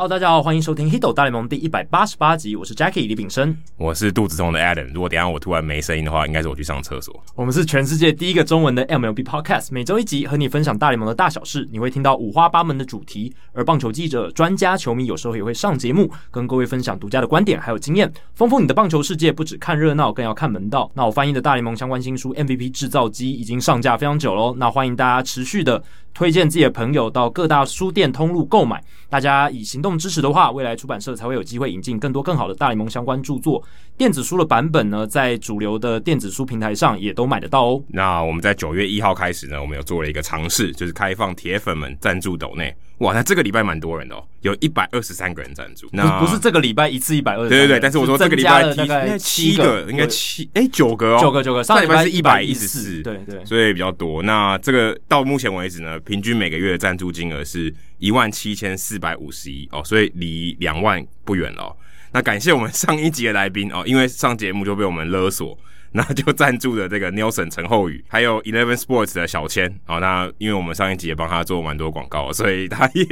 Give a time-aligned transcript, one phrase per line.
[0.00, 4.90] Hello，大家好，欢迎收听《Hito 大联盟》第一百八十八集，我是 Jackie 李炳生，我是肚子痛的 Adam。
[4.94, 7.22] 如果等下我突然没声音的话，应该是我去上厕所。
[7.34, 11.68] 我们是全世界第一个中文的 MLB Podcast，每周一集和你分享大联盟的大小事。
[11.70, 19.30] 你会听到五花八门的主题，而棒球记者、专家、球迷有时候也会上节目，跟各位分享独家的观点还有经验，丰富你的棒球世界。
[19.30, 20.90] 不只看热闹，更要看门道。
[20.94, 25.82] 那我翻译的大联盟相关新书《MVP 制造机》已经上架非常久喽，那欢迎大家持续的
[26.12, 28.82] 推荐自己的朋友到各大书店通路购买。
[29.08, 33.62] 大家以行动支持的话，未来出版社才会有机会引进更多更好的大联盟相关著作。
[33.96, 37.82] 电子书的版本呢，在主流的电子书平台上也都买得到哦。
[37.88, 42.74] 那我们在九月一号开始呢，我们有做了一个尝试，就是开放铁粉们赞助斗内。
[43.00, 45.88] 哇，那这个礼拜蛮多人的哦，有一百二十三个人赞助。
[45.90, 54.22] 那不是这个礼拜一次一百二十，对对对，但是我说这个礼拜应该七个，应该七哎九个哦，九个九个，上礼拜是一百一十四，对对，所以比较多。
[54.22, 61.76] 那这个到目前为止呢，平均每个月的赞助金额是一万七千四百五十一哦，所以离两万不远了哦。
[62.12, 65.58] 那感谢我们上一集的来宾哦，因为上节目就被我们勒索。
[65.92, 69.98] 那就赞助了这个 Nelson 陈厚宇，还有 Eleven Sports 的小千啊。
[69.98, 73.04] 那因为我们上一集也帮他做蛮多广告，所以他也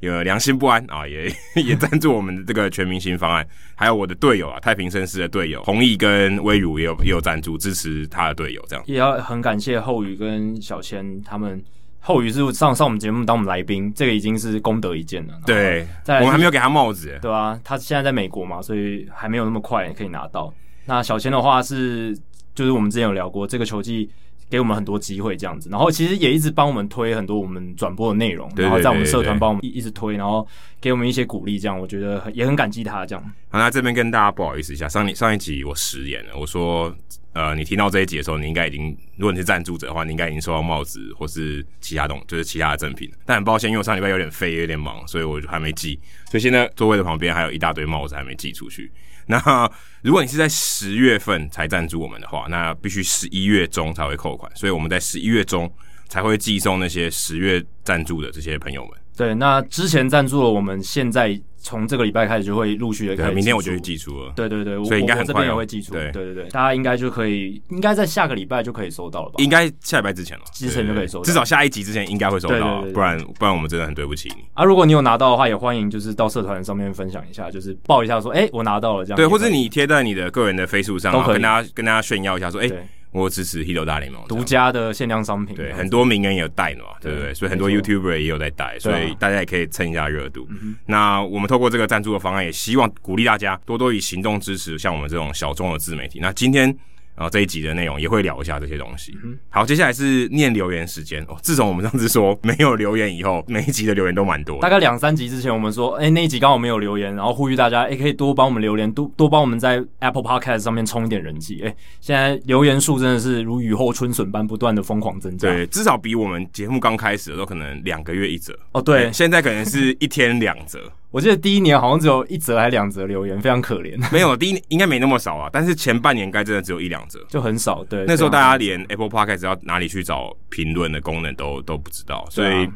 [0.00, 3.46] 有良心不安啊，也也赞助我们的这个全明星方案。
[3.74, 11.62] 还有我的队友啊，太平绅士的队友弘毅跟威儒也有也有赞助支持他的队友，这样也要很感谢厚宇跟小千他们。
[12.04, 15.34] 厚宇是上上我们节目当我们来宾，这个已经是功德一件了。
[15.46, 20.52] 对，我们还没有给他帽子，对啊，他现在在美国嘛，所以还没有那么快可以拿到。
[20.84, 22.16] 那小千的话是，
[22.54, 24.10] 就是我们之前有聊过，这个球季
[24.50, 30.46] 给我们很多机会这样子，然后其实也一直帮我们推很多我们转播的内容，然后在我们社团帮我们一一直推，然后
[30.80, 33.24] 给我们一些鼓励，这样我觉得也很感激他这样。
[33.48, 36.94] 好，那这边跟大家不好意思一下，上一上一集我食言了，我说
[37.32, 43.10] 呃，你听到这一集的时候，你应该已经，如果你是赞助者的话，你应该已经收到帽子或是其他东，就是其他的赠品。
[43.24, 45.98] 但很抱歉，因为我上礼拜有点废，有点忙，所以我就还没寄，
[46.30, 48.92] 所以现在座位的旁边还有一大堆帽子还没寄出去。
[49.26, 49.70] 那
[50.02, 55.72] 如果你是在十月份才赞助我们的话，那必须十一月中才会扣款，所以我们在十一月中
[56.08, 58.92] 才会寄送那些十月赞助的这些朋友们。
[59.16, 61.40] 对，那之前赞助了，我们现在。
[61.62, 64.32] 从这个礼拜开始就会陆续的开始，明天我就会寄出了。
[64.36, 65.92] 对对对，所以应该很快也会寄出。
[65.92, 69.34] 对对对，大家应该就可以，应该在下个礼拜就可以收到了吧？
[69.38, 74.64] 应该下礼拜之前了，之前就可以收到，至少下一集之前应该会收到，不然不然我们真的很对不起你啊！
[74.64, 79.16] 如果你有拿到的话，也欢迎就是到社团上面分享一下，就是报一下说，哎，我拿到了这样。
[79.16, 82.68] 对，或者你贴在你的个人的 Facebook 上，都可以跟大家跟大家炫耀一下说，哎。
[83.12, 85.54] 我支持 Hito 大联盟，独家的限量商品。
[85.54, 87.34] 对，很多名人也有带嘛，对不对？
[87.34, 90.48] 所以很多 YouTuber 也有在带，所以大家也可以蹭一下热度。
[90.86, 96.18] 那我们透过这个赞助的方案，也希望鼓励大家多多以行动支持像我们这种小众的自媒体。
[96.20, 96.76] 那今天。
[97.22, 99.16] 然后这一集的内容也会聊一下这些东西。
[99.48, 101.36] 好，接下来是念留言时间哦。
[101.40, 104.60] 自从我们上次说没有留言以后，每一集的留言都蛮多。
[104.60, 111.62] 大概两三集之前，我们说，哎，那一集刚好没有留言，然后呼吁大家，哎，可以多帮我们留言，多多帮我们在 Apple Podcast 上面充一点人气。
[111.64, 115.48] 哎，现在留言数真的是如雨后春笋般不断的疯狂增加。
[115.48, 118.58] 对，至少比我们节目刚开始的时候可能两个月一折。
[118.72, 120.80] 哦，对，现在可能是一天两则。
[121.12, 123.96] 我记得第一年好像只有一则还两则留言，非常可怜。
[124.10, 127.84] 没有，第一年应该没那么少啊，但是前半年该真的只有一两则，就很少。
[127.84, 132.66] 对，那时候大家连 Apple Podcast 要哪里去找评论的功能都都不知道，所以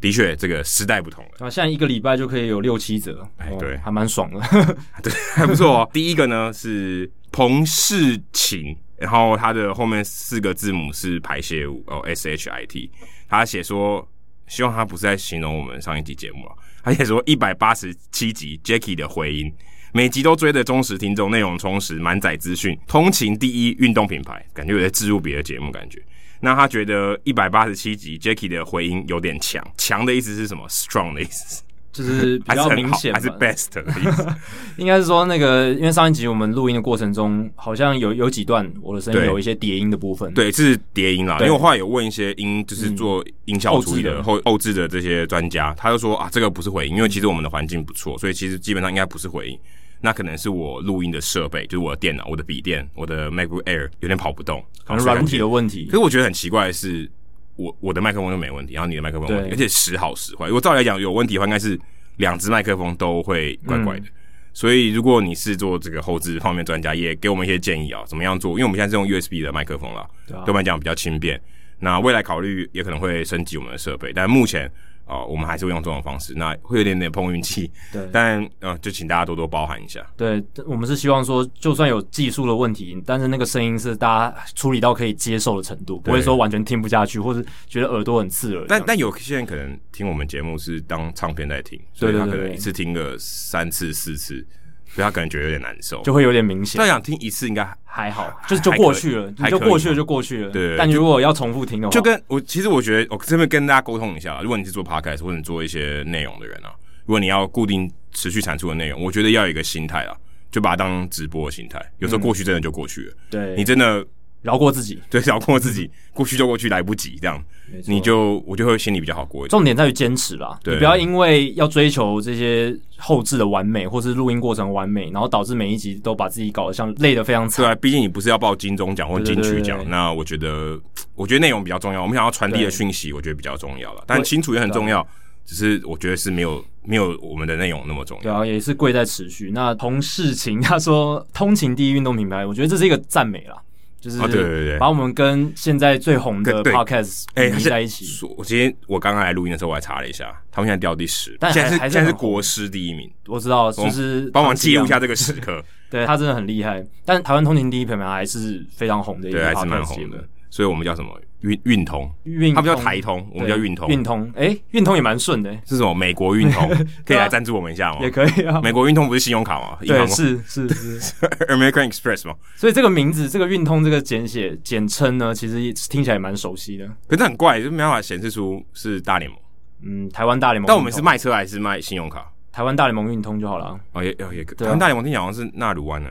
[0.00, 1.46] 的确这个时代不同了。
[1.46, 4.40] 啊，现在一个礼拜就可以有六七折，哎，对，还蛮爽的，
[5.02, 5.90] 对，还不错哦。
[5.92, 12.88] 第一个呢是彭世琴，然后他的后面四个字母是排泄物哦，S H I T，
[13.28, 14.08] 他写说
[14.46, 16.52] 希望他不是在形容我们上一集节目了。
[16.82, 19.52] 他也说一百八十七集 Jackie 的回音，
[19.92, 26.02] 每集都追的忠实听众，内容充实，满载资讯，通勤第一运动品牌，感觉有在置入别的节目感觉。
[26.40, 31.62] 那他觉得一百八十七集 Jackie 的回音有点强，强的意思是什么？Strong 的意思。
[31.92, 34.26] 就是 比较明显，还是 best 的意思。
[34.78, 40.32] 应该是说那个，因为上一集我们录音的过程中，好像有有几段我的声音有一些叠音的部分。
[40.34, 41.38] 对，是叠音啦。
[41.40, 49.58] 因为我后来有问一些音，就是做音效处理的后后置的这些专家，他就说啊，这个不是回音，因为其实我们的环境不错，所以其实基本上应该不是回音。
[50.02, 55.84] 那可能是我录音的设备，就是我的电脑、我的笔电、我的 MacBook Air 有点跑不动，可能软体的问题。
[55.84, 57.06] 可是我觉得很奇怪的是，
[57.56, 60.46] 我我的麦克风就没问题，然后你的麦克风有问题，而且时好时坏。
[60.46, 61.78] 如果照理来讲有问题的话，应该是。
[62.16, 64.12] 两只麦克风都会怪怪的，嗯、
[64.52, 68.50] 所以如果你是做这个后置方面专家，也给我们一些建议啊，怎么样做？
[68.50, 71.40] 因为我们现在是用 USB 的麦克风了，对我们来讲比较轻便。
[71.78, 74.70] 那未来考虑也可能会升级我们的设备，但目前
[75.10, 77.68] 哦，我们还是会用这种方式，那会有点点碰运气。
[77.92, 80.06] 对，但呃，就请大家多多包涵一下。
[80.16, 88.64] 对，我们是希望说，就算有技术的问题，但是那个声音是大家处理到可以接受的程度，不会说完全听不下去，或者觉得耳朵很刺耳。
[88.68, 94.46] 但但有些人可能听我们节目是当唱片在听，所以他可能一次听个三次四次。
[94.94, 96.80] 所以他可能觉得有点难受，就会有点明显。
[96.80, 100.50] 他想听一次应该还好，就是就过去了，你就过去了就过去了。
[100.50, 106.70] 对，但如果要重复听的话，就跟我其实我觉得我这边跟大家沟通一下，如果你是做 podcast 或者你做一些内容的人啊，
[107.06, 110.16] 如果你要固定持续产出的内容，我觉得要有一个心态啊，
[110.50, 111.80] 就把它当直播的心态。
[111.98, 114.04] 有时候过去真的就过去了，对你真的。
[114.42, 117.42] 饶过自己，对，饶过自己，过去就过去，来不及，这样，
[117.86, 119.50] 你就我就会心里比较好过一点。
[119.50, 127.64] 重点在于坚持啦，对，你不要因为要追求这些后置的完美，或是录音过程完美，然后导致每一集都把自己搞得像累得非常惨。
[127.64, 130.80] 对啊，毕竟你不是要报金钟奖或金曲奖，那我觉得，
[131.14, 134.02] 我觉得内容比较重要，我们想要传递的讯息，我觉得比较重要了。
[134.06, 135.06] 但清楚也很重要，
[135.44, 138.22] 只是我觉得是没有没有我们的内容那么重要。
[138.22, 139.50] 对啊，也是贵在持续。
[139.52, 143.56] 那同事情他说，通勤第一运动品牌，我觉得这是一个赞美啦。
[144.00, 148.06] 就是对对对，把我们跟现在最红的 podcast 哎在一起。
[148.36, 153.10] 我今天我刚刚来录音的时候，我还查了一下，他们现在掉第十，但现在是现在是国师第一名。
[153.26, 155.62] 我知道，就是帮忙记录一下这个时刻。
[155.90, 160.24] 对，他真的很厉害，但台湾通勤第一品牌还是非常红的一个 podcast 还是蛮红的。
[160.48, 161.20] 所以我们叫什么？
[161.40, 162.10] 运运通，
[162.54, 163.88] 他们叫台通，我们叫运通。
[163.88, 165.50] 运通，哎，运通也蛮顺的。
[165.66, 165.94] 是什么？
[165.94, 166.68] 美国运通
[167.04, 167.98] 可以来赞助我们一下吗？
[168.02, 168.60] 也可以啊。
[168.62, 169.78] 美国运通不是信用卡吗？
[169.80, 171.14] 对，是是是，
[171.48, 172.34] American Express 吗？
[172.56, 176.86] 所以这个名字，这个运通这个简写简称呢，其实听起来也蛮熟悉的。
[177.06, 179.38] 可是很怪，就没办法显示出是大联盟。
[179.82, 180.66] 嗯，台湾大联盟。
[180.66, 182.30] 但我们是卖车还是卖信用卡？
[182.52, 183.78] 台湾大联盟运通就好了。
[183.92, 184.58] 哦，也也可以。
[184.58, 186.10] 台湾大联盟听起来好像是纳鲁湾呢。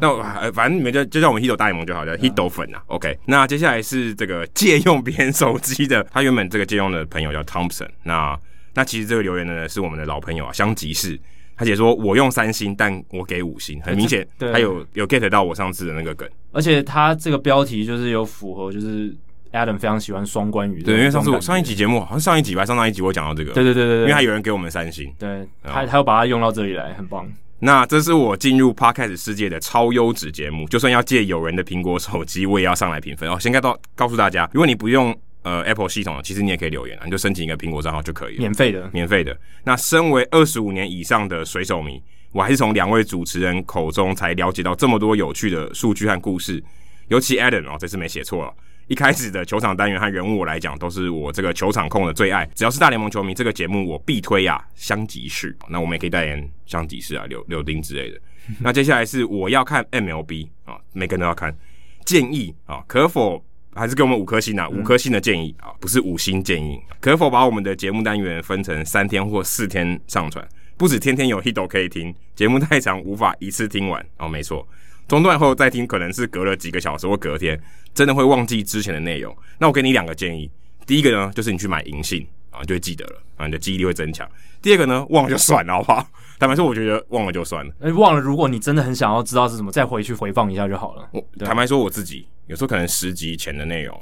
[0.00, 0.22] 那我
[0.52, 2.82] 反正你们就就叫我们 Hito 大联盟就好了，Hito 粉啊。
[2.86, 7.88] OK，那接下来是这个借用别人手机的，他原本这个借用的朋友叫 Thompson。
[8.02, 8.38] 那
[8.74, 11.18] 那其实这个留言的呢是我们的老朋友啊，香吉士。
[11.56, 16.28] 他写说我用三星，但我给五星，很明显，他有有 get 到我上次的那个梗。
[16.52, 19.14] 而且他这个标题就是有符合，就是。
[19.54, 27.26] Adam 非常喜欢双关语，对，因为上次我上一集节目好像上一集吧，上上一集我讲到这个，对对对对，因为他有人给我们三星，对，他他要把它用到这里来，很棒。
[27.60, 33.38] 那这是我进入 Podcast 世界的超优质节目，就算要借友人的苹果手机，我也要上来评分哦。
[33.38, 39.34] 先告到告诉大家，如果你不用呃 Apple 系统，其实你也可以留言，你就申请一个苹果账号就可以了，免费的，免费的。
[39.62, 42.02] 那身为二十五年以上的水手迷，
[42.32, 46.62] 我还是从两位主持人口中才了解到这么多有趣的数据和故事，
[47.08, 48.52] 尤其 Adam 哦，这次没写错了。
[48.86, 52.44] 一开始的球场单元和人物我来讲，都是我这个球场控的最爱。
[52.54, 55.56] 只要是大联盟球迷，这个节目我必推啊，香吉士。
[55.68, 58.20] 那我们也可以代言香吉士啊，柳柳丁之类的。
[58.60, 61.56] 那接下来是我要看 MLB 啊，每个人都要看。
[62.04, 63.42] 建议啊，可否
[63.74, 64.68] 还是给我们五颗星啊？
[64.68, 66.78] 五颗星的建议啊，不是五星建议。
[67.00, 70.46] 可否把我们的节目单元分成三天或四天上传？
[70.76, 74.28] 不止天天有 Hito 可以听，节目太长无法一次听完哦。
[74.28, 74.68] 没错。
[75.06, 77.60] 中断后再听，可能是隔了几个小时或隔天，
[77.92, 79.36] 真的会忘记之前的内容。
[79.58, 80.50] 那我给你两个建议，
[80.86, 84.28] 第一个呢，就是你去买银杏啊，你就会记得了啊，你的记忆力会增强。
[84.62, 86.06] 第二个呢，忘了就算了，好不好？
[86.40, 87.72] 坦白说，我觉得忘了就算了。
[87.80, 91.08] 哎，忘了，如果你真的很想要知道是什么，再回去回放一下就好了。
[91.12, 93.98] 我坦白说，我自己有时候可能十集前的内容，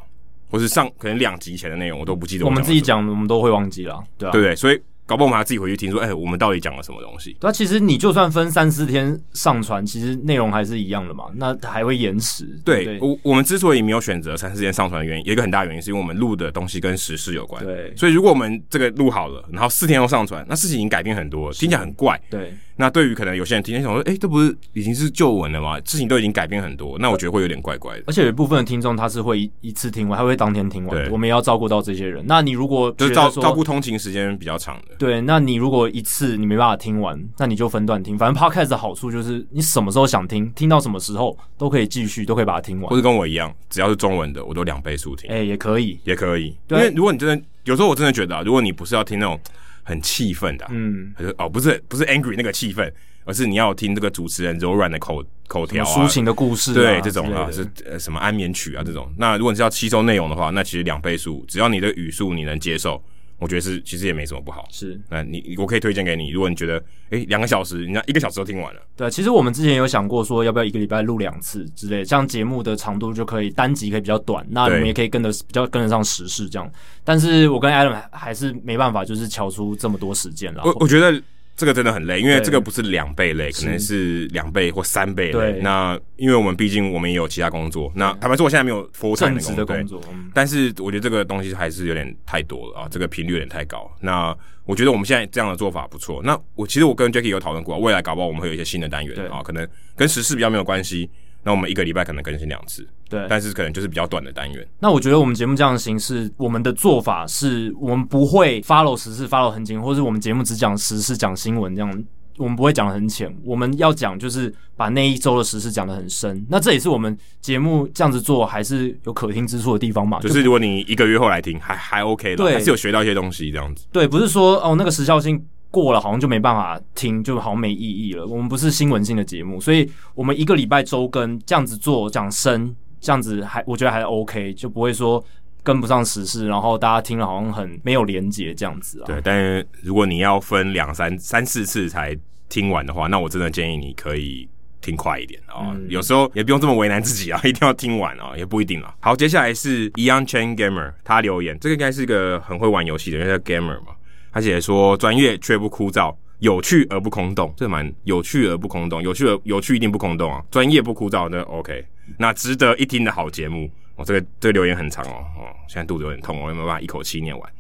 [0.51, 2.51] 或是上可能两集前的内容，我都不记得我。
[2.51, 4.55] 我们自己讲，我们都会忘记了，对啊，对不对？
[4.55, 4.81] 所以。
[5.05, 7.37] 搞不好我们还自己回去听说，哎、欸，我们到底讲了什么东西？
[7.41, 11.25] 那啊，其实你就算分三四天上传，其实内容还是一样的嘛。
[11.35, 12.47] 那还会延迟。
[12.65, 17.63] 对，对我我们之所以没有选择三四天上传的原因，有一个很大原因是因为我们录的东西跟时事有关。
[17.65, 22.21] 对，所以如果我们这个录好了，然后四天后上传，那事情已经改变很多了，听起来很怪。
[22.31, 22.55] 对。
[22.77, 25.79] 那对于可能有些人听，想说，哎、欸，这不是已经是旧闻了吗？
[25.81, 28.05] 事情都已经改变很多，那我觉得会有点怪怪的。
[28.07, 30.97] 而且有一部分的听众他是会一次听完，他会当天听完。
[30.97, 32.25] 对，我们也要照顾到这些人。
[32.27, 38.17] 那你如果就是照照顾通勤时间比较长的，对，那你如果一次你没办法听完，那你就分段听。
[38.17, 42.89] 反正 Podcast 的好处就是你什么时候想听，听到什么时候都可以继续，都可以把它听完。
[42.89, 45.31] 或者跟我一样，只要是中文的，我都两倍速听。
[45.31, 46.57] 哎、欸，也可以，也可以。
[46.69, 49.39] 因为如果你真的有时候我真的觉得、啊，如果你不是要听那种
[49.83, 52.93] 很气愤的、啊，嗯，哦，不是不是 angry 那个气愤。
[53.25, 59.09] 而是你要听这个主持人柔软的口口条啊，抒情的故事，对这种啊，是呃什么安眠曲啊这种。
[59.17, 63.01] 那如果你是要吸收内容的话，那其实两倍速，只要你的语速你能接受，
[63.43, 64.67] 我觉得是其实也没什么不好。
[64.71, 66.31] 是，那你我可以推荐给你。
[66.31, 68.81] 如果你觉得诶两个小时，人家一个小时都听完了。
[68.97, 76.71] 对，其实我们之前有想过说，要不要一个礼拜录两次之类，这样节目的长度就可以单集可以比较短，那你们也可以跟得比较跟得上时事这样。
[77.03, 80.63] 但是我跟 Adam 还是没办法，就是敲出这么多时间了。
[80.65, 81.23] 我我觉得。
[81.55, 85.61] 这个真的很累，因为这个不是两倍累，可能是两倍或三倍累。
[85.61, 90.03] 那因为我们毕竟我们也有其他工作，那坦白说我现在没有 full time 的工作，
[90.35, 93.91] 但是我觉得这个东西还是有点太多了啊，这个频率有点太高。
[94.01, 96.23] 那我觉得我们现在这样的做法不错。
[96.25, 101.09] 那我其实我跟 Jacky 有讨论过，未来搞不好我们会有一些新的单元啊，可能跟时事比较没有关系。
[101.45, 104.67] 那我们一个礼拜可能更新两次，对，但是可能就是比较短的单元。
[104.79, 112.05] 那我觉得我们节目这样的形式，我们的做法是我们不会 follow 时事 follow 很紧，或是我们节目只讲时事讲新闻这样，
[112.39, 113.35] 我们不会讲得很浅。
[113.45, 116.47] 我们要讲就是把那一周的时事讲的很深。
[116.49, 120.21] 那这也是我们节目这样子做还是有可听之处的地方嘛？
[120.21, 123.87] 就是如果你一个月后来听，还还 OK 的，对，还是有学到一些东西这样子。
[123.91, 125.45] 对，不是说哦那个时效性。
[125.73, 128.25] 过了好像就没办法听，就好像没意义了。
[128.25, 135.25] 我们不是新闻性的节目，所以我们一个礼拜周更这样子做讲深，这样子还我觉得还 OK，就不会说
[135.63, 139.07] 跟不上时事，然后大家听了好像很没有连结这样子啊。
[139.07, 142.15] 对，但是如果你要分两三三四次才
[142.51, 144.47] 听完的话，那我真的建议你可以
[144.83, 145.73] 听快一点啊。
[145.73, 148.95] 嗯、有时候也不用这么为难自己啊， 一定要听完啊，也不一定啊。
[149.01, 153.95] 好，接下来是 Eon Chain Gamer，他留言，这个应该是一个很会玩游戏的人，因为叫 Gamer 嘛。
[154.33, 160.43] 他写说：“专业却不枯燥，有趣而不空洞，这蛮有趣而不空洞，有趣而有趣一定不空洞啊！
[160.51, 161.85] 专业不枯燥，那 OK，
[162.17, 163.71] 那值得一听的好节目。
[163.97, 167.53] 哦，这个这个留言很长哦，哦，现在肚子有点痛，我有没有办法一口气念完？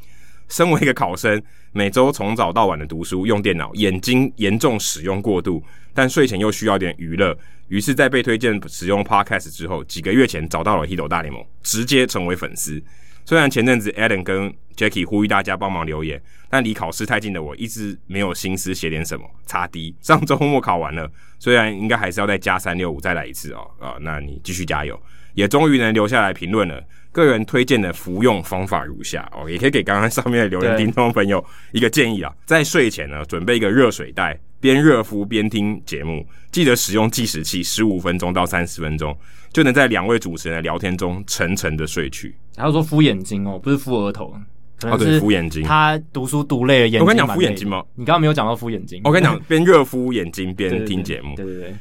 [0.49, 1.41] 身为一个考生，
[1.73, 5.63] 每周从早到晚的读书，用电脑，眼睛严重使用过度，
[5.93, 7.37] 但睡前又需要点娱乐，
[7.69, 12.83] 于是，在被推荐使用 Podcast 之后，几个月前找到了 Hito 大联盟，直接成为粉丝。”
[13.25, 19.25] 虽然前阵子 Adam 跟 Jacky 呼吁大家帮忙留言，但离考试太近的我一直没有心思写点什么。
[19.47, 23.71] 差 D，上周末考完了，虽然应该还是要再加三六五再来一次哦。
[23.79, 25.01] 啊，那你继续加油，
[25.35, 26.83] 也终于能留下来评论了。
[27.13, 39.15] 个人推荐的服用方法如下哦，也可以给刚刚上面的留言听众朋友一个建议啊，在睡前呢，准备一个热水袋，边热敷边听节目，记得使用计时器，十五分钟到三十分钟，
[39.53, 42.35] 就能在两位主持人的聊天中沉沉的睡去。
[42.57, 44.35] 他说敷眼睛哦，不是敷额头，
[44.83, 45.63] 哦对，敷眼睛。
[45.63, 47.01] 他读书读累了，眼睛。
[47.01, 47.85] 我跟你讲敷眼睛吗？
[47.95, 49.01] 你刚刚没有讲到敷眼睛。
[49.05, 51.37] 我跟你讲， 边热敷眼睛边听节目。
[51.37, 51.75] 对对对，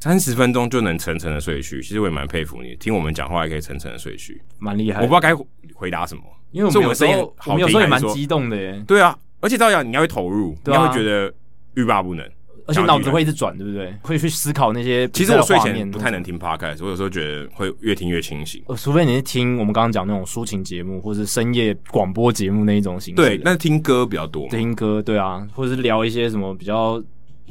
[0.00, 5.00] 三十分钟就能沉沉的睡去，其实我也蛮佩服你，听我们讲话还可以沉沉的睡去，蛮厉害。
[5.00, 5.34] 我不知道该
[5.74, 8.82] 回答什么，因为我们有时候我们有时候也蛮激动的耶。
[8.86, 11.32] 对啊，而且照样你要会投入，你要会觉得
[11.74, 12.24] 欲罢不能。
[12.66, 13.94] 而且脑子会一直转，对不对？
[14.02, 15.08] 会去思考那些。
[15.08, 18.62] 其实我睡前不太能听 podcast，我有时候觉得会越听越清醒。
[18.66, 23.16] 呃除非你是听我们刚刚讲那种抒情节目，或是深夜广播节目那一种形式。
[23.16, 24.48] 对，那是听歌比较多。
[24.48, 27.02] 听歌，对啊，或者是聊一些什么比较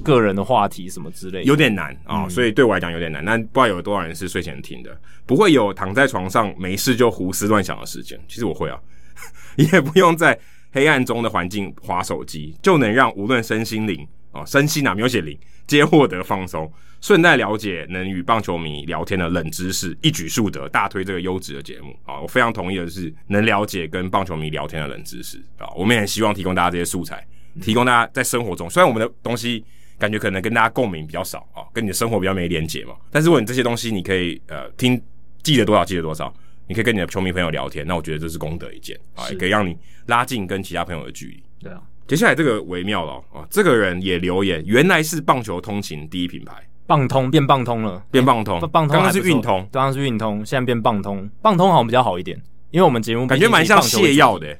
[0.03, 1.43] 个人的话题什么之类的。
[1.43, 3.23] 有点难啊，哦，所以对我来讲有点难。
[3.23, 4.95] 那不知道有多少人是睡前听的，
[5.25, 8.19] 不会有躺在床上没事就胡思乱想的时间。
[8.27, 8.77] 其实我会啊，
[9.55, 10.37] 也不用在
[10.73, 14.05] 黑暗中的环境划手机，就能让无论身心灵。
[14.35, 22.19] 哦，身心啊，没有写零，皆获得放松，顺带了解能与棒球迷聊天的冷知识，一举数得，大推这个优质的节目啊！
[22.19, 25.71] 我非常同意的是，能了解跟棒球迷聊天的冷知识啊！
[25.73, 27.25] 我们也希望提供大家这些素材，
[27.61, 29.63] 提供大家在生活中，虽然我们的东西
[29.97, 35.01] 感觉可能跟大家共鸣比较少啊，跟你的生活比较没连结嘛，但是如果你这些东西你可以呃听，
[35.43, 36.33] 记得多少记得多少，
[36.67, 39.77] 你可以跟你的球迷朋友聊天，那我觉得这是功德一件啊，也可以让你
[40.07, 41.41] 拉近跟其他朋友的距离。
[41.61, 41.81] 对啊。
[42.07, 43.45] 接下来这个微妙了啊！
[43.49, 46.53] 这个人也留言，原来是棒球通勤第一品牌，
[46.85, 54.55] 棒通变棒通了，变棒通，棒通刚刚是运通，刚刚是运通，现在变棒通，棒通好像比较好一点，因为我们节目感觉蛮像泻药的，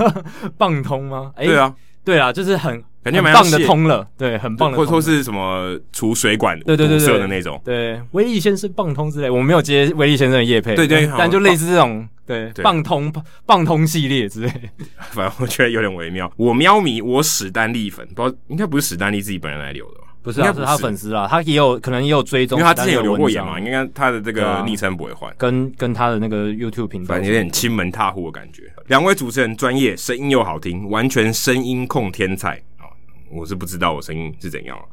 [0.56, 1.32] 棒通吗？
[1.36, 7.18] 对啊，对啊，就是很感觉蛮棒的通了，对，很棒的，或者说是什么除水管对对对对。
[7.18, 12.08] 的那种，对，威力先生棒通之类，我们没有接威力先生的叶配，对对，但就类似这种。
[12.26, 13.12] 对，棒通
[13.44, 14.50] 棒通系列之类，
[15.12, 16.30] 反正我觉得有点微妙。
[16.36, 20.06] 我喵迷，我史丹利粉，不知道应该不是史丹利自己本人来留的吧？
[20.22, 28.64] 不是，啊，是他粉丝啊，他也有可能也有追踪，因为他之前有留过言嘛，应该他的这个昵称不会换，跟跟他的那个 YouTube 频道，反正有点亲门踏户的感觉。
[28.86, 32.90] 两位主持人专业，声音又好听，完全声音控天才啊！
[33.30, 34.84] 我是不知道我声音是怎样了。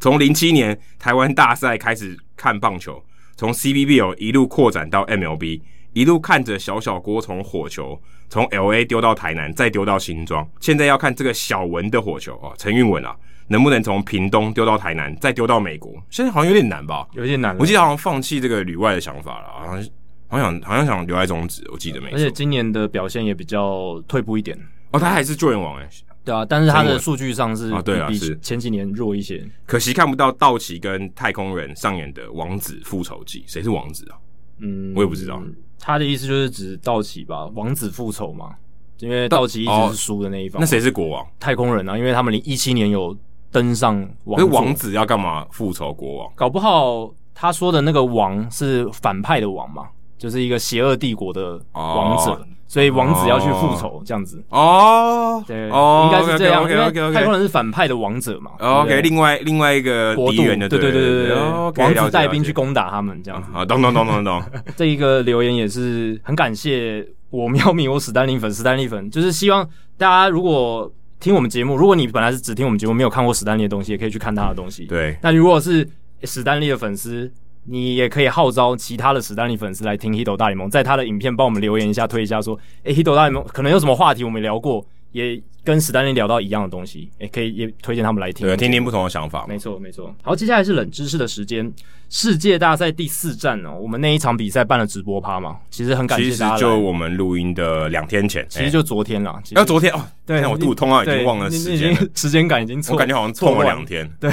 [0.00, 3.04] 从零七年台湾大赛开始看棒球，
[3.36, 5.60] 从 CBBL 一路扩展到 MLB。
[5.98, 13.16] 一路看着小小郭从火球从 LA 丢到台南，再丢到新庄，现在要看这个小文的火球啊，陈韵文啊，
[13.48, 15.92] 能不能从屏东丢到台南，再丢到美国？
[16.08, 17.04] 现在好像有点难吧？
[17.14, 17.58] 有点难。
[17.58, 19.90] 我记得好像放弃这个旅外的想法了，好像
[20.28, 21.68] 好像好像想留在中职。
[21.72, 22.16] 我记得没错。
[22.16, 24.56] 而且今年的表现也比较退步一点。
[24.92, 25.88] 哦，他还是救援王哎。
[26.24, 29.44] 对啊，但是他的数据上是啊，对啊，是前几年弱一些。
[29.66, 34.14] 可惜看不到道奇跟太空人上演的王子复仇记，谁是王子啊？
[34.60, 35.42] 嗯，我也不知道。
[35.78, 38.54] 他的意思就是指道奇吧，王子复仇嘛，
[38.98, 40.60] 因为道奇一直是输的那一方。
[40.60, 41.26] 那谁是国王？
[41.38, 43.16] 太空人啊，因为他们零一七年有
[43.50, 44.40] 登上王。
[44.40, 46.32] 那王子要干嘛复仇国王？
[46.34, 52.32] 搞不好他说的那个王是反派的王嘛，就是一个邪恶帝国的王者。
[52.32, 58.50] 哦所以王子要去复仇，这样子哦，对，哦，应该是这样，因为太空人是反派的王者嘛。
[58.58, 63.48] OK，另外另外一个敌人的，对对对对对，王子带兵去攻打他们，这样子。
[63.54, 64.42] 啊，懂懂懂懂懂。
[64.76, 74.84] 这一个留言也是很感谢我喵咪我史丹利粉史丹利粉，就是希望大家如果听我们节目，如果你本来是只听我们节目，没有看过史丹利的东西，也可以去看他的东西。
[74.84, 75.88] 对，那如果是
[76.24, 77.32] 史丹利的粉丝。
[77.70, 90.14] 你也可以号召其他的史丹利粉丝来听《Hito 大联盟》，在他的影片帮我们留言一下，推一下，说：“诶、欸，《Hito 大联盟》可能有什么话题我们聊过，也跟史丹利聊到一样的东西，也、欸，可以也推荐他们来听，对，听听不同的想法。”没错，没错。
[90.22, 91.70] 好，接下来是冷知识的时间。
[92.10, 96.56] 世界大赛第四站哦，我们那一场比赛办了直播趴嘛，其实很感谢大家。
[96.56, 99.38] 其实就我们录音的两天前，其实就昨天啦。
[99.50, 104.30] 要昨天哦，对，我肚子痛啊已经忘了时间， 时间感已经错，我感觉好像痛了两天， 对，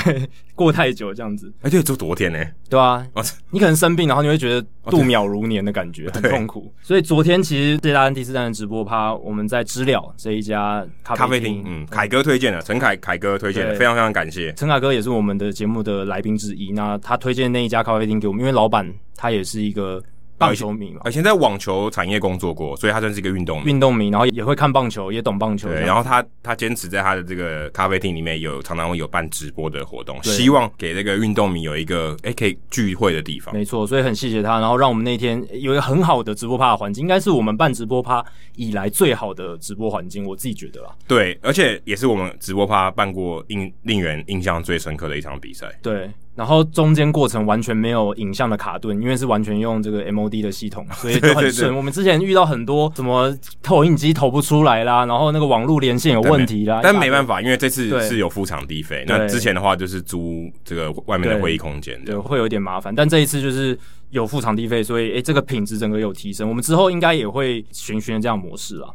[0.56, 1.52] 过太久这样子。
[1.64, 2.40] 哎，对，就昨天呢，
[2.70, 3.06] 对啊，
[3.50, 6.74] 你可能生病，然后你会觉得度秒如年的感觉， 很痛苦。
[6.82, 14.54] 所以昨天其实世界大赛第四站的直播趴，我们在知了这一家咖啡厅，嗯，凯哥推荐的，陈凯凯哥推荐的，非常非常感谢。
[14.54, 18.40] 陈凯哥也是我们的节目的来宾之一，那他推荐那一家咖啡厅给我们。
[18.40, 20.02] 因为老板他也是一个
[20.38, 25.70] 棒球迷嘛，以前在网球产业工作过，所以他算是一个运动运动迷，然后也会看棒球，也懂棒球。
[25.70, 33.54] 对，然后他他坚持在他的这个咖啡厅里面有常常会有办直播的活动，希望给这个运动迷有一个诶、欸、可以聚会的地方。
[33.56, 38.24] 没错，所以很谢谢他，然后让我们那天有一个很好的直播趴的环境，应该是我们办直播趴
[38.56, 40.90] 以来最好的直播环境，我自己觉得啦。
[41.08, 45.68] 对，而且也是我们直播趴办过印令人印象最深刻的一场比赛。
[45.82, 46.10] 对。
[46.36, 51.76] 然后中间过程完全没有影像的卡顿，因为是完全用这个 MOD 的系统， 所以就很顺。
[51.76, 56.82] 我们之前遇到很多什么投影机投不出来啦，然后那个网络连线有问题啦。
[56.84, 59.06] 但没办法，因为这次是有付场地费。
[59.08, 62.94] 那之前的话就是租这个外面的会议空间，对，会有点麻烦。
[62.94, 63.78] 但这一次就是
[64.10, 66.50] 有付场地费，所以诶，这个品质整个有提升。
[66.50, 68.90] 我们之后应该也会循循这样模式啦。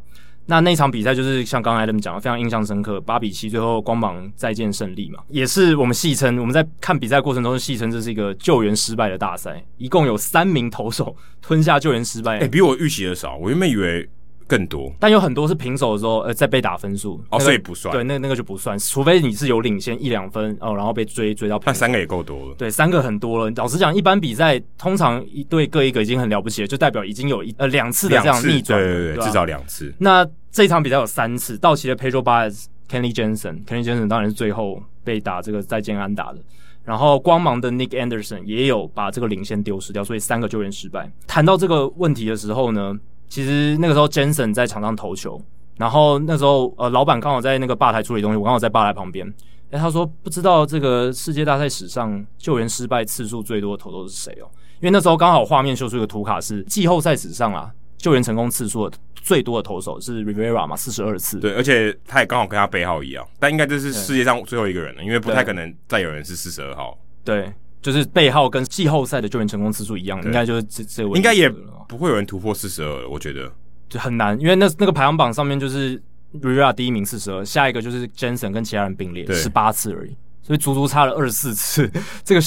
[0.50, 14.10] 那那场比赛就是像刚才他们讲的，非常印象深刻，八比七，最后光芒再见胜利嘛，也是我们戏称我们在看比赛过程中戏称这是一个救援失败的大赛，一共有三名投手吞下救援失败，哎、比我预期的少，我原本以为。
[14.50, 17.94] 更多，但有很多是平手的时候，呃，在被打分数，哦，所以不算。
[17.94, 21.56] 对，那那个就不算，除非你是有领先一两分哦，然后被追追到。
[21.64, 22.54] 但三个也够多了。
[22.58, 23.52] 对，三个很多了。
[23.54, 29.94] 老实讲，一般比赛通常一队各一个已经很了不起了，就代表已经有一呃两次的这样逆转，对对对，至少两次。
[29.98, 36.38] 那这场比赛有三次，道奇的 Pedro Baez、Kenley Jansen，Kenley Jensen 当然是最后被打这个再见安打的。
[36.82, 41.08] 然后光芒的 Nick Anderson 也有把这个领先丢失掉，所以三个救援失败。
[41.26, 42.98] 谈到这个问题的时候呢，
[43.30, 45.40] 其实那个时候，Jensen 在场上投球，
[45.78, 49.26] 然后那时候呃，老板刚好在那个吧台处理东西，我刚好在吧台旁边。
[49.70, 54.50] 诶，他说不知道这个世界大赛史上救援失败次数最多的投手是谁哦？
[54.80, 61.38] 因为那时候刚好画面秀出一个图卡，是季后赛史上啊救援成功次数最多的投手是 Rivera 嘛，四十二次。
[61.38, 66.98] 对，而且他也刚好跟他背号一样，但应该这是世界上最后一个人了，因为不太可能再有人是四十二号。
[67.22, 67.52] 对。
[67.82, 71.48] 就是背号跟季后赛的救援成功次数一样，应该就是这这位，应该也
[71.88, 73.50] 不会有人突破四十二，我觉得。
[73.88, 76.00] 就很难，因为那那个排行榜上面就是
[76.40, 81.90] Rivera 第一名四十二，下一个就是 Jensen 跟其他人并列十八次而已，所以足足差了二十四次，
[82.22, 82.40] 这个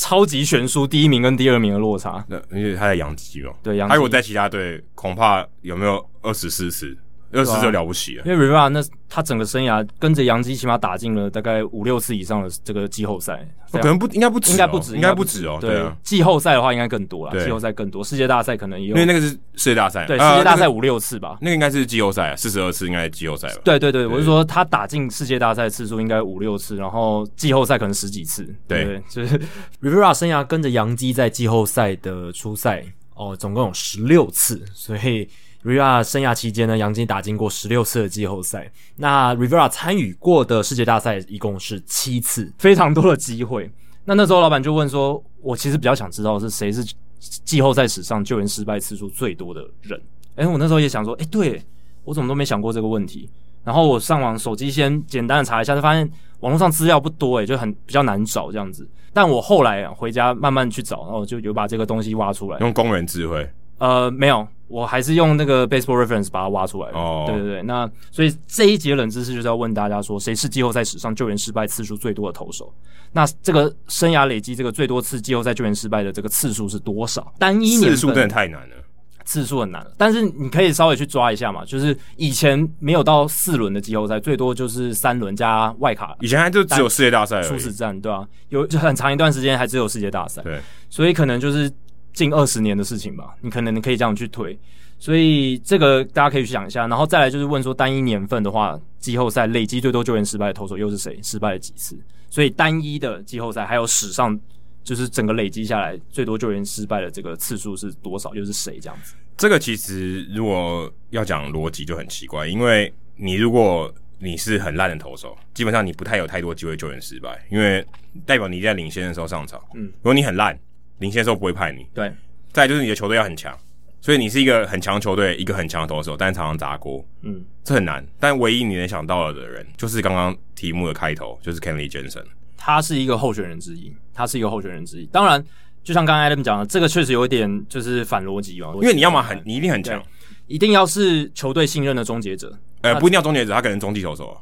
[0.00, 2.24] 超级悬殊，第一名跟第二名的落差。
[2.26, 6.98] 那因为他在养鸡哦，对，洋基，他如果在其他队，恐怕有没有二十四次？
[7.32, 15.58] 二十就了不起了，因为 Rivera 那他整个生涯跟着杨基起码打进了大概五六次以上的这个季后赛，可能不应该不止，应该不止，应该不止哦。
[15.60, 23.60] 对，季后赛的话应该更多了，季后赛更多，世界大赛可能也有，因为那个是世界大赛，对，世界大赛五六次吧，那个应该是季后赛，四十二次应该是季后赛吧？
[23.62, 29.38] 对对对，我是说他打进世界大赛次数应该五六次，然后季后赛可能十几次，对，就是
[29.82, 32.82] Rivera 生涯跟着杨基在季后赛的出赛
[33.14, 35.28] 哦，总共有十六次，所以。
[35.64, 38.70] Rivera 生涯期间呢，杨基打进过十六次的季后赛。
[38.96, 43.70] 那 Rivera 参与过的世界大赛一共是七次，非常多的机会。
[44.04, 46.84] 那那时候老板就问说：“我其实比较想知道是谁是
[47.20, 50.00] 季后赛史上救援失败次数最多的人。”
[50.36, 51.62] 欸，诶，我那时候也想说：“诶、欸，对，
[52.04, 53.28] 我怎么都没想过这个问题。”
[53.64, 56.08] 然后我上网手机先简单的查一下，就发现
[56.40, 58.88] 网络上资料不多，诶，就很比较难找这样子。
[59.12, 63.46] 但我后来啊回家慢慢去找，然后就有把这个东西挖出来，用工人智慧。
[63.78, 66.98] 呃，没有，我还是用那个 Baseball Reference 把它挖出来的。
[66.98, 72.72] 哦，对对对，那所以这一节冷知识就是要问大家说，谁是季后赛史上救援失败次数最多的投手？
[73.12, 77.32] 那这个生涯累积这个最多次季后赛救援失败的这个次数是多少？
[77.38, 78.76] 单一年份次数真的太难了。
[79.24, 86.16] 次数很难，但是你可以稍微去抓一下嘛，就是以前没有到四轮的季后赛，最多就是三轮加外卡。
[86.20, 90.40] 以前还就只有世界大赛初始战，对啊，有就很长一段时间还只有世界大赛。
[90.40, 91.70] 对，所以可能就是
[92.18, 94.58] 近二十年的事情吧，你可能你可以这样去推。
[94.98, 101.16] 所以这个大家可以去想一下，然后再来就是问说，单一年份的话，季后赛累积最多救援失败的投手又是谁？
[101.22, 101.96] 失败了几次？
[102.28, 104.36] 所以单一的季后赛还有史上
[104.82, 108.34] 就是整个累积下来最多救援失败的这个次数是多少？
[108.34, 109.14] 又是谁这样子？
[109.36, 117.86] 这个其实如果要讲逻辑就很奇怪，因为你如果你是很烂的投手，基本上你不太有太多机会救援失败，因为
[118.26, 119.62] 代表你在领先的时候上场。
[119.74, 120.58] 嗯，如果你很烂，
[120.98, 121.86] 领先的时候不会派你。
[121.94, 122.12] 对，
[122.52, 123.56] 再就是你的球队要很强。
[124.00, 128.06] 所以你是一个很强球队，一个很强的投手，但是常常砸锅，嗯，这很难。
[128.20, 132.22] 但唯一你能想到了的人，就是刚刚题目的开头，就是 Kenley Jensen，
[132.56, 135.06] 他是一个候选人之一，他是一个候选人之一。
[135.06, 135.44] 当然，
[135.82, 140.00] 就像刚刚 Adam 讲的，这个确实有一点就是反逻辑嘛，因为你要么很，你一定很强，
[140.46, 144.38] 一定要是球队信任的终结者，呃，不一定要终结者，他可能中继投手啊，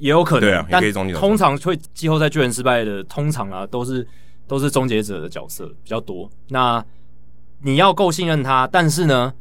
[0.00, 1.26] 也有可能，对啊，也可以终结投手。
[1.28, 4.06] 通常会季后赛救援失败的，通常啊都是
[4.46, 6.30] 都是终结者的角色比较多。
[6.48, 6.84] 那
[7.62, 9.32] 你要够信任他，但是呢，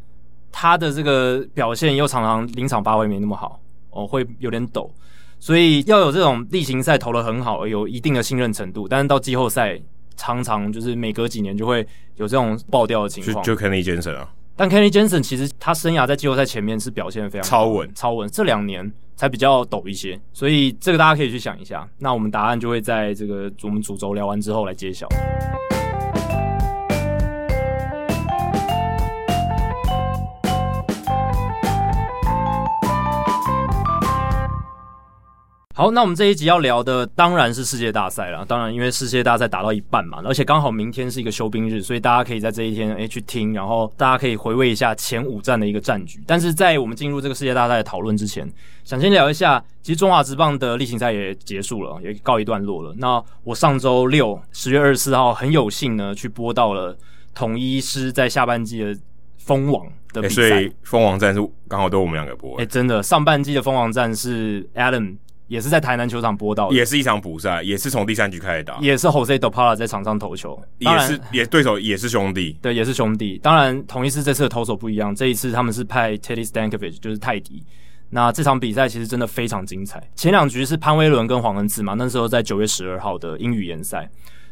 [0.51, 4.89] 他的这个表现又常常临场发挥没那么好哦，会有点抖，
[5.39, 9.79] 所以要有这种例行赛投的很好，有一定的信任程度，但是到季后赛
[10.15, 13.43] 常常就是每隔几年就会有这种爆掉的情况。
[13.43, 21.85] 就就 Kenley Jansen 啊，但 Kenley Jensen 其实他生涯在季后赛前面是表现得非常超稳，超稳，这两年才比较陡一些，所以这个大家可以去想一下。
[21.97, 25.09] 那我们答案就会在这个我们主轴聊完之后来揭晓。
[35.77, 38.45] 好，那我们这一集要聊的当然是世界大赛了。
[38.45, 46.23] 当然，因为世界大赛打到一半嘛，而且刚好明天是一个休兵日，所以大家可以在这一天诶去听，然后大家可以回味一下前五战的一个战局。
[46.25, 48.49] 但是在我们进入这个世界大赛的讨论之前，
[48.85, 52.95] 想先聊一下，其实中华职棒的例行赛也结束了，也告一段落了。
[52.97, 56.97] 那我上周六十月二十四号很有幸呢，去播到了
[57.33, 58.97] 统一师在下半季的
[59.39, 62.51] 封王的比赛，欸、所以封王战是刚好都我们两个播。
[62.59, 65.17] 哎、欸，真的，上半季的封王战是 Adam。
[65.47, 73.39] 也是在台南球场播到的，也是一场补赛，也是从第三局开始打，也是 Jose do paula 在场上投球，也是也对手也是兄弟，对，也是兄弟。
[73.43, 77.63] 当然，同一次这次的投手不一样，这一次他们是派 Teddy Stankovic，就是泰迪。
[78.09, 80.01] 那这场比赛其实真的非常精彩。
[80.15, 84.09] 前两局是潘威伦跟黄恩赐嘛，那时候在九月十二号的英语联赛，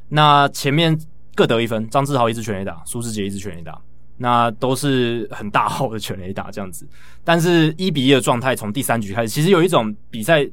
[0.10, 1.00] 那前面
[1.36, 3.80] 各得一分，张志豪一支全垒打，苏志杰一支全垒打。
[4.18, 6.88] 那都是很大号的全垒打这样子，
[7.24, 10.48] 但是一比一的状态从第三局开始，其实有一种比赛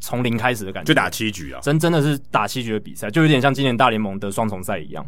[0.00, 5.06] 从零开始的感觉，就打七局啊，真真的是打七局的比赛，就有点像今年大联盟的双重赛一样。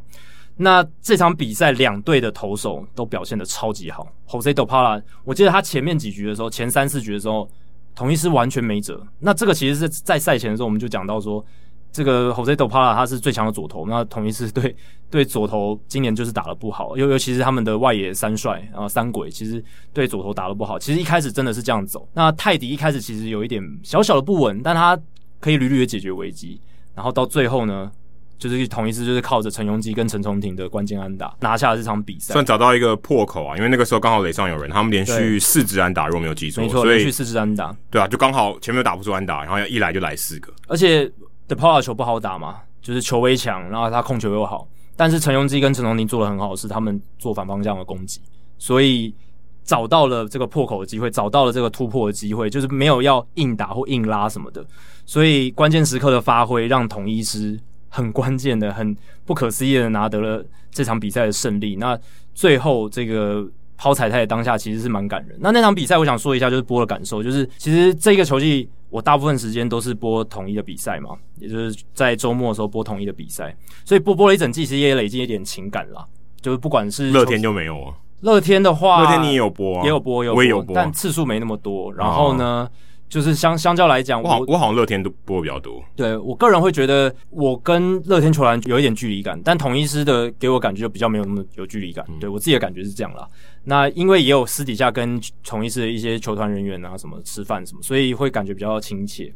[0.57, 7.49] 那这场比赛两队的投手都表现的超级好，Jose De Paula，我记得他前面几局的时候，前三四局的时候，
[7.95, 9.05] 统一是完全没辙。
[9.19, 11.45] 那这个其实是在赛前的时候我们就讲到说。
[11.92, 14.77] 这个 Jose d o Paula 他是最强的左投，那统一次对
[15.09, 20.79] 对左投今年就是打的不好，尤尤其是他们的外野三帅然后三鬼，其实对左投打的不好。
[20.79, 24.99] 其实一开始真的是这样走，那泰迪一开始其实有一点小小的不稳，但他
[25.40, 26.61] 可以屡屡的解决危机，
[26.94, 27.90] 然后到最后呢，
[28.37, 41.11] 就是同一次就是靠着陈永基跟陈重廷的关键安打拿下了这场比赛，算找到一个破口啊，因为那个时候刚好垒上有人，他们连续四支安打，如果没有记错，没错，连续四支安打，对啊，就刚好前面又打不出安打，然后一来就来四个，而且。
[41.49, 44.67] De Paula 球不好打嘛，就是球威强，然后他控球又好。
[44.97, 48.21] 但是陈永基跟陈重廷做的很好是，他们做反方向的攻击，
[48.59, 49.15] 所以
[49.63, 54.65] 找到了这个破口的机会，找到了这个突破的机会，就是没有要硬打或硬拉什么的。
[55.05, 61.77] 所以关键时刻的发挥，让统一狮很关键的、很不可思议的拿得了这场比赛的胜利。
[61.77, 61.97] 那
[62.35, 65.37] 最后这个抛彩带的当下，其实是蛮感人。
[65.41, 68.69] 那那场比赛，我想说一下，就是播的感受，就是其实这个球季。
[68.88, 76.07] 我大部分时间都是播统一的比赛嘛，也就是在周末的时候播统一的比赛，所以播播了一整季，其实也累积一点情感啦。
[76.40, 81.92] 就是不管是乐天就没有啊，乐天的话，乐天你也有播，啊，也有播，有播，我也有播，但次数没那么多。
[81.92, 82.68] 然后呢？
[82.70, 82.70] 哦
[83.09, 85.81] 就是相相较来讲，我好我好像乐天都播比较多。
[85.95, 92.05] 对我个人会觉得，我跟乐天球团有一点距离感，但统一师的给我感觉就比较没有那么有距离感。
[92.09, 93.27] 嗯、对我自己的感觉是这样啦。
[93.62, 99.33] 那因为也有私底下跟统一师的一些球团人员啊什么吃饭什么，所以会感觉比较亲切。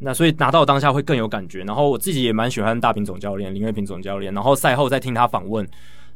[0.00, 1.60] 那所以拿到当下会更有感觉。
[1.64, 4.34] 然后我自己也蛮喜欢大平总教练林月平总教练。
[4.34, 5.66] 然后赛后再听他访问，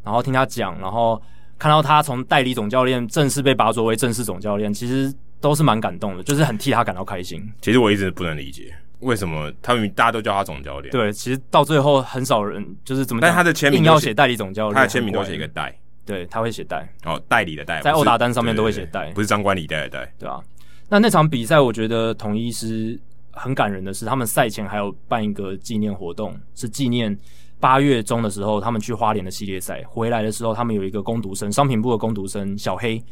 [0.05, 1.21] 然后听他讲，然后
[1.59, 5.11] 看到他从代理总教练正式被拔擢为正式总教练，其实。
[5.43, 7.47] 都是蛮感动的，就是很替他感到开心。
[7.61, 10.91] 其实我一直不能理解为什么他们大家都叫他总教练。
[10.93, 15.77] 对，其实到最后很少人就是怎么，但他的签名要写代理总教练，他的签名都写一个代。
[16.05, 20.41] 对，他会写代哦，代理的代，在欧达单上面都会写代，不是张冠李戴的戴，对啊。
[20.89, 22.99] 那那场比赛，我觉得统一是
[23.31, 27.17] 很感人的是，他们赛前还有办一个纪念活动，是纪念
[27.61, 33.03] 八月中的时候他们去花莲的系列赛回来的时候，他们有一个攻读生，商品部的攻读生小黑，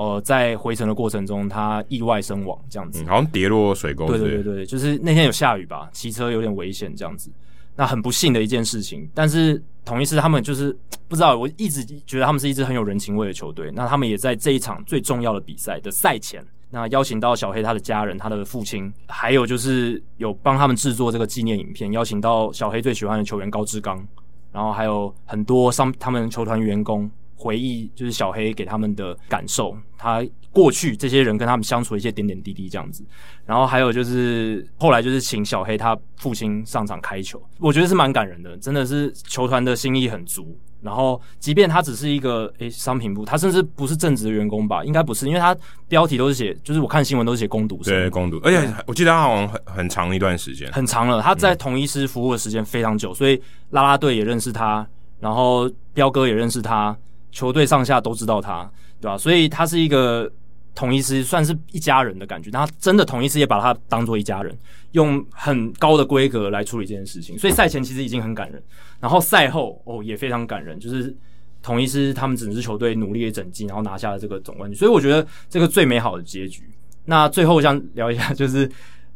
[0.00, 4.06] 呃，在回程的过程中他意外身亡，这样子，嗯、好像跌落水沟。
[4.06, 7.30] 对对对对，就是那天有下雨吧，骑车有点危险，这样子。
[7.76, 10.74] 那很不幸的一件事情，但是同一次他们就是
[11.06, 13.70] 不知道，我一直觉得他们是一支很有人情味的球队。
[13.74, 24.02] 那他们也在这一场最重要的比赛的赛前，那邀请到小黑他的家人、他的父亲，还有就是有帮他们制作这个纪念影片，邀请到小黑最喜欢的球员高志刚，
[24.50, 30.22] 然后还有很多上他们球团员工回忆，就是小黑给他们的感受，他。
[30.52, 33.04] 过去这些人跟他们相处的一些点点滴滴这样子，
[33.46, 40.58] 然后还有就是后来就是请小黑他父亲上场开球，我觉得是蛮感人的，真的是球团的心意很足。
[40.82, 44.82] 然后即便他只是一个诶、欸、商品部，他甚至不是正职的员工吧？
[44.82, 51.22] 应该不是，因为他标题都是写，就是我看新闻都是写攻读生，对，攻读，而且我记得他好像很很长一段时间，很长了。
[51.22, 54.84] 他在同一师服务的时间非常久，所以啦啦队也认识他，
[55.20, 56.96] 然后彪哥也认识他，
[57.30, 59.18] 球队上下都知道他，对吧？
[59.18, 60.30] 所以他是一个。
[60.72, 64.56] 统一师算是一家人的感觉，但他真的统一师也把他当做一家人，
[64.92, 67.36] 用很高的规格来处理这件事情。
[67.36, 68.62] 所以赛前其实已经很感人，
[69.00, 71.14] 然后赛后哦也非常感人，就是
[71.60, 74.78] 统一师他们整支球队努力的整季，然后拿下了这个总冠军。
[74.78, 76.62] 所以我觉得这个最美好的结局。
[77.04, 78.70] 那最后我想聊一下，就是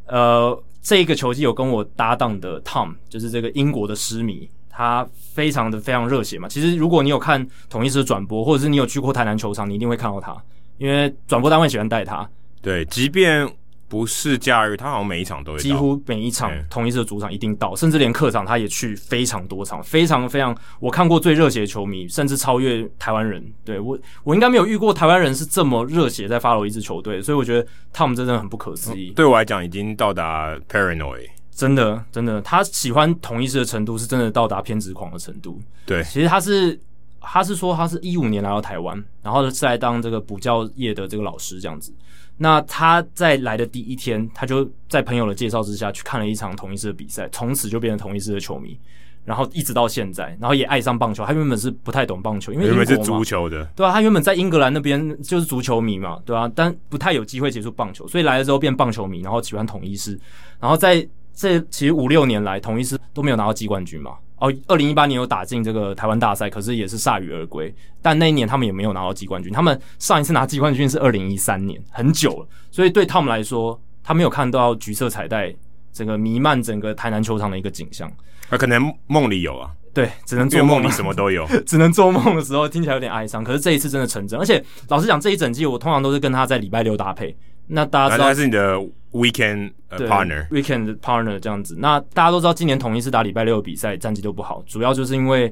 [0.07, 6.47] 呃这个球季有跟我搭档的 Tom，就是这个英国的狮迷，他非常的非常热血嘛。
[6.49, 10.35] 其实如果你有看统一狮的转播，或者是你有去过台南球场，你一定会看到他。
[10.77, 12.29] 因为转播单位喜欢带他，
[12.61, 13.49] 对，即便
[13.87, 23.41] 不是假日，他好像每一场都会，几乎每一场统一狮的主场一定到，甚至连客场他也去非常多场，非常非常，我看过最热血的球迷，甚至超越台湾人。
[23.63, 29.11] 对，我，我应该没有遇过台湾人是这么热血在 follow 一支球队，所以我觉得他们真的很不可思议。
[29.11, 35.59] 对我来讲，已经到达 paranoid，真的真的，他喜欢同一师的程度是真的到达偏执狂的程度。
[35.87, 36.79] 对，其实他是。
[37.27, 41.91] 他是说，他是一五年来到台湾，然后是来当这个补教业的这个老师这样子。
[42.37, 48.79] 那他在来的第一天，他就在朋友的介绍之下去看了一场同一师的比赛，从此就变成同一师的球迷，
[49.23, 51.25] 然后一直到现在，然后也爱上棒球。
[51.25, 60.15] 他原本是不太懂棒球，因为原本是足球的，对啊，他原本在英格兰那边就是足球迷嘛，对啊，但不太有机会接触棒球，所以来了之后变棒球迷，然后喜欢统一师，
[60.59, 64.11] 然后在这其实五六年来，统一狮都没有拿到季冠军嘛。
[64.37, 67.73] 哦，二零一八年有打进这个台湾大赛，可是也是铩羽而归。
[68.01, 69.51] 但那一年他们也没有拿到季冠军。
[69.51, 72.47] 他们上一次拿季冠军是二零一三年，很久了。
[72.71, 75.53] 所以对他们来说，他没有看到橘色彩带
[75.93, 78.11] 整个弥漫整个台南球场的一个景象。
[78.49, 79.71] 啊，可能梦里有啊。
[79.93, 83.41] 对，只能做梦里什么都有，只能做梦的时候听起来有点哀伤。
[83.41, 87.33] 可是这一次真的成真，而且老实讲，这一整季我通常都是跟他在礼拜六搭配。
[87.67, 88.77] 那大家知道他是你的
[89.15, 91.77] weekend partner，weekend partner 这样子。
[91.79, 95.51] 那大家都知道，今年统一是打礼拜六的比赛战绩都不好，主要就是因为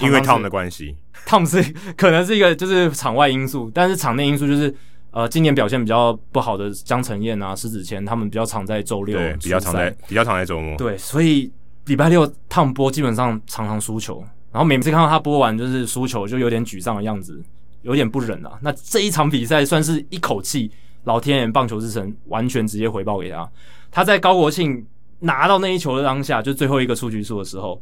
[0.00, 1.62] 因为 Tom 的关系，Tom 是
[1.96, 4.74] 可能是一个就是场外因素，但是场内因素就是
[5.12, 11.52] 呃，今年表现比较不好的江承燕啊、石子谦，他们比较常在周六，对，比较常在比较常在周末，对，所以
[11.86, 17.40] 礼拜六 Tom 播基本上常常输球，然后每次看到他播完就是输球，就有点沮丧的样子，
[17.82, 18.58] 有点不忍啊。
[18.60, 20.68] 那这一场比赛算是一口气。
[21.04, 23.48] 老天爷棒球之神完全直接回报给他，
[23.90, 24.86] 他在高国庆
[25.20, 27.80] 拿到那一球的当下，就最后一个出局数的时候，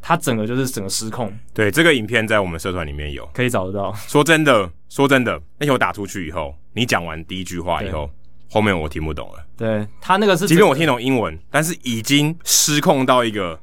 [0.00, 1.32] 他整个就是整个失控。
[1.54, 3.92] 对，这个影片在我们社团里面有，可以找得到。
[3.94, 8.10] 说真的，说真的，那球打出去以后，你讲完第一句话以后，
[8.50, 9.44] 后面我听不懂了。
[9.56, 13.60] 对，他那个是，即便我听懂英文，但是已经失控到一个。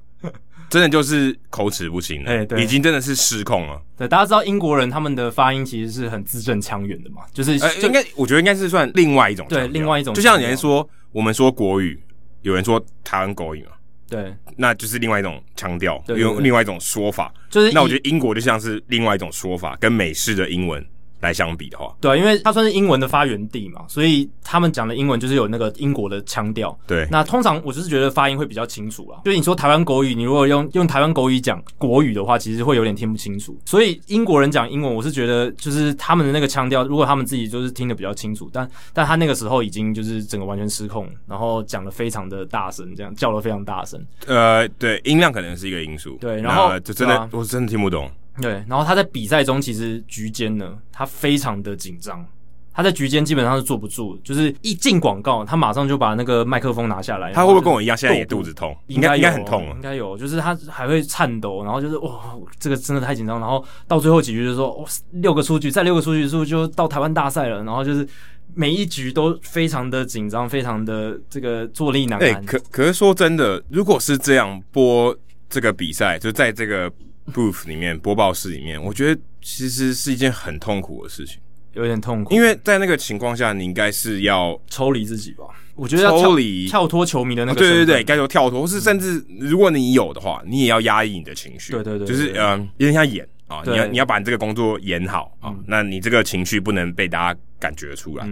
[0.70, 3.82] 真的就是口齿不清了，欸、对，已经真的是失控了。
[3.98, 12.00] 对，大家知道英国人他们的发音其实是很字正腔圆的嘛，就是应该我觉得应该是算另外一种，对，另外一种，就像有人说我们说国语，
[12.44, 13.72] 有人说台湾国语嘛，
[14.10, 20.86] 对，那就是另外一种腔调，用另外一种说法，就是那我觉得英国就像是另外一种说法，跟美式的英文。
[21.22, 26.78] 来相比的话，对，因为它算是英文的发源地嘛，所以他们讲的英文就是有那个英国的腔调。
[26.88, 29.20] 对，那通常我就是觉得发音会比较清楚啦。
[29.26, 33.58] 就是你说台湾国语，你如果用用台湾国语讲国语的话，其实会有点听不清楚。
[33.66, 44.00] 所以英国人讲英文，我是觉得就是他们的那个腔调，如果他们自己就是听得比较清楚，但但他那个时候已经就是整个完全失控，然后讲的非常的大声，这样叫得非常大声。
[44.26, 46.18] 呃，对，音量可能是一个因素。
[46.22, 48.10] 对，然后就真的，啊、我真的听不懂。
[48.42, 52.26] 对，然后他在比赛中其实局间呢，他非常的紧张，
[52.74, 57.34] 他在局间基本上是坐不住，就是一进广告，他马上就把那个麦克风拿下来。
[57.34, 58.76] 他会不会跟我一样，现在也肚子痛？
[58.88, 63.40] 应该应该很痛，应该有，就是他还会颤抖，然后就是哇，这个真的太紧张。
[63.40, 67.64] 然后到最后几局就说，哇，六个出局，再六个出局之后就到台湾大赛了。
[67.64, 68.08] 然后就是
[68.54, 72.34] 每一局都非常的紧张，非常的这个坐立难安。
[72.36, 75.16] 欸，可可是说真的，如果是这样播
[75.50, 76.92] 这个比赛，就在这个
[77.30, 81.40] booth 里面播报室里面，我觉得其实是一件很痛苦的事情。
[81.74, 85.46] 有点痛苦，因为在那个情况下，你应该是要抽离自己吧？
[85.76, 91.72] 我觉得要抽离、跳脱球迷的那个，对对对，该说跳脱，或是甚至如果你有的话，你也要压抑你的情绪。
[91.72, 98.28] 对对对，就是嗯，有点像演啊，你要你要把你这个工作演好啊，那你这个情绪不能被大家感觉出来，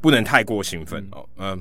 [0.00, 1.58] 不能太过兴奋哦，嗯，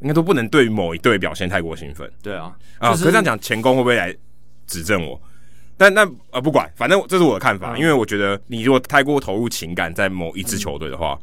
[0.00, 2.10] 应该都不能对某一队表现太过兴奋。
[2.22, 4.16] 对啊，啊，可是这样讲，前工会不会来
[4.68, 5.20] 指正我？
[5.80, 11.18] 但那呃不管，反正这是我的看法，因为我觉得你如果太过投入情感在某一支球队的话，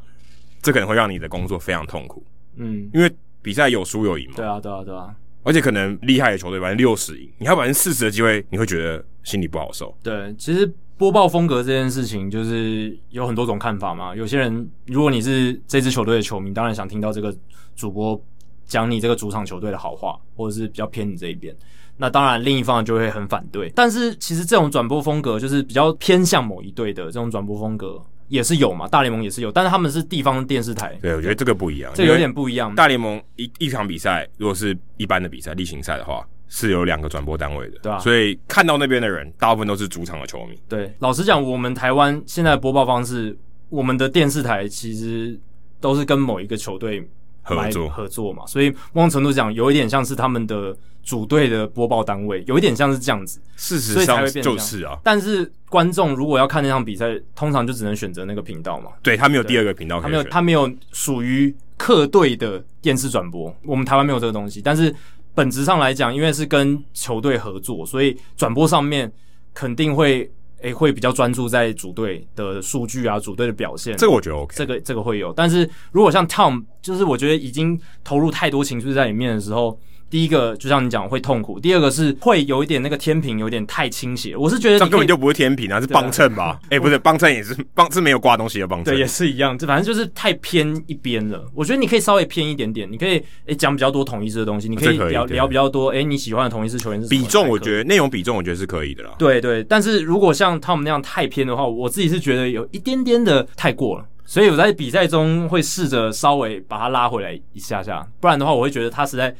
[0.63, 2.25] 这可能会让你的工作非常痛苦。
[2.55, 3.11] 嗯，因为
[3.43, 4.33] 比赛有输有赢嘛。
[4.35, 5.15] 对啊，对啊，对啊。
[5.43, 9.95] 而且可能厉害的球队百分之六十赢，你还有百分之四十的机会，你会觉得心里不好受。
[10.01, 10.65] 对，其实
[10.97, 14.15] 播报风格这件事情就是有很多种看法嘛。
[14.15, 17.31] 有些人，如果你是这支球队的球迷，当然想听到这个
[17.75, 18.19] 主播
[18.65, 21.55] 讲你这个主场球队的好话，或者是比较偏你这一边。
[21.97, 23.71] 那当然，另一方就会很反对。
[23.75, 30.97] 但是其实这种转播风格就是比较偏向某一队的这种转播风格也是有嘛，大联盟也是有，但是他们是地方电视台。
[31.01, 32.75] 对，我觉得这个不一样，这有点不一样。
[32.75, 37.97] 大联盟一一场比赛，如果是一般的比赛例行赛的话，是有两个转播单位的，对啊。
[37.99, 40.59] 所以看到那边的人，大部分都是主场的球迷。
[40.69, 43.35] 对，老实讲，我们台湾现在的播报方式，
[43.69, 45.39] 我们的电视台其实
[45.81, 47.09] 都是跟某一个球队。
[47.55, 53.39] 合作合作嘛，所以某种程度讲，有一点像是他们的主队的播报单位，有一点像是这样子。
[53.55, 58.91] 事实上就是啊，但是观众如果要看那场比赛，通常就只能选择那个频道嘛。
[59.01, 63.55] 对，他没有第二个频道，他没有，他没有属于客队的电视转播。
[63.63, 64.93] 我们台湾没有这个东西，但是
[65.33, 69.11] 本质上来讲，因为是跟球队合作，所以转播上面
[69.53, 70.29] 肯定会。
[70.61, 73.95] 诶、欸，会比较专注在组队的数据啊，组队的表现。
[73.97, 75.33] 这个我觉得 OK，这个这个会有。
[75.33, 79.79] 但是如果像 Tom，就是我觉得已经投入太多情绪在里面的时候。
[80.09, 84.35] 第一个就像你讲会痛苦，第二个是会有一点那个天平有点太倾斜。
[84.35, 86.59] 我是觉得这根本就不是天平啊，是帮衬吧？
[86.71, 89.57] 哎、不是帮衬也是帮是没有挂东西的帮衬，对，也是一样。
[89.57, 91.45] 这反正就是太偏一边了。
[91.53, 95.89] 我觉得你可以稍微偏一点点，你可以哎讲比较多统一狮的东西，你可以聊以聊比较多。
[95.89, 97.07] 诶，你喜欢的统一狮球员是？
[97.07, 99.11] 比重，我觉得内容比重我觉得是可以的啦。
[99.19, 104.05] 对对，但是如果像他们那样太偏的话，我自己是觉得有一点点的太过了。
[104.25, 109.35] 所以我在比赛中会试着稍微把它拉回来一下下，不然的话我会觉得他实在。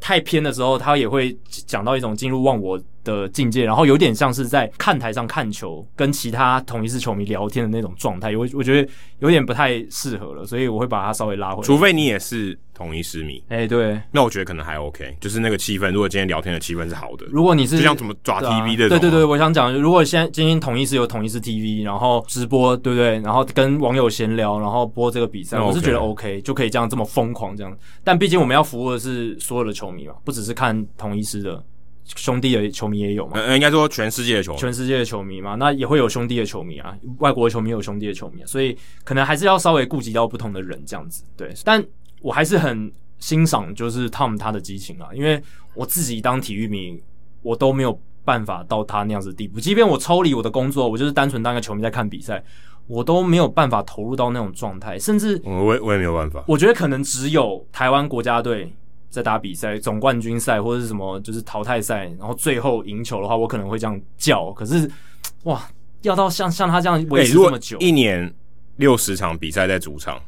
[0.00, 8.88] 太偏的时候，他也会讲到一种进入忘我的境界，然后有点像是在看台上看球，跟其他同一支球迷聊天的那种状态，我我觉得
[9.20, 11.62] 有点不太适合了，所以我会把它稍微拉回来。
[11.62, 23.18] 除非你也是同一支迷，哎、欸，对，那我觉得可能还 OK，就是那个气氛，如果今天聊天的气氛是好的，如果你是就像怎么抓 TV 的、啊，对对对，我想讲，如果现在今天同一支有同一支 TV，然后直播，对不对？
[23.20, 27.76] 然后跟网友闲聊，然后播这个比赛，我是觉得 OK，就可以这样这么疯狂这样。
[28.04, 31.62] 但毕竟我们要服务的是所有的球迷嘛，不只是看同一支的。
[32.16, 33.38] 兄弟的球迷也有嘛？
[33.38, 41.22] 呃，应该说全世界的球迷，全世界的球迷嘛，那也会有兄弟的球迷啊，外国的球迷有兄弟的球迷啊，所以可能还是要稍微顾及到不同的人这样子。
[41.36, 41.84] 对，但
[42.22, 45.42] 我还是很欣赏就是 Tom 他的激情啊，因为
[45.74, 46.98] 我自己当体育迷，
[47.42, 49.60] 我都没有办法到他那样子的地步。
[49.60, 52.42] 即便我抽离我的工作，我就是单纯当个球迷在看比赛，
[52.86, 56.42] 我都没有办法投入到那种状态，甚至我我也没有办法。
[56.48, 58.72] 我觉得可能只有台湾国家队。
[59.10, 64.52] 在打比赛、总冠军赛或者是什么，就是淘汰赛，然后最后赢球的话，我可能会这样叫。
[64.52, 64.90] 可是，
[65.44, 65.68] 哇，
[66.02, 68.32] 要到像像他这样维持这么久，欸、一年
[68.76, 70.20] 六十场比赛在主场，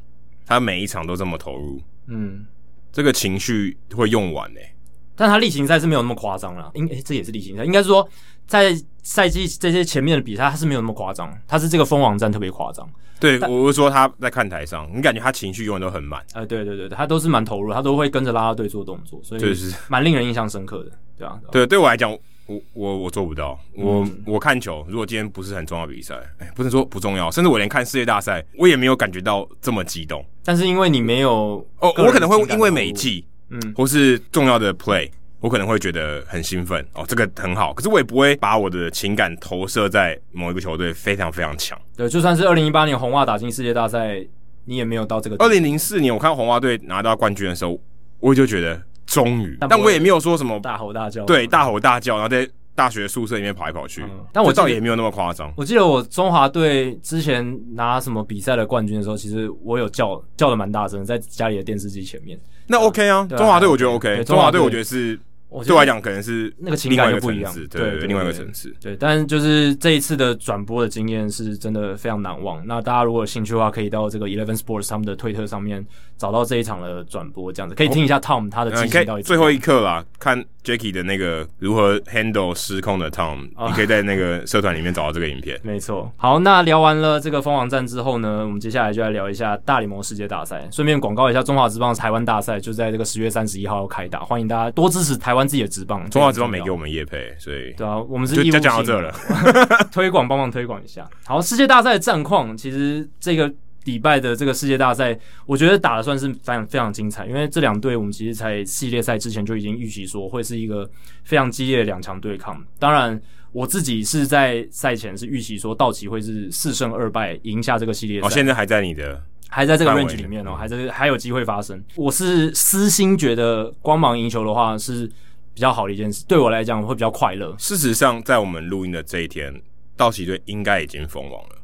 [0.46, 2.46] 他每一场都这么投入，嗯，
[2.90, 4.74] 这个情绪会用完诶、欸。
[5.20, 8.08] 但他例行赛是没有那么夸张了，应、欸、这也是例行赛，应该是说
[8.46, 12.88] 在赛季这些前面的比赛，他是没有那么夸张，他是这个封王战特别夸张。
[13.20, 16.24] 对，我是说他在看台上，你感觉他情绪永远都很满。
[16.32, 21.38] 呃，对对对，他都是蛮投入，他都会跟着啦啦队做动作，所以就是蛮令人印象深刻的，对啊。
[21.52, 22.10] 对，对我来讲，
[22.46, 30.24] 我我我做不到，我、嗯、我看球，如果今天不是很重要比赛，哎，不能说不重要，甚至我连看世界大赛，我也没有感觉到这么激动。
[30.42, 35.10] 但是因为你没有哦，我可能会因为每季，嗯，或是重要的 play。
[35.40, 41.80] 我可能会觉得很兴奋哦，这个很好，可是我也不会把我的情感投射在某一个球队非常非常强。
[41.96, 44.22] 对，就算是二零一八年红袜打进世界大赛，
[44.66, 45.36] 你也没有到这个。
[45.36, 47.80] 二零零四年我看红袜队拿到冠军的时候，
[48.18, 52.46] 我就觉得终于，但我也没有说什么大吼大叫，对，大吼大叫，然后在。
[52.80, 54.02] 大学宿舍里面跑来跑去。
[54.04, 55.52] 嗯、但我倒也没有那么夸张。
[55.54, 62.40] 我记得我中华队之前拿什么比赛的冠军的时候，其实我有叫叫的蛮大声，在家里的电视机前面。
[62.66, 65.20] 那 OK 啊，中华队我觉得 OK，中华队我觉得是。
[65.64, 68.72] 对我来讲，可能是那个情感又不一样，对，对，對，另外一个层次。
[68.80, 72.64] 对，但是就是这一次的转播的经验是真的非常难忘。
[72.64, 75.84] 那大家如果有兴趣的话，可以到这个 Eleven Sports 他们的推特上面
[76.16, 79.24] 找到这一场的转播，这样子可以听一下 Tom 他的激情到底。
[79.24, 85.58] 最后一刻啦，看 Jackie 的那个如何 handle 失控的 Tom，你可以在那个社团里面找到这个影片。
[85.64, 86.12] 没错。
[86.16, 96.08] 好，那聊完了这个蜂王战之后呢，我们接下来就来聊一下大联盟世界大赛，顺便广告一下中华职棒台湾大赛，就在这个十月三十一号要开打，欢迎大家多支持台湾自己的职棒。
[96.10, 99.12] 中华职棒没给我们业配， 所以对啊，我们是就讲到这了，
[99.90, 101.08] 推广帮忙推广一下。
[101.24, 103.50] 好，世界大赛的战况，其实这个
[103.84, 110.88] 礼拜的这个世界大赛，我觉得打的算是非常非常精彩，因为这两队我们其实在系列赛之前就已经预期说会是一个
[111.24, 112.62] 非常激烈的两强对抗。
[112.78, 113.20] 当然，
[113.52, 118.26] 我自己是在赛前是预期说道奇会是四胜二败赢下这个系列赛。
[118.26, 121.82] 哦，现在还在你的还在这个 range 里面哦，还在还有机会发生。
[121.96, 125.10] 我是私心觉得光芒赢球的话是。
[125.52, 127.54] 比较好的一件事，对我来讲会比较快乐。
[127.58, 129.52] 事实上，在我们录音的这一天，
[129.96, 131.56] 道奇队应该已经封王了，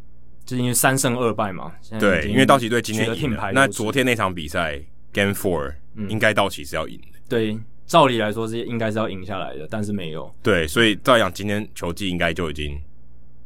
[0.47, 1.71] 就是因为三胜二败嘛。
[2.01, 3.53] 对，因为道奇队今天赢了。
[3.53, 4.81] 那昨天那场比赛
[5.13, 7.19] Game Four，嗯，应该道奇是要赢的。
[7.29, 10.35] 对，照理来说是应该是要赢下来的，但是没有。
[10.43, 12.81] 对，所以照样今天球季应该就已经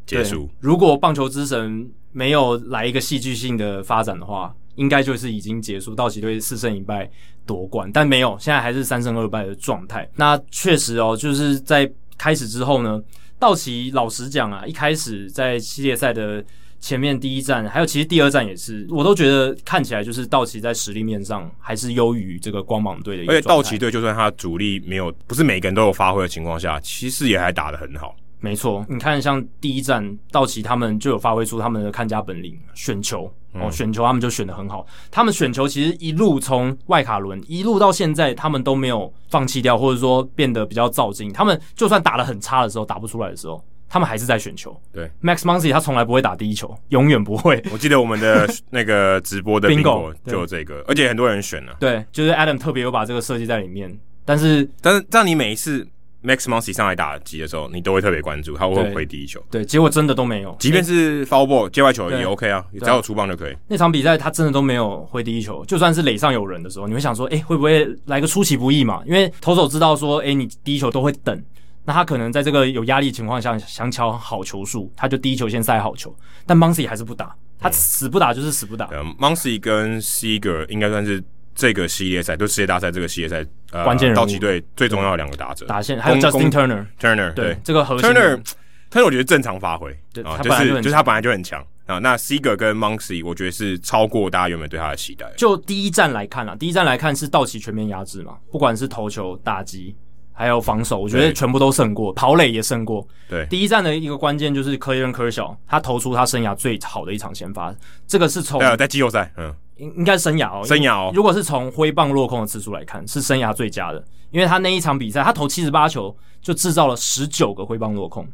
[0.07, 0.49] 结束。
[0.61, 4.55] 如果棒球之神没有来一个戏剧性的发展的话。
[4.77, 7.11] 应该就是已经结束，道奇队四胜一败
[7.45, 10.09] 夺冠，但没有，现在还是三胜二败的状态。
[10.15, 13.03] 那确实哦，就是在开始之后呢，
[13.39, 16.43] 道奇老实讲啊，一开始在系列赛的
[16.81, 23.33] 前面第一站，还有其实第二站也是，我都觉得看起来就是道奇在实力面上还是优于这个光芒队的一个。
[23.33, 28.16] 而且道奇队就算他主力没有，不是每个人都有发挥的情况下，其实也还打得很好。
[28.41, 33.31] 没错，你看像第一站道奇他们就有发挥出他们的看家本领，选球。
[33.53, 34.87] 哦，选球他们就选得很好。
[35.11, 41.33] 他们选球其实一路从外卡轮一路到现在，他们都没有放弃掉，或者说变得比较躁进。
[41.33, 43.61] 他们就算打得很差的时候，打不出来的时候，
[43.91, 44.74] 他们还是在选球。
[44.91, 47.62] 对，Max Muncy 他从来不会打第一球，永远不会。
[47.70, 51.76] 我记得我们的 那个直播的 Bingo 就有这个，而且很多人选了。
[51.78, 53.95] 对，就是 Adam 特别有把这个设计在里面。
[54.24, 55.86] 但是，但是让你每一次。
[56.22, 59.43] Max Muncy 上来打击的时候，你都会特别关注他会不会回第一球。
[59.51, 60.55] 对，结果真的都没有。
[60.59, 63.57] 即便是 foul ball 界外球也 OK 啊，只要有出棒就可以。
[63.66, 69.03] 那场比赛他真的都没有回第一球，就算是垒上有人的时候，你会想说，哎、欸，会不会来个出其不意嘛？
[69.07, 71.43] 因为投手知道说，哎、欸，你第一球都会等，
[71.91, 76.16] 那他可能在这个有压力情况下想敲好球数，他就第一球先塞好球。
[76.47, 78.88] 但 MONCY 还是不打，他死不打就是死不打。
[78.93, 81.20] 嗯、Muncy 跟 Seager 应该算是。
[81.53, 89.91] 这个系列赛，就世界大赛这个系列赛，呃，关键人物，道奇队最重要的两个打者，打线还有 Justin Turner，Turner，对，这个核心 Turner，Turner 我觉得正常发挥，
[90.24, 91.99] 啊，就是就是他本来就很强啊。
[91.99, 95.30] 那 Seager 跟 MONCY 我觉得是超过大家原本对他的期待。
[95.36, 99.95] 就第一站来看啦，第一站来看是道奇全面压制嘛，不管是投球、打击，
[100.41, 103.07] 还有防守，我觉得全部都胜过，跑垒也胜过。
[103.28, 107.74] 对，第一战的一个关键就是 Clayton Kershaw，他投出他生涯最好的一场先发，
[108.07, 109.55] 这个是从在季后赛，嗯。
[109.76, 111.11] 应应该是生涯哦，生涯哦。
[111.14, 118.26] 如果是从挥棒落空的次数来看，是生涯最佳的，因为他那一场比赛，他投七十八球就制造了十九个挥棒落空，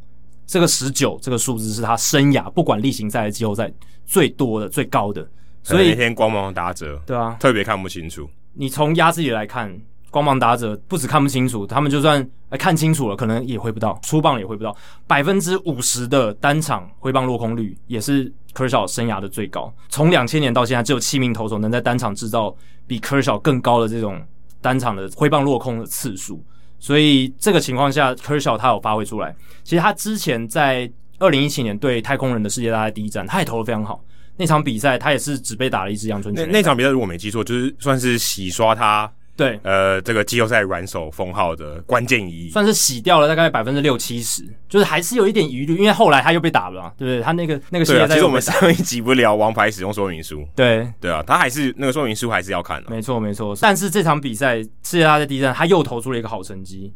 [0.44, 3.72] 这个十九这个数字是他生涯不管例行赛、季后赛
[4.04, 5.24] 最多的、最高的。
[5.62, 8.28] 所以那天光芒打折，对啊，特别看不清楚。
[8.52, 9.72] 你从压制力来看。
[10.16, 14.74] 光芒打者不止看不清楚，他们就算看清楚了，可能也挥不到，出棒也挥不到。
[15.06, 19.70] 百分之五十的单场挥棒落空率也是 Kershaw 生涯的最高。
[19.90, 22.56] 从两千年到现在，只有七名投手能在单场制造
[22.86, 24.18] 比 Kershaw 更高的这种
[24.62, 26.42] 单场的挥棒落空的次数。
[26.78, 29.36] 所以这个情况下，Kershaw 他有发挥出来。
[29.64, 34.02] 其实他之前在二零一七年对太空人的世界大赛第一战，他也投的非常好。
[34.38, 36.46] 那场比赛他也是只被打了一支阳春拳。
[36.46, 39.12] 那那场比赛如果没记错，就是算是洗刷他。
[39.36, 47.22] 对，呃，这个季后赛软手封号的关键一役，算是洗掉了大概百分之六七十，就是还是有一点疑虑，因为后来他又被打了嘛，对不对？
[47.22, 53.54] 他那个那个系列赛，其实我们上一集不聊王牌使用说明书，对对啊，他还是那个说明书还是要看的，没错没错。
[53.60, 56.92] 但是这场比赛世界大赛第一站，他又投出了一个好成绩。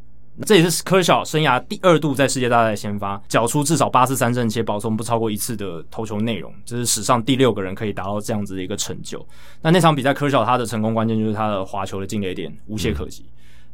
[0.47, 9.25] 这也是科小生涯第二度在世界大赛先发，缴出至少八次三振且保送不超过一次的投球内容，这是史上第六个人可以达到这样子的一个成就。
[9.61, 13.25] 那那场比赛，科小他的成功关键就是他的滑球的进垒点无懈可击，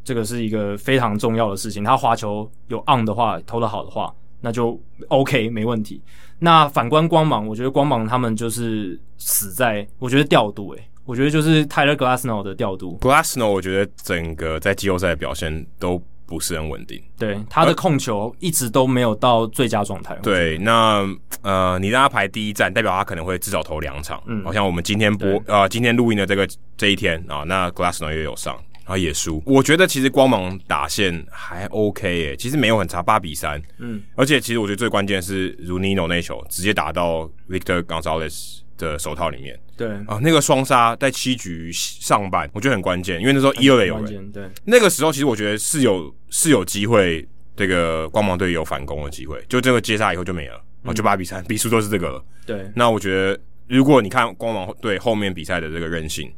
[0.02, 1.84] 这个是一个非常重要的事情。
[1.84, 6.02] 他滑球有 on 的话，投得好的话，那就 OK 没问题。
[6.40, 12.98] 那反观光芒，我觉得光芒他们就是死在，我觉得调度诶、我觉得就是 Tyler Glasnow 的调度。
[13.00, 16.02] Glasnow 我觉得整个在季后赛的表现都。
[16.26, 17.02] 不是很稳定。
[17.18, 20.14] 对，他的控球一直都没有到最佳状态。
[20.22, 21.06] 对，那
[21.42, 24.22] 呃，你让他排第一站，代表他可能会至少投两场。
[24.26, 28.56] 嗯，好像我们今天播呃，今天录音的这个这一天啊，那 Glasnow 也有上。
[28.86, 33.60] 然后也输，我觉得其实光芒打线还 OK 诶，其实没有很差，八比三。
[33.78, 39.58] 嗯，而且其实我觉得最关键是 Runino 那球直接打到 Victor Gonzalez 的手套里面。
[39.76, 44.32] 对啊，那个双杀在七局上半，我觉得很关键，因为那时候一二垒有人。
[44.32, 52.24] 对，那个时候其实我觉得是有是有机会，这个光芒队有反攻的机会，就这个接杀以后就没了，然后就八比三，比数都是这个了。
[52.46, 56.32] 对，那我觉得如果你看光芒队后面比赛的这个韧性。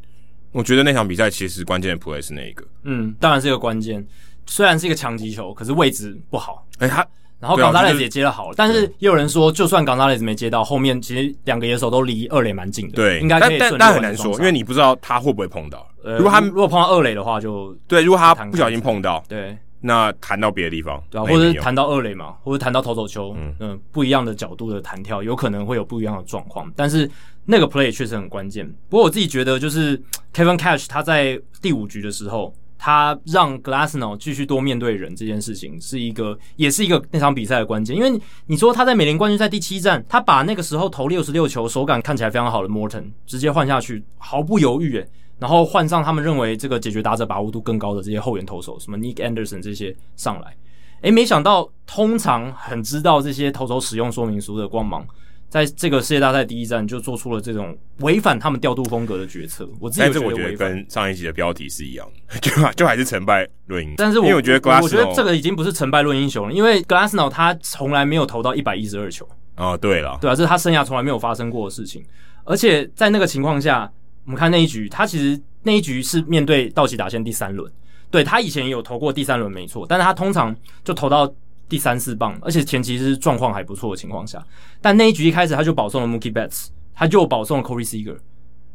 [0.51, 2.67] 我觉得那场比赛其实关键的 play 是那一个？
[2.85, 4.05] 嗯，当然是一个关键。
[4.47, 6.67] 虽然是一个强击球，可是位置不好。
[6.79, 7.07] 哎、欸，他
[7.41, 12.97] 然后冈萨雷斯也接得好，但是也有人说，就算冈萨雷斯没接到，后面其实两个野手都离二垒蛮近的。
[12.97, 13.71] 对，应该可以但。
[13.71, 15.87] 但但很难说，因为你不知道他会不会碰到。
[16.03, 18.03] 呃，如果他如果碰到二垒的话就，就对。
[18.03, 27.11] 如果他不小心碰到，对，那弹到别的地方，对啊，或者是弹到二垒嘛，或者弹到投手球，嗯嗯，不一样的角度的弹跳，有可能会有不一样的状况，但是。
[27.51, 29.99] 那个 play 确实很关键，不过我自己觉得就是
[30.35, 37.95] Kevin Cash 他在第五局的时候，他让 Glassnow 继续多面对人这件事情，是一个也是一个那场比赛的关键。
[37.95, 45.09] 因为你说他在美联冠军赛第七战，他把那个时候投六十六球、手感看起来非常好的 Morton 直接换下去，毫不犹豫诶，
[45.39, 50.57] 然后换上他们认为这个解决打者把握度更高的这些后援投手，什么 Nick Anderson 这些上来，
[51.03, 55.07] 诶，没想到通常很知道这些投手使用说明书的光芒。
[55.49, 63.97] 在这个世界大赛第一站就做出了这种违反他们调度风格的决策，我自己觉得，我觉得跟上一集的标题是一样的， 就就还是成败论英雄。
[63.97, 69.27] 但是我，因为我觉得，我觉得这个已经不是成败论英雄了，因为 Glasnow 他从来没有投到一百一十二球。
[69.57, 72.05] 哦，对了，对啊，这是他生涯从来没有发生过的事情。
[72.45, 73.91] 而且在那个情况下，
[74.27, 77.73] 我们看那一局，他其实那一局是面对道奇打线第三轮，
[78.11, 81.33] 对，他以前有投过第三轮没错，但是他通常就投到。
[81.69, 84.43] 第三四棒，而且前期是状况还不错的情况下，
[84.81, 88.17] 但那一局一开始他就保送了 Mookie Betts，他就保送了 Corey Seeger。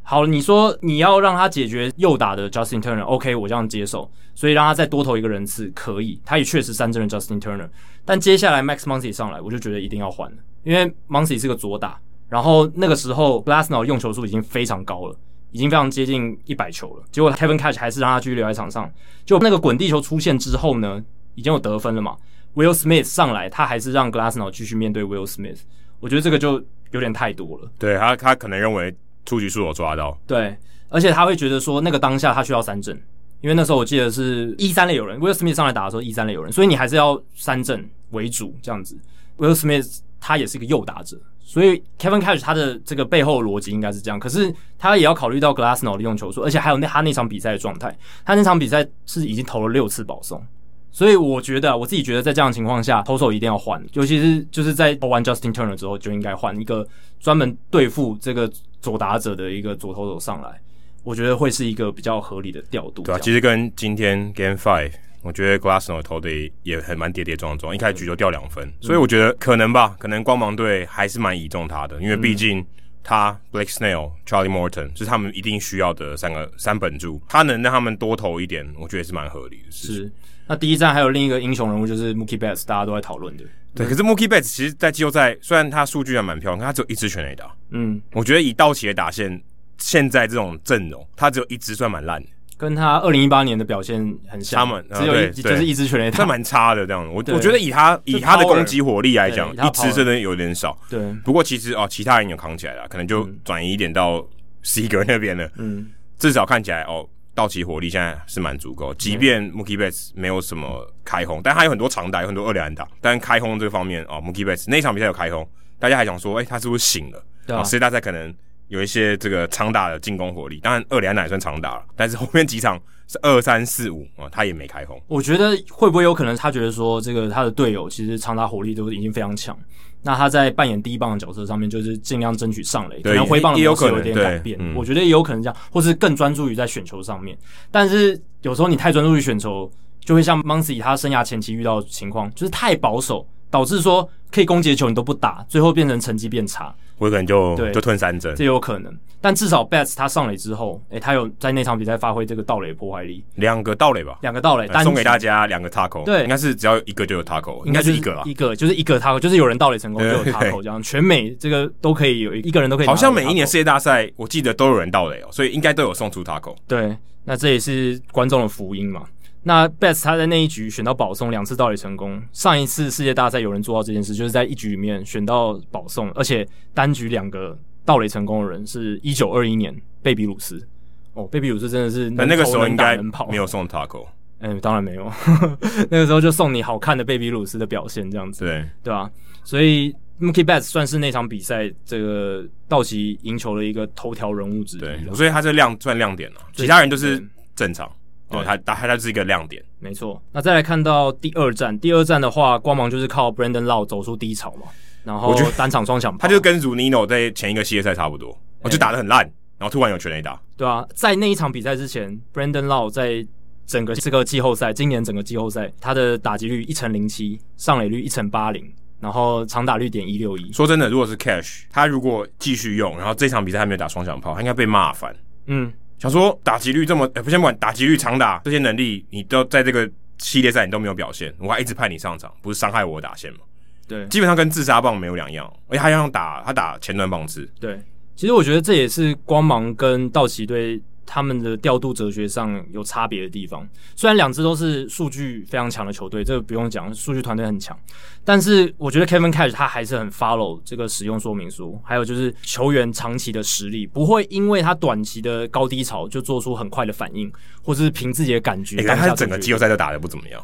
[0.05, 7.69] 好了，你说你要让他解决右打的 Justin Turner，OK，我这样接受，所以让他再多投一个人次可以，他也确实三振了 Justin Turner。
[8.03, 15.15] 但接下来 Max Muncy 上来，我就觉得一定要换了，因为 Muncy 是个左打，然后那个时候 Glasnow 用球数已经非常高了，
[15.51, 18.91] 已经非常接近一百球了，结果 Kevin Cash 还是让他继续留在场上，
[19.25, 21.01] 就那个滚地球出现之后呢，
[21.35, 22.17] 已经有得分了嘛。
[22.55, 25.59] Will Smith 上来，他还是让 Glassnow 继续面对 Will Smith，
[25.99, 27.71] 我觉得这个就有点太多了。
[27.79, 28.95] 对他，他可能认为
[29.25, 30.17] 出局数有抓到。
[30.27, 30.55] 对，
[30.89, 32.95] 而且他会觉得说，那个当下他需要三振，
[33.41, 38.95] 因为那时候我记得是一三垒有人，Will Smith 上来打的时候一三垒有人，所以你还是要三振为主这样子。
[39.37, 50.45] Will Smith 他也是一个右打者，所以 Kevin Cash 他的这个背后逻辑应该是这样，可是他也要考虑到 Glasnow 的用球数，而且还有那他那场比赛的状态，他那场比赛是已经投了六次保送。
[50.93, 56.87] 所以我觉得，我自己觉得，在这样的情况下，投手一定要换，尤其是就是在投完 Justin Turner 之后，就应该换一个
[57.19, 60.61] 专门对付这个左打者的一个左投手上来。
[61.03, 63.01] 我觉得会是一个比较合理的调度。
[63.01, 64.91] 对啊，其实跟今天 Game Five，
[65.23, 66.29] 我觉得 glassnow 投的
[66.61, 72.63] 也很蛮跌跌撞撞，一开始局就掉两分，所以我觉得可能吧，可能光芒队还是蛮倚重他的，因为毕竟
[73.03, 79.95] 他 Blake Snell、Charlie Morton 是他们一定需要的三个三本柱，他能让他们多投一点，我觉得也是蛮合理的事情。
[79.95, 80.11] 是。
[80.47, 83.43] 那第一站还有另一个英雄人物就是 Mookie Betts，大家都在讨论的。
[83.75, 87.51] 对，可是 Mookie Betts 其实，在季后赛虽然他数据还蛮漂亮，但他只有一支全垒打。
[87.71, 89.41] 嗯，我觉得以道奇的打线，
[89.77, 94.59] 现在这种阵容，他只有一支算蛮烂的，跟他二零一八年的表现很像。
[94.59, 97.07] 他们只有一就是一支全垒打，算蛮差的这样。
[97.11, 100.77] 我我觉得以他以他的攻击火力来讲，一支真的有点少。
[100.87, 104.23] 对，不过其实哦，其他人有扛起来了，可能就转移一点到
[104.63, 105.49] Seager 那边了。
[105.55, 105.89] 嗯，
[106.19, 107.09] 至少看起来哦。
[107.35, 112.87] 道奇火力现在是蛮足够，即便 Mookie Betts 没有什么开轰，但他有很多长打，有很多二垒安打。
[113.01, 115.47] 但开轰这个方面啊，Mookie Betts 那场比赛有开轰，
[115.79, 117.25] 大家还想说，哎、欸，他是不是醒了？
[117.47, 118.33] 对啊，世界大赛可能
[118.67, 125.01] 有一些这个长打的进攻火力，当然二垒安打也算长打了，但是后面几场是二三四五啊，他也没开轰。
[125.07, 129.57] 我觉得会不会有可能他觉得说，这个他的队友其实长打火力都已经非常强。
[130.03, 134.59] 那他在扮演第一棒的角色上面，就是尽量争取上垒，可能挥棒的模式有点改变。
[134.75, 137.37] 我觉得也有可能这样，或是更专注于在选球上面。
[137.71, 146.73] 但是有时候你太专注于选球，就会像 Muncy 他生涯前期遇到的情况，就是太保守，导致说可以攻击的球你都不打，最后变成成绩变差。
[146.97, 147.71] 我可能就对。
[147.71, 148.91] 就吞三针，这有可能。
[149.21, 166.55] 但至少 Betts 他上垒之后，诶、欸，他有在那场比赛发挥这个盗垒破坏力，两个盗垒吧，两个盗垒，单送给大家两个 tackle，对，应该是只要一个就有 tackle，应该是一个啦，一个就是一个 tackle，就是有人盗垒成功就有 tackle，这样全美这个都可以有一个人都可以，好像每一年世界大赛我记得都有人盗垒哦，所以应该都有送出 tackle。
[166.67, 169.03] 对，那这也是观众的福音嘛。
[169.43, 180.65] 那 Betts 他在那一局选到保送两次盗垒成功，上一次世界大赛有人做到这件事，就是在一局里面选到保送，而且单局两个盗垒成功的人是一九二一年贝比鲁斯。
[181.13, 182.97] 哦，贝比鲁斯真的是能能，那个时候应该
[183.29, 184.07] 没有送 Taco。
[184.39, 185.11] 嗯，当然没有，
[185.91, 188.65] 那个时候就送你好看的贝比鲁斯的表现这样子，对。
[188.83, 189.09] 对吧？
[189.43, 197.21] 所以 Mookie Betts 算是那场比赛这个道奇赢球的一个头条人物之一，对，所以他是亮算亮点了，其他人都是
[197.55, 197.89] 正常
[198.33, 200.21] 哦，他他他是一个亮点，没错。
[200.31, 204.67] 那再来看到第二站，第二站的话，光芒就是靠 Brandon Lowe 走出低潮嘛，
[205.03, 208.29] 然后单场双响炮，他就跟 Zunino 在前一个系列赛差不多，
[208.61, 209.23] 我、欸、就打的很烂，
[209.57, 213.25] 然后突然有全垒打，对啊，在那一场比赛之前，Brandon Lowe 在
[213.65, 218.69] 整个这个季后赛，今年整个季后赛，他的打击率一成零七，上垒率一成八零，
[218.99, 220.51] 然后长打率点一六一。
[220.51, 225.15] 说真的，如果是 Cash，他如果继续用，然后这场比赛还没有打双响炮，他应该被骂翻。
[225.45, 225.71] 嗯，
[226.03, 233.39] 想说打击率这么，不先不管打击率、长打这些能力，你都在这个系列赛你都没有表现，我还一直派你上场，不是伤害我打线吗？
[233.87, 237.49] 对，基本上跟自杀棒没有两样，而且他要打他打前端棒子。
[237.57, 237.79] 对，
[238.17, 240.77] 其实我觉得这也是光芒跟道奇队。
[241.05, 247.77] 他们的调度哲学上有差别的地方，虽然两支都是数据非常强的球队，这个不用讲，数据团队很强，
[248.23, 257.31] 但是我觉得 Kevin Cash 他还是很 follow 这个使用说明书，还有就是球员长期的实力，不会因为他短期的高低潮就做出很快的反应，
[257.61, 258.77] 或者是凭自己的感觉。
[258.77, 260.43] 你看他整个季后赛都打得不怎么样。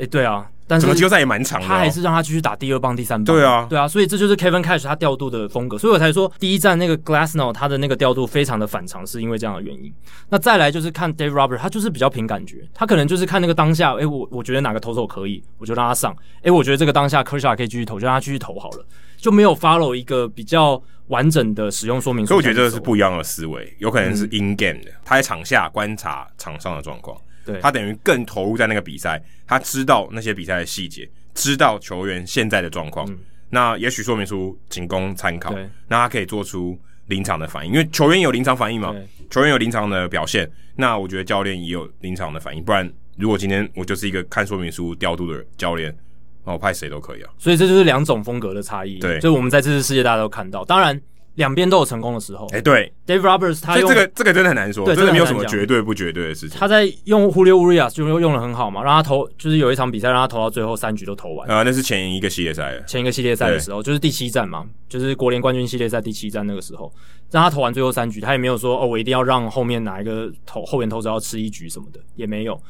[0.00, 0.46] 诶，对啊。
[0.66, 3.24] 但是整个季后赛也蛮长的，他还是让他继续打第二棒、第三棒。
[3.24, 5.76] 对啊，对啊，所以这就是 Kevin Cash 他调度的风格。
[5.76, 9.92] 所以我才说第一站那个 Glassnow 他的那个调度非常的反常，是因为这样的原因。
[10.28, 16.16] 那再来就是看 Dave Roberts，他就是比较凭感觉，他可能就是看那个当下，诶，我我觉得哪个投手可以，我就让他上。
[16.42, 18.86] 诶，我觉得这个当下 Kershaw 可以继续投，就让他继续投好了，
[19.16, 22.28] 就没有 follow 一个比较完整的使用说明书。
[22.28, 31.08] 所以我觉得这是不一样的思维，有可能是 in game 的，他在场下观察场上的状况，对，他等于更投入在那个比赛，他知道那些比赛的细节。
[31.32, 33.18] 知道球员现在的状况，嗯、
[33.50, 35.54] 那也许说明书仅供参考。
[35.86, 36.76] 那他可以做出
[37.06, 38.92] 临场的反应，因为球员有临场反应嘛，
[39.30, 42.62] 球员有临场的表现，那我觉得教练也有临场的反应。
[42.62, 45.96] 不然，如果今天我就是一个看说明书调度的教练，
[46.44, 47.30] 那我派谁都可以啊。
[47.38, 48.98] 所以这就是两种风格的差异。
[48.98, 51.00] 对，就我们在这次世界大家都看到，当然。
[51.36, 56.58] 两边都有成功的时候，哎、欸，对，Dave Roberts 他用这个这个真的很难说，对，真的没有什么绝对不绝对的事情。
[56.58, 61.48] 他在用 Julio Urias 就用的很好嘛，让他投，就是有一场比赛让他投到最后三局都投完。
[61.48, 66.92] 啊，那是前一个系列赛，前一个系列赛的时候，就是第七战嘛，就是国联冠军系列赛第七战那个时候，
[67.30, 72.60] 让他投完最后三局，他也没有说哦，我一定要让后面哪一个投后援投手要吃一局什么的，也没有。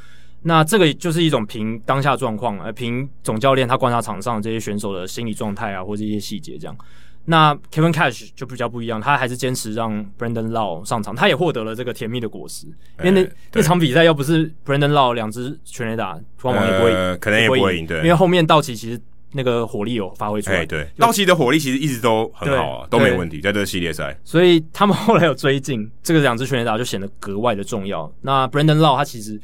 [0.43, 6.77] 那这个就是一种凭当下状况，呃，凭总教练他观察场上这些选手的心理状态啊，或者一些细节这样。
[7.27, 12.67] 那 Kevin Cash 就比较不一样，他还是坚持让 Brandon Lowe 上场，他也获得了这个甜蜜的果实。
[12.99, 17.87] 因为那、欸、那场比赛要不是 Brandon Lowe 两支全垒打，光芒也不会赢、呃，可能也不会赢。
[17.87, 19.01] 对，因为后面道奇其实
[19.33, 20.59] 那个火力有发挥出来。
[20.59, 24.19] 欸、对，道奇的火力其实一直都很好啊，都没问题，在这个系列赛。
[24.25, 28.13] 所以他们后来有追进这个两支全垒打，就显得格外的重要。
[28.23, 29.41] 那 Brandon Lowe 他其实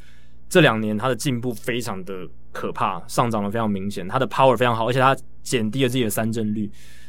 [0.48, 6.68] 这两年他的进步非常的可怕，上涨的非常明显，他的 power 非常好，而且他减低了自己的三振率。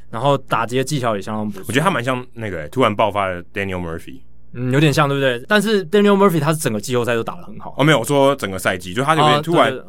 [0.10, 4.22] 然后打击的技巧也相当不错，我觉得他蛮像那个、欸、突然爆发的 Daniel Murphy，
[4.54, 5.44] 嗯，有点像，对不对？
[5.48, 7.76] 但是 Daniel Murphy 他是整个季后赛都打得很好。
[7.78, 9.84] 哦，没有，我说整个赛季，就他有点突然、啊、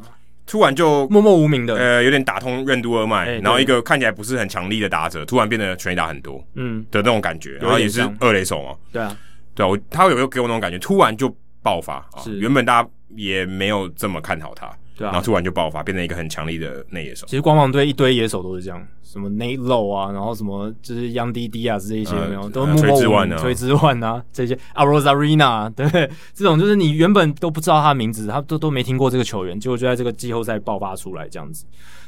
[0.47, 9.17] 突然就默默无名的，呃，有点打通任督二脉、欸，然后一个看起来不是很强力的打者，突然变得全垒打很多，嗯的那种感觉，然后也是二垒手嘛，对啊，
[9.55, 10.79] 对啊，我他有没有给我那种感觉？
[10.79, 12.25] 突然就爆发啊！
[12.41, 14.71] 原本大家也没有这么看好他。
[14.99, 17.25] 对啊，然后突然就爆发，变成一个很强力的内野手。
[17.29, 26.11] 其实光芒队一堆野手都是这样，什么 Nate Lowe 啊，然后什么就是 Young D D 啊这一些有没有，都是崔之万啊，崔之万啊这些 Arosarena 对不对？
[26.35, 31.65] 这种就是你原本都不知道他的名字，他都都没听过这个球员，结果就在这个季后赛爆发出来这样子。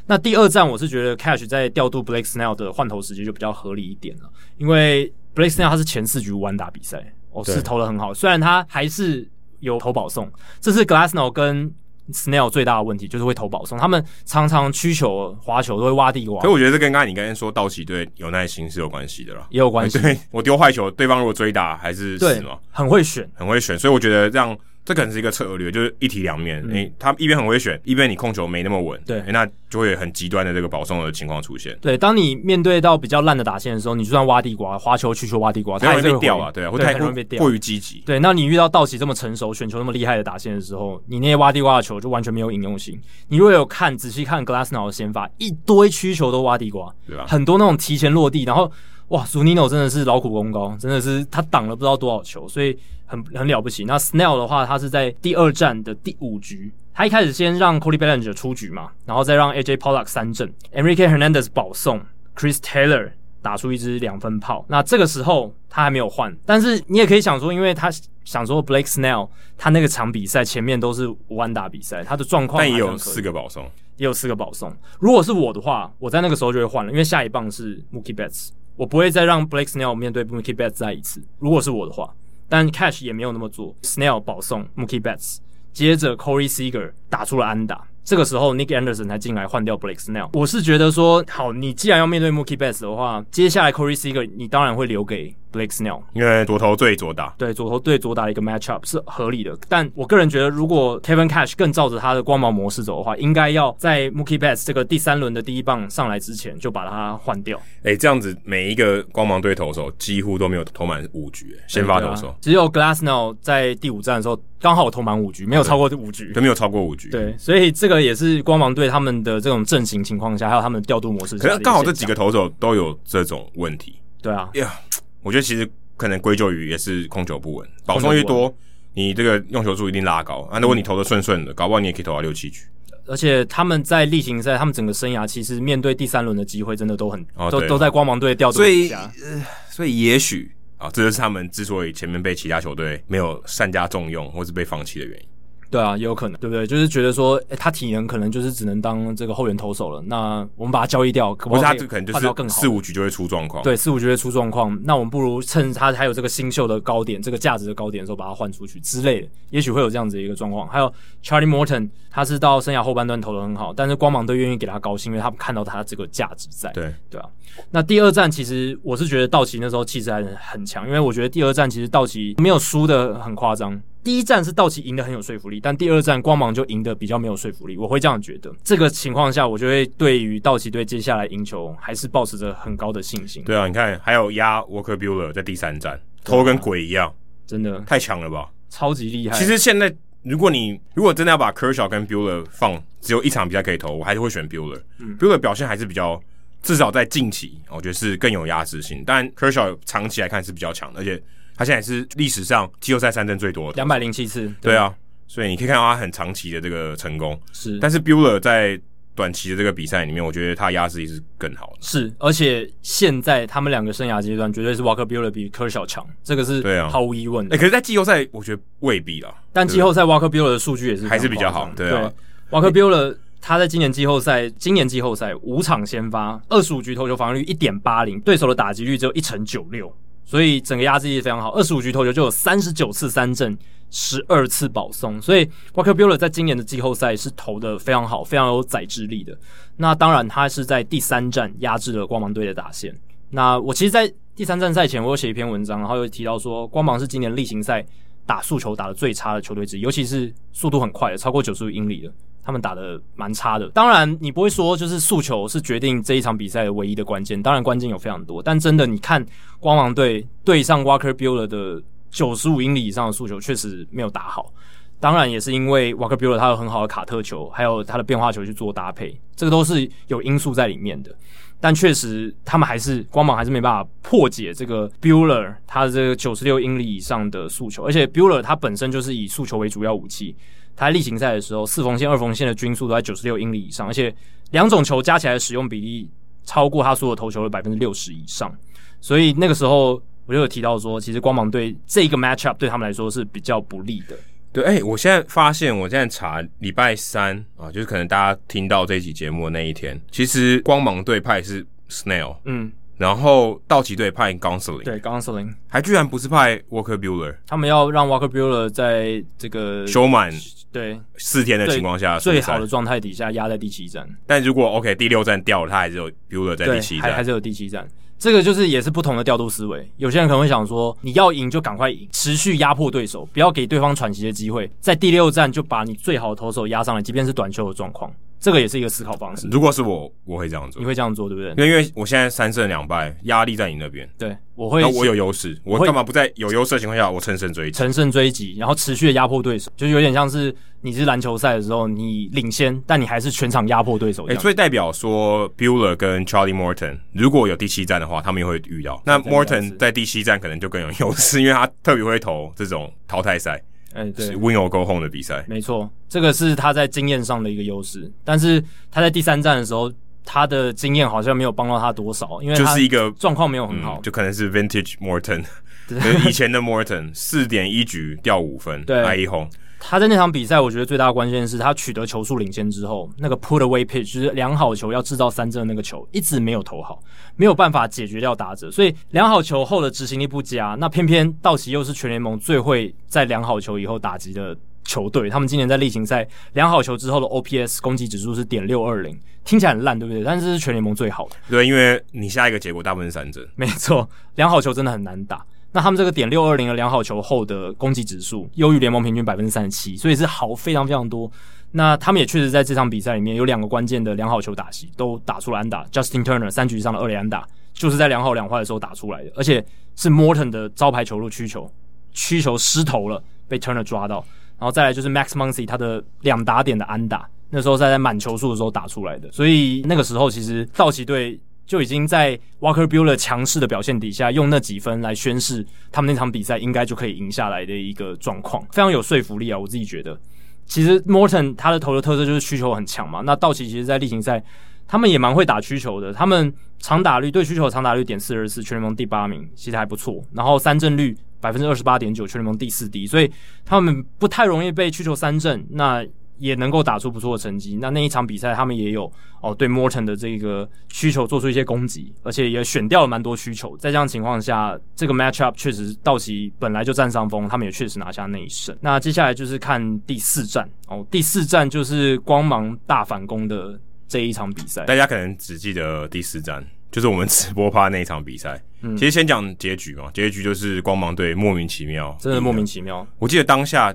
[0.06, 4.22] 那第二站我是觉得 Cash 在调度 Blake Snell 的换投时间就比较合理一点了，
[4.58, 9.28] 因为 Blake Snell 他是前四局完打比赛，哦是投的很好，虽然他还是
[9.60, 10.28] 有投保送，
[10.60, 11.72] 这是 Glasnow 跟
[12.12, 16.40] Snell 最大的问题就是会投保送，他们常常曲球、滑球都会挖地瓜。
[16.40, 19.98] 所以我觉得这跟刚才你刚才说道奇队有耐心是有关系的啦，也有关系。
[19.98, 23.78] 对，我丢坏球，对方如果追打还是死嘛，很会选，很会选。
[23.78, 24.56] 所以我觉得这样。
[24.84, 26.56] 这可能是一个策略，就是一体两面。
[26.62, 31.78] 诶、嗯欸，他一边很会选，一边你控球没那么稳，对、欸，那就会有很极端的这个保送的情况出现。
[31.80, 38.02] 对，当你面对到比较烂的打线的时候，你就算挖地瓜、花球、曲球、挖地瓜，它也会被掉啊，对啊，会太容易被掉，过于积极。
[38.06, 42.98] 对，那你遇到道奇这么成熟、选球那么厉害的打线的时候，你那些挖地瓜的球就完全没有引用性。
[43.28, 47.26] 你如果有看仔细看 Glassnow 的先发，一堆曲球都挖地瓜，对吧？
[47.28, 48.72] 很多那种提前落地，然后。
[49.10, 52.78] 哇，Zunino 真的是劳苦功高，真的是他挡了不知道多少球，所以
[53.10, 53.84] 很很了不起。
[53.84, 62.00] 那 Snell 的话，他是在第二战的第五局他一开始先让 Cody Bellinger 出局嘛，然后再让 AJ Pollock 三振，Enrique Hernandez 保送
[62.36, 63.10] ，Chris Taylor
[63.42, 64.64] 打出一支两分炮。
[64.68, 67.90] 那这个时候他还没有换，但是你也可以想说，因为他
[68.24, 73.64] 想说 Blake Snell 他那个场比赛前面都是五安打比赛，他的状况但也有四个保送，
[73.96, 74.70] 也有四个保送。
[74.98, 81.22] 如果是我的话，我在那个时候就会换了，因为下一棒是 Mookie Betts，我不会再让 Blake Snell 面对 Mookie Betts 再一次。
[81.38, 82.14] 如果是我的话，
[82.50, 85.38] 但 Cash 也没有那么做，Snell 保送 Mookie Betts。
[85.72, 90.28] 接着，Corey Seeger 打出了安打，这个时候 Nick Anderson 才进来换掉 Blake Snell。
[90.32, 99.56] 我是觉得说，好，你既然要面对 Mookie Betts 的话，接下来 Corey Seeger 你当然会留给 Blake Snell，因为左投对左打，对左投对左打的一个 matchup 是合理的。
[99.68, 107.58] 但我个人觉得，如果 Kevin Cash 更照着他的光芒模式走的话，应该要在 Mookie Betts 这个第三轮的第一棒上来之前就把他换掉。
[107.78, 117.08] 哎、欸，这样子每一个光芒队投手几乎都没有投满五局，先发投手、啊、只有 Glassnow 在第五战的时候刚好投满五局，没有超过五局，都没有超过五局。
[117.10, 121.38] 对，所以这个也是光芒队他们的这种阵型情况下，还有他们的调度模式。
[121.38, 123.96] 可是刚好这几个投手都有这种问题。
[124.22, 124.89] 对啊，呀，yeah,
[125.22, 125.70] 我觉得其实。
[125.96, 128.50] 可能归咎于也是控球不稳，保送越多，
[128.94, 130.58] 你这个用球数一定拉高啊。
[130.58, 132.62] 如果你投的顺顺的，搞不好你也可以投到六七局。
[133.04, 139.12] 而且他们在例行赛，他们整个生涯其实面对第三轮的机会真的都很，哦、都都在光芒队调度底下。
[139.12, 145.28] 所以，呃、所以也许啊，这就是他们之所以前面被其他球队没有善加重用，或是被放弃的原因。
[145.70, 146.66] 对啊，也有可能，对不对？
[146.66, 150.02] 就是觉得说，诶他体能可能就是只能当这个后援投手了。
[150.06, 151.62] 那我们把他交易掉，可不可以？
[151.62, 153.62] 他可能就是四五局就会出状况。
[153.62, 154.76] 对，四五局会出状况。
[154.82, 159.28] 那我们不如趁他还有这个新秀的高点，这个价值的高点的时候，把他换出去之类的。
[159.50, 160.66] 也许会有这样子的一个状况。
[160.68, 160.92] 还有
[161.22, 166.72] Charlie Morton，他是到生涯后半段投的很好，但是光芒队愿意给他高薪，因为他们看到他这个价值在。
[166.72, 167.28] 对对啊。
[167.70, 173.80] 那第二战其实我是觉得道奇那时候气势还很强，因为我觉得第二战其实道奇没有输的很夸张。
[174.02, 177.76] 第一站是道奇赢得很有说服力，但第二站光芒就赢得比较没有说服力。
[177.76, 178.50] 我会这样觉得。
[178.64, 183.44] 这个情况下，我就会对于道奇队接下来赢球还是保持着很高的信心。
[183.44, 187.12] 对啊，你看还有压 Walker Buehler 在第三站投跟鬼一样，
[187.46, 189.38] 真的太强了吧，超级厉害。
[189.38, 194.80] 其实现在如果你如果真的要把 Kershaw 跟 Buehler 放，只有一场比赛可以投，我还是会选 Buehler。
[194.98, 196.18] 嗯，Buehler 表现还是比较，
[196.62, 199.04] 至少在近期，我觉得是更有压制性。
[199.06, 201.22] 但 Kershaw 长期来看是比较强的，而且。
[201.60, 204.50] 他现在是历史上季后赛三振最多的，两百零七次。
[204.62, 204.90] 对啊，
[205.26, 207.38] 所以你可以看到他很长期的这个成功。
[207.52, 208.80] 是，但是 Bueller 在
[209.14, 211.76] 短期的这个比赛里面，我觉得他压制力是更好的。
[211.82, 217.54] 是，而且现在他们两个生涯阶段绝对是 Walker Bueller 比 Kershaw 强，这个是对啊，毫无疑问的。
[217.54, 219.34] 哎、欸，可是，在季后赛我觉得未必啦。
[219.52, 221.70] 但季后赛 Walker Bueller 的数据也是还是比较好。
[221.76, 222.10] 对啊
[222.48, 229.94] 对，Walker Bueller 他在今年季后赛，今年季后赛五场先发，二十五局投球防御率一点八零，对手的打击率只有一成九六。
[230.30, 233.58] 所以整个压制力非常好，二十五局投球就有三十九次三振，
[233.90, 239.36] 十二次保送，所以 Walker Buehler 在今年的季后赛是投的非常好，非常有宰制力的。
[239.78, 242.96] 那当然，他是在第三战压制了光芒队的打线。
[243.30, 247.84] 那我其实，在第三战赛前，我有写一篇文章，然后又提到说，光芒是今年例行赛
[248.24, 252.12] 打速球打得最差的球队之一，尤其是速度很快的，超过九十五英里的。
[252.50, 259.24] 他们打得蛮差的，当然你不会说就是速球是决定这一场比赛的唯一的关键，当然关键有非常多，但真的你看
[259.60, 261.80] 光芒队对上 Walker Buehler 的
[262.10, 264.52] 九十五英里以上的速球确实没有打好，
[264.98, 271.14] 当然也是因为 Walker Buehler 他有很好的卡特球，还有他的变化球去做搭配，这个都是有因素在里面的，
[271.60, 280.34] 但确实他们还是光芒还是没办法破解这个 Buehler 他的这个九十六英里以上的速球，而且 Buehler 他本身就是以速球为主要武器。
[280.76, 284.14] 他在例行赛的时候，四缝线、二缝线的均速都在九十六英里以上，而且
[284.50, 286.10] 两种球加起来的使用比例
[286.44, 288.54] 超过他所有投球的百分之六十以上。
[289.00, 294.16] 所以那个时候我就有提到说，其实光芒队这个 matchup 对他们来说是比较不利的。
[294.52, 302.72] 对，哎、欸，我现在发现，我现在查礼拜三啊，就是可能大家听到这一集节目的那一天，其实光芒队派是 Snail，嗯。
[303.00, 310.30] 然后道奇队派 Gonsolin，对 Gonsolin，还居然不是派 Walker Bueller，他们要让 Walker Bueller 在这个休满
[310.70, 314.06] 对四天的情况下，最好的状态底下压在第七站。
[314.26, 317.88] 但如果 OK 第六站掉了，他还是有 Bueller 在第七站，还还是有第七站。
[318.18, 319.90] 这个就是也是不同的调度思维。
[319.96, 328.12] 有些人可能会想说，你要赢就赶快赢，持续压迫对手，不要给对方喘息的机会，在第六站就把你最好的投手压上来，即便是短球的状况。
[328.40, 329.46] 这个也是一个思考方式。
[329.50, 330.80] 如果是我，我会这样做。
[330.80, 331.50] 你会这样做，对不对？
[331.50, 334.08] 因为因为我现在三胜两败，压力在你那边。
[334.18, 334.80] 对，我会。
[334.80, 337.78] 那我有优势，我干嘛不在有优势的情况下，我乘胜追击？
[337.78, 344.24] 乘胜追击，然后持续的压迫对手，就是有点像是你是篮球赛的时候，你领先，但你还是全场压迫对手。
[344.28, 349.02] 哎，所以代表说，Bueller 跟 Charlie Morton 如果有第七战的话，他们也会遇到。
[349.04, 353.62] 那 Morton 在第七战可能就更有优势，因为他特别会投这种淘汰赛。
[353.92, 358.10] 哎、欸，对，win or go home 的比赛，没错，这个是他在经验上的一个优势。
[358.24, 359.92] 但是他在第三站的时候，
[360.24, 365.44] 他的经验好像没有帮到他多少，因为就是一个状况没有很好、嗯，就可能是 vintage Morton，
[365.88, 369.48] 就是以前的 Morton，四点一局掉五分，对，挨一轰。
[369.82, 377.02] 他在那场比赛，我觉得最大的关键是他取得球数领先之后，那个 put away pitch 就是良好球要制造三振的那个球，一直没有投好，
[377.34, 380.76] 没有办法解决掉打者，所以良好球后的执行力不佳。
[380.78, 390.22] 那偏偏道奇又是全联盟最会在良好球以后打击的球队，他们今年在例行赛良好球之后的 OPS 攻击指数是点六二零，听起来很烂，对不对？
[390.22, 391.36] 但是这是全联盟最好的。
[391.48, 395.44] 对，因为你下一个结果大部分是三振，没错，良好球真的很难打。
[395.72, 401.30] 那他们这个点六二零的良好球后的攻击指数优于联盟平均百分之三十七，所以是好非常非常多。
[401.70, 409.64] 那他们也确实在这场比赛里面有两个关键的良好球打席都打出了安打，Justin Turner 三局以上的二垒安打就是在良好两坏的时候打出来的，而且
[409.94, 411.70] 是 Morton 的招牌球路曲球，
[412.12, 414.16] 曲球失投了被 Turner 抓到，
[414.58, 421.38] 然后再来就是 Max Muncy 他的两打点的安打，那时候是在满球数的时候打出来的，所以那个时候其实道奇队。
[421.70, 429.56] 就已经在 Walker Buehler 强势的表现底下，用那几分来宣示他们那场比赛应该就可以赢下来的一个状况，非常有说服力啊！
[429.56, 430.20] 我自己觉得，
[430.66, 433.20] 其实 Morton 他的投的特色就是需求很强嘛。
[433.20, 434.42] 那道奇其实，在例行赛
[434.88, 440.20] 他们也蛮会打需求的，他们长打率对需求长打率点四二四，全联盟第八名，其实还不错。
[440.32, 443.30] 然后三振率百分之二十八点九，全联盟第四低，所以
[443.64, 445.64] 他们不太容易被需求三振。
[445.70, 446.04] 那
[446.40, 447.78] 也能够打出不错的成绩。
[447.80, 449.10] 那那一场比赛，他们也有
[449.40, 453.76] 哦，对 Morton 的这个需求做出一些攻击，而且也选掉了蛮多需求。
[453.76, 458.76] 在这样情况下，这个 matchup 确实道奇本来就占上风，他们也确实拿下那一胜。
[458.80, 463.78] 那接下来就是看第四战哦，第四战就是光芒大反攻的
[464.08, 464.84] 这一场比赛。
[464.86, 468.60] 大家可能只记得第四战，就是我们直播趴那一场比赛。
[468.80, 473.06] 嗯，其实先讲结局嘛，结局就是光芒队莫名其妙，真的莫名其妙。
[473.18, 473.94] 我记得当下。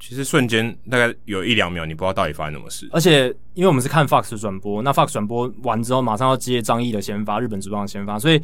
[0.00, 2.88] 其实瞬间大概有一两秒，你不知道到底发生什么事。
[2.90, 8.40] 而且因为我们是看 Fox 转播，那 Fox 转播完之后，马上要接张毅的先发，日本职棒的先发，所以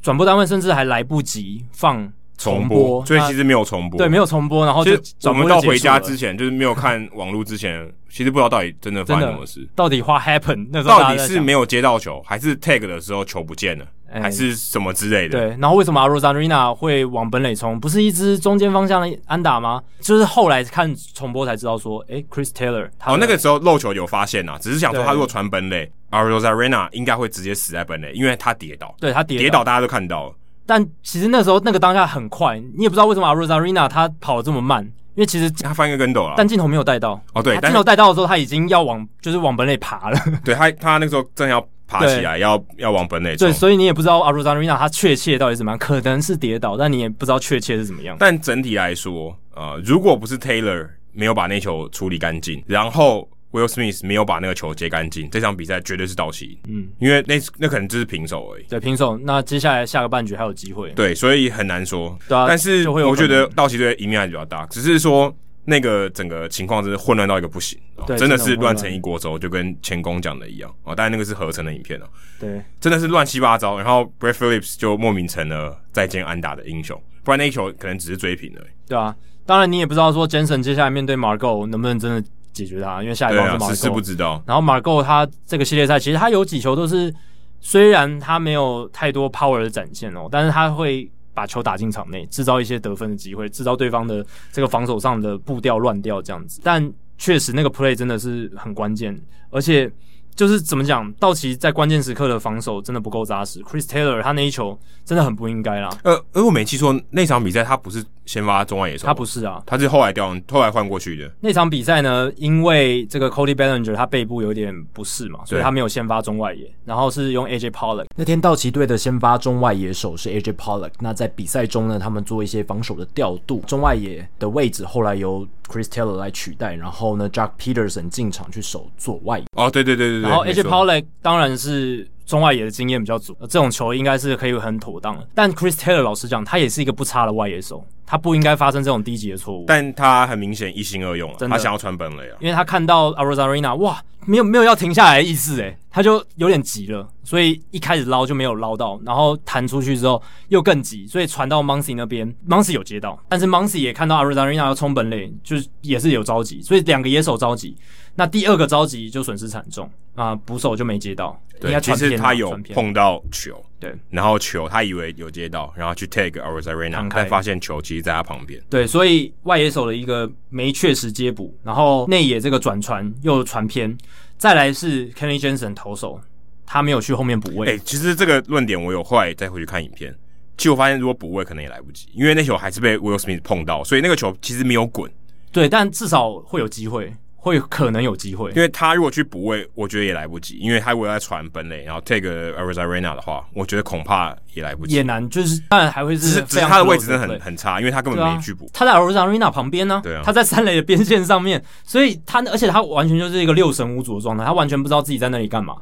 [0.00, 3.98] 转播单位甚至还来不及放重播，重播，所以其实没有重播。
[3.98, 4.64] 对，没有重播。
[4.64, 9.68] 然后就我们到回家之前，就是没有看网络之前，其实不知道到底真的发生什么事。
[9.74, 10.68] 到底 What happened？
[10.72, 13.86] 那时候到底是没有接到球，还是 tag 的时候球不见了？
[14.12, 15.48] 还是什么之类的、欸。
[15.48, 17.78] 对，然后为什么 Arozarena 会往本垒冲？
[17.78, 19.82] 不是一支中间方向的安打吗？
[20.00, 28.94] 就是后来看重播才知道说，诶、欸、Chris Taylor，哦，那个时候漏球有发现啊，只是想说他如果传本垒，Arozarena 应该会直接死在本垒，因为他跌倒。
[29.00, 30.34] 对他跌倒，跌倒大家都看到了。
[30.64, 34.84] 但其实那时候那个当下很快，你也不知道为什么 Arozarena 他跑得这么慢，
[35.14, 37.20] 因为其实他翻一个跟斗了，但镜头没有带到。
[37.34, 40.18] 哦，对，镜头带到的时候他已经要往就是往本垒爬了。
[40.44, 41.66] 对他，他那个时候正要。
[41.86, 48.16] 爬起来要要往本垒冲，对，所以你也不知道 Arozarena 他确切到底怎么样，可能是跌倒，但你也不知道确切是怎么样。
[48.18, 56.58] 但整体来说，呃，如果不是 Taylor 没有把那球处理干净，然后 Will Smith 没有把那个球接干净，这场比赛绝对是道奇。
[56.68, 58.64] 嗯，因为那那可能就是平手而已。
[58.68, 59.16] 对，平手。
[59.18, 60.90] 那接下来下个半局还有机会。
[60.90, 62.18] 对，所以很难说。
[62.28, 65.34] 对啊，但是我觉得道奇队赢面还是比较大，只是说。
[65.68, 70.94] 那个整个情况真是混乱到一个不行，对，真的是乱成一锅粥，就跟前工讲的一样啊。
[70.94, 72.04] 当然那个是合成的影片哦，
[72.38, 73.76] 对，真的是乱七八糟。
[73.76, 78.68] 然后 Brett Phillips 就莫名成了再见安打的英雄，不然那一球可能只是追平而已。
[78.88, 79.14] 对啊，
[79.44, 84.40] 当然你也不知道说 Jensen 接下来面对 Margot 能不能真的解决他，因为下一棒是 Margot，是不知道。
[84.46, 87.12] 然后 Margot 他这个系列赛其实他有几球都是，
[87.60, 91.10] 虽然他没有太多 power 的展现哦，但是他会。
[91.36, 96.62] 把球打进场内，制造一些得分的机会，制造对方的这个防守上的步调乱掉这样子。
[96.64, 99.14] 但确实那个 play 真的是很关键，
[99.50, 99.92] 而且
[100.36, 103.60] 就是怎么讲，道奇在关键时刻的防守真的不够扎实。
[103.62, 105.88] Chris Taylor 他那一球真的很不应该啦。
[106.04, 108.04] 呃，而我没记错，那场比赛他不是。
[108.26, 111.30] 先发中外野手，他不是啊，他是后来调，后来换过去的。
[111.38, 118.06] 那场比赛呢，因为这个 Cody Bellinger 他背部有点不适嘛，所以他没有先发中外野，然后是用 AJ Pollock。
[118.16, 120.90] 那天道奇队的先发中外野手是 AJ Pollock。
[120.98, 129.44] 那在比赛中呢，他们做一些防守的调度，中外野的位置后来由 Chris Taylor 来取代，然后呢，Jack Peterson 进场去守左外野。
[129.52, 130.30] 哦，对对对对对。
[130.30, 132.08] 然后 AJ Pollock 当然是。
[132.26, 135.26] 中外野的经验比较足，这种球应该是可以很妥当的。
[135.34, 139.64] 但 Chris Taylor 老实讲，他也是一个不差的外野手，他不应该发生这种低级的错误。
[139.66, 157.76] 但他很明显一心二用了，他想要传本垒啊，因为他看到 Arozarena，哇，没有没有要停下来的意思诶，他就有点急了，所以一开始捞就没有捞到，然后弹出去之后又更急，所以传到 Muncy 那边，Muncy 有接到，但是 Muncy 也看到 Arozarena 要冲本垒，就是也是有着急，所以两个野手着急。
[158.16, 161.38] 那第二个着急就损失惨重啊，捕手就没接到。
[161.60, 168.60] 对，其实他有碰到球，对，然后球他以为有接到，然后去 take Arozarena，才发现球其实在他旁边。
[168.68, 173.96] 对，所以外野手的一个没确实接捕，然后内野这个转传又传偏，
[174.36, 176.20] 再来是 Kenny Jensen 投手，
[176.66, 177.68] 他没有去后面补位。
[177.68, 180.14] 哎、欸，其实这个论点我有后来再回去看影片，
[180.58, 185.10] 其实我发现如果补位可能也来不及，因为那球还是被 Will Smith 碰到，所以那个球其实没有滚。
[185.52, 187.14] 对，但至少会有机会。
[187.46, 190.58] 会可能有机会，因为他如果去补位，我觉得也来不及。
[190.58, 194.96] 因为他如果在传本垒，然后 take Arizarena 的话，我觉得恐怕也来不及。
[194.96, 198.70] 也难，就是当然还会是，只是他的位置真的很很差，因为他根本没去补、啊。
[198.72, 205.76] 他在 Arizarena 旁边呢，对啊，他在三垒的边线上面，所以他而且他完全就是一个六神无主的状态，他完全不知道自己在那里干嘛。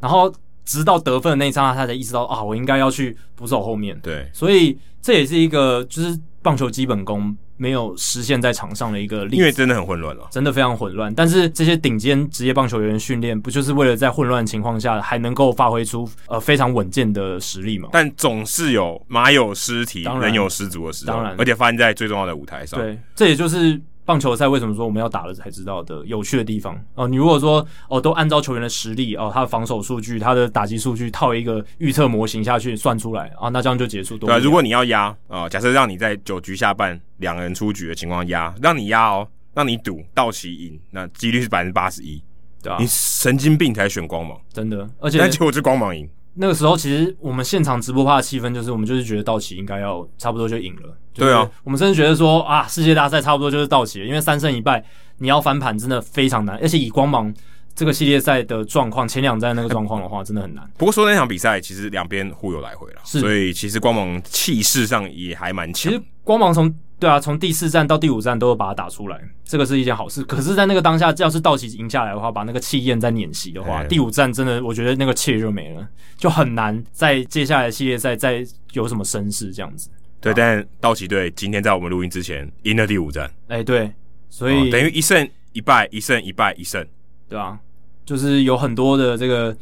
[0.00, 0.30] 然后
[0.66, 3.98] 直到得分的那一刹那，他才意识到啊，我应该要去捕手后面。
[4.02, 7.34] 对，所以这也是一个就是棒球基本功。
[7.56, 11.14] 没有实现在场上的一个例子，因为真的很混乱了，真的非常混乱。
[11.14, 17.88] 但是这些顶尖职业棒球员训练，不就是为了在混乱的情况下还能够发挥出呃非常稳健的实力吗？
[17.92, 22.80] 但总是有马有失蹄，人有失足的时候，当然，而且发生在最重要的舞台上。
[22.80, 23.80] 对，这也就是。
[24.06, 27.08] 棒球赛为什么说我们要打了才知道的有趣的地方哦？
[27.08, 34.16] 你如果说哦，都按照球员的实力哦，他的防守数据、他的打击数据套一个预测模型下去算出来啊，那这样就结束。
[34.16, 42.22] 对，如果你要压啊，假设让你在九局下半两个人出局的情况压，让你压哦，让你赌道奇赢，那几率是百分之八十一，
[42.62, 42.76] 对吧？
[42.78, 46.08] 你神经病才选光芒，真的，而且那结果是光芒赢。
[46.38, 50.96] 那个时候，其实我们现场直播趴的气氛就是，我们就是觉得道奇应该要差不多就赢了。
[51.14, 54.84] 对啊，我们甚至觉得说啊，世界大赛差不多就是道奇了，因为三胜一败，
[55.18, 56.58] 你要翻盘真的非常难。
[56.60, 57.32] 而且以光芒
[57.74, 60.68] 这个系列赛的状况，前两站那个状况的话，真的很难。
[60.76, 65.90] 不过说那场比赛，其实两边互有来回了，所以其实光芒气势上也还蛮强。
[65.90, 70.22] 其实光芒从对啊，从第四战到第五战都会把它打出来，这个是一件好事。
[70.24, 75.86] 可是，在那个当下，要是道奇赢下来的话，把那个气焰再碾熄的话，第五战真的，我觉得那个气就没了，
[76.16, 78.42] 就很难在接下来的系列赛再
[78.72, 79.90] 有什么声势这样子。
[80.22, 83.92] 对，但道奇队今天在我们录音之前赢了第五战，哎，对，
[84.30, 86.82] 所以、哦、等于一胜一败，一胜一败，一胜，
[87.28, 87.58] 对啊，
[88.06, 89.54] 就是有很多的这个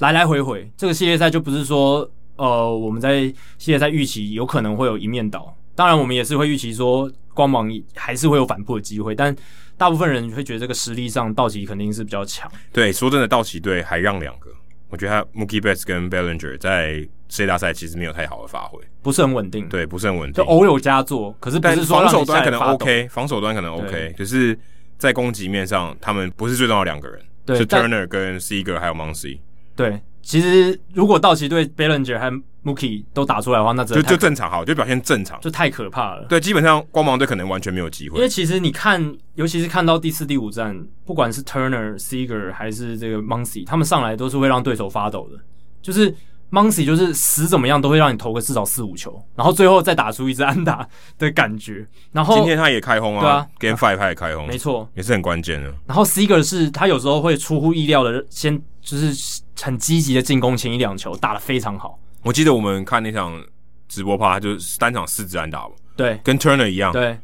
[0.00, 2.06] 来来回回，这个系列赛就不是说，
[2.36, 3.22] 呃，我们在
[3.56, 5.55] 系列赛预期有可能会有一面倒。
[5.76, 9.34] 当然，我们也是会预期说光芒还是会有反扑的机会，但
[9.76, 12.50] 大部分人会觉得这个实力上道奇肯定是比较强。
[12.72, 14.50] 对，说真的，道奇队还让两个，
[14.88, 16.94] 我觉得他 Mookie Betts 跟 Bellinger 在
[17.28, 19.68] 世界大赛其实没有太好的发挥，不是很稳定。
[19.68, 24.58] 对，不是很稳定，就偶有佳作，可是不是说防守端可能 OK，防守端可能 OK，可是
[24.96, 29.40] 在攻击面上，他们不是最重要的两个人，对是 Turner 跟 Seager 还有 Muncy。
[29.74, 30.00] 对。
[30.26, 36.26] 其实，如果道奇队 Bellinger 和 Mookie 都打出来的话，那就就正常，好，就表现正常，就太可怕了。
[36.28, 38.16] 对，基本上光芒队可能完全没有机会。
[38.16, 45.38] 因为其实你看，尤其是看到第四、第五战，不管是 Turner、Seager 还是这个 Muncy，他们上来都是会让对手发抖的。
[45.80, 46.12] 就是
[46.50, 50.88] Muncy 就是死怎么样都会让你投个至少四五球，然后最后再打出一支安打
[51.18, 51.86] 的感觉。
[52.12, 55.72] 然后今天他也开轰啊，对啊，Game Five 他也开轰，没错，也是很关键的。
[55.86, 58.62] 然后 Seager 是他有时候会出乎意料的先。
[58.86, 61.98] 就是很积极的进攻，前一两球打得非常好。
[62.22, 63.44] 我记得我们看那场
[63.88, 65.66] 直播趴，就是单场四支安打，
[65.96, 67.18] 对，跟 Turner 一样，对，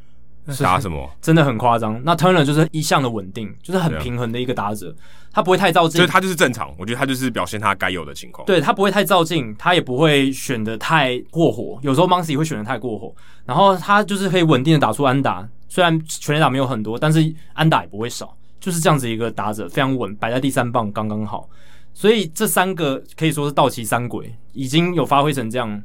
[0.61, 1.11] 打什么？
[1.21, 2.01] 真的很夸张。
[2.05, 4.95] 那 Turner 就是一向的稳定，就是很平衡的一个打者，
[5.33, 6.75] 他不会太照镜，所以他就是正常。
[6.77, 8.45] 我觉得他就是表现他该有的情况。
[8.47, 11.79] 对，他不会太照镜，他也不会选的太过火。
[11.83, 13.15] 有时候 Moncy 会选的太过火，
[13.45, 18.37] 然后他就是可以稳定的打出安打，虽然全垒打没有很多，但是安打也不会少。
[18.59, 21.49] 就是这样子一个打者，非常稳，摆在第三棒刚刚好。
[21.95, 25.83] 所以这三个可以说是道奇三鬼，已经有发挥成这样。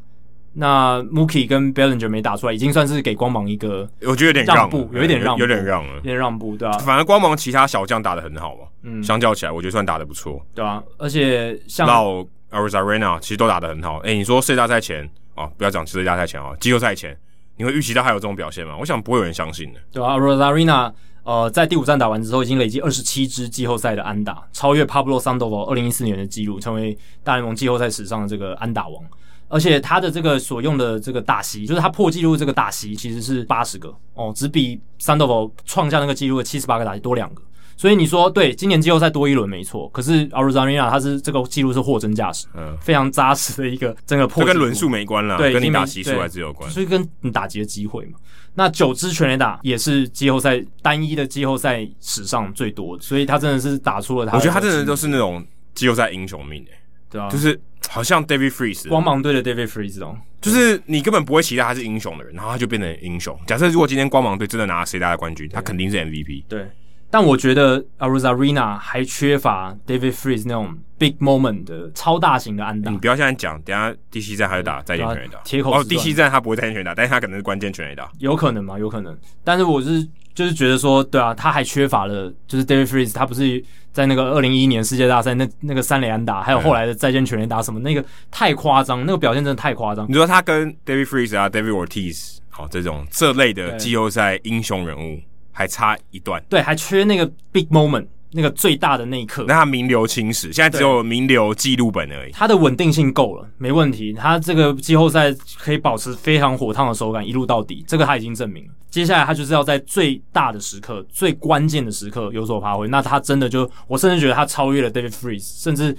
[0.54, 6.80] 那 Mookie 跟 Bellinger 没打出来，已经算是给光芒一个，我觉得有点让步，有一点让步，有点让了，有点让步，对吧、啊？
[6.80, 13.98] 反正光芒其他小将打的很好嘛，嗯，相较起来，我觉得算打的不错，对啊，而且像到 Arizarena 其实都打得很好。
[14.00, 17.18] 哎、欸，你说世界大赛前啊，不要讲世界大赛前啊，季后赛前。
[17.60, 18.78] 你会预期到还有这种表现吗？
[18.80, 19.80] 我想不会有人相信的。
[19.92, 20.94] 对啊，Arizarena
[21.24, 29.04] 呃，在第五战打完之后，已经累积二十七支季后赛的安打，超越 Pablo Sandoval 二零一四年的纪录，成为大联盟季后赛史上的这个安打王。
[29.48, 37.42] 而且他的这个所用的这个打席，就是他破纪录这个打席，其实是八十个哦，只比 Sandoval 创下那个纪录的七十八个打席多两个。
[37.80, 48.18] 所以你说对，今年季后赛多一轮没错，可是 Arozarena 他是这个记录是货真价实，嗯，非常扎实的一个整个破，这跟轮数没关了，对，跟你打席数还是有关，所以跟你打击的机会嘛。
[48.56, 54.36] 那九支全垒打也是季后赛单一的季后赛史上最多的，所以他真的是打出了他。
[54.36, 55.46] 我觉得他真的都是那种
[55.76, 56.80] 季后赛英雄命诶、欸，
[57.12, 63.38] 对啊，就是好像 David Freeze 光芒队的 David Freeze 哦，就是你根本不会期待他是英雄的人，然后他就变成英雄。
[63.48, 66.68] 假设如果今天光芒队真的拿了谁大的冠军，他肯定是 MVP，对。
[67.10, 72.92] 但我觉得 Arozarena 还缺乏 David Freeze 那种 big moment 的超大型的安打。
[72.92, 75.40] 你不要现在讲，等下第七站他就打再见全垒打。
[75.46, 78.12] 铁口哦，第七站他不会再见全垒打，但是他可能是关键全垒打。
[78.20, 78.78] 有可能吗？
[78.78, 79.18] 有可能。
[79.42, 83.64] 但是我是就是觉得说，对啊，他还缺乏了，就是 David Freeze 他不是
[83.98, 90.06] 在那个二零一一年世界大赛那那个三连安打，还有后来的再见全垒打什么，那个太夸张，那个表现真的太夸张。
[90.08, 95.20] 你说他跟 David Freese 啊，David Ortiz 哦这种这类的季后赛英雄人物。
[95.60, 99.46] 还差一段，对，还缺那个 big moment，那个最大的那一刻。
[99.48, 102.32] 那他名留青史，现在只有名留记录本而已。
[102.32, 104.14] 他的稳定性够了，没问题。
[104.14, 108.74] 他这个季后赛可以保持非常火烫的手感，一路到底，这个他已经证明了。
[108.90, 112.88] 接下来他就是要在最大的时刻、最关键的时刻有所发挥。
[112.88, 115.96] 那他真的就，我甚至觉得他超越了 David Freese，甚至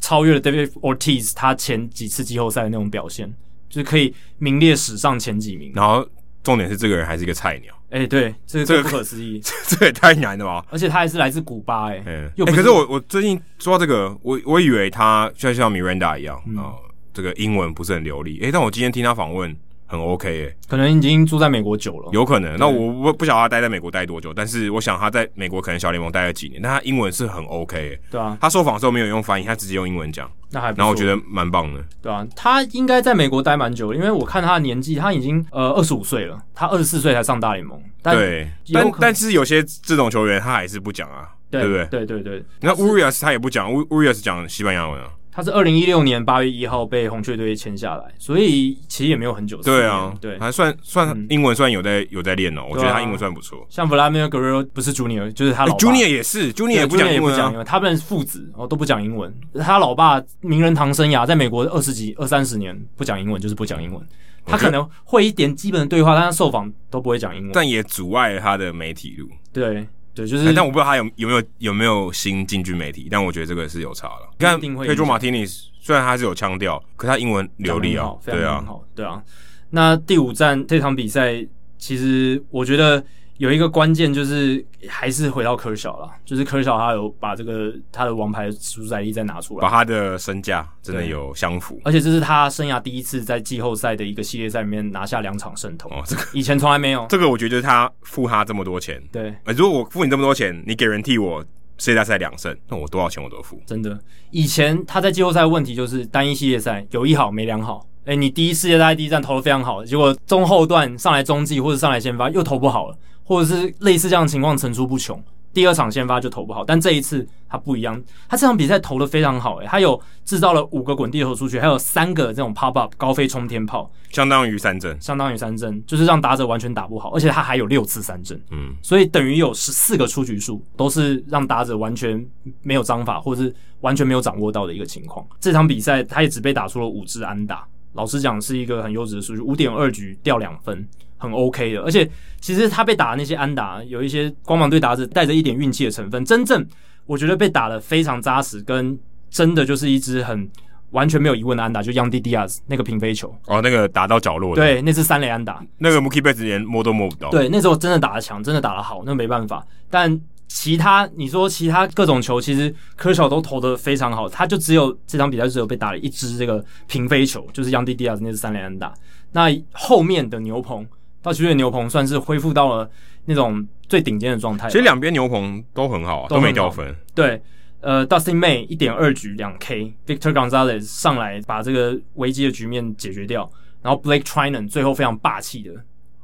[0.00, 3.32] 超越了 David Ortiz，他前几次季后赛的那种表现，
[3.68, 5.72] 就是可以名列史上前几名。
[5.74, 6.06] 然后
[6.42, 7.72] 重点是，这个人还是一个菜鸟。
[7.92, 10.64] 哎、欸，对，这个这个不可思议， 这这也太难了吧！
[10.70, 16.74] 而且他还是来自古巴、欸，哎、欸，哎、欸，可是我我最近说到这个，我我以为他就像 Miranda 一样，啊、嗯呃，
[17.12, 19.54] 这个英文不是很流利，哎、欸，但我今天听他访问。
[19.92, 22.56] 很 OK 诶、欸，可能已经住在美国久了，有可能。
[22.58, 27.98] 那我不不晓得他待在美国待多久，但是我想他在美国可能小联盟待了几年，但他英文是很 OK。
[28.10, 30.78] 对啊，他受访的时候没有用翻译，他直接用英文讲，那还不。
[30.78, 31.84] 然后我觉得蛮棒的。
[32.00, 37.78] 对啊，他应该在美国待蛮久，因为我看他的年纪，他已经呃二十五岁了，他二十四岁才上大联盟。
[38.02, 41.84] 对，但但是有些这种球员他还是不讲啊，对不对？
[41.84, 42.42] 对对对。
[42.60, 45.08] 那 Urias 他也不讲，Urias 讲西班牙文啊。
[45.34, 49.56] 他是二零一六年八月一号被红雀队签下来，所以其实也没有很久。
[49.62, 52.66] 对啊，对，还算算英文算有在有在练哦。
[52.68, 53.66] 我觉得他英文算不错。
[53.70, 57.64] 像 Vladimir Guerrero 不是 Junior，就是他老 Junior 也是，Junior 也不讲英文、啊、英文。
[57.64, 59.34] 他们父子哦都不讲英文。
[59.58, 64.06] 他老爸名人堂生涯在美国二十几二三十年不讲英文，就是不讲英文。
[64.44, 67.52] 他可能会一点基本的对话，但他受访都不会讲英文。
[67.54, 69.28] 但也阻碍了他的媒体路。
[69.52, 69.86] 对。
[70.14, 74.28] 对，就是、欸，但我不知道他有有没有有没有新进军媒体，但我觉得这个是有差了。
[74.38, 79.22] 你看，Pedro Martinez 虽然他是有腔调，可他英文流利啊，对啊，对啊。
[79.70, 81.46] 那第五站这场比赛，
[81.78, 83.04] 其实我觉得。
[83.38, 95.88] 有一个关键就是还是回到科小了，就是科小他有把这个他的王牌主宰力再拿出来，把他的身价真的有相符，而且这是他生涯第一次在季后赛的一个系列赛里面拿下两场胜投。
[95.88, 97.06] 哦，这个以前从来没有。
[97.08, 101.44] 这个我觉得他付他这么多钱，对，如果我付你这么多钱，你给人替我
[101.78, 103.60] 世界大赛两胜，那我多少钱我都付。
[103.66, 103.98] 真的，
[104.30, 112.96] 以前他在季后赛的问题就是单一系列赛有一好没两好，诶，你第一世界大赛第一站投的非常好，结果中后段上来中继或者上来先发又投不好了。
[113.24, 132.26] 或者是类似这样的情况层出不穷，第二场先发就投不好，但这一次他不一样，他这场比赛投的非常好，诶，他有制造了五个滚地球出去，还有三个这种 pop up 高飞冲天炮，相当于三振，相当于三振，就是让打者完全打不好，而且他还有六次三振，嗯，所以等于有十四个出局数都是让打者完全
[132.62, 135.26] 没有章法，或者是完全没有掌握到的一个情况。
[135.38, 140.88] 这场比赛他也只被打出了五支安打，老实讲是一个很优质的数据，五点二局掉两分。
[141.22, 142.10] 很 OK 的，而且
[142.40, 146.24] 其实他被打的那些安打，有一些光芒队打者带着一点运气的成分。
[146.24, 146.66] 真正
[147.06, 148.98] 我觉得被打的非常扎实，跟
[149.30, 150.50] 真的就是一支很
[150.90, 157.30] 完全没有疑问的安打，就 Yandy Diaz 那个平飞球哦，那个打到角落的，对，那是三垒安打，那个 Mookie Betts 连摸都摸不到。
[157.30, 159.64] 对，那时候真的打的强，真的打的好，那没办法。
[159.88, 168.92] 但其他你说其他各种球，其实科乔都投的非常好，他就只有这场比赛只有被打了一支这个平飞球，就是 Yandy Diaz 那是三垒安打。
[169.32, 170.86] 那后面的牛棚。
[171.22, 172.90] 到七月牛棚算是恢复到了
[173.26, 174.68] 那种最顶尖的状态。
[174.68, 176.94] 其实两边牛棚都很好啊，都没掉分。
[177.14, 177.40] 对，
[177.80, 183.48] 呃，Dustin May 一点二局两 K，Victor Gonzalez 上来把这个危机的局面解决掉，
[183.80, 185.72] 然后 Blake Treinen 最后非常霸气的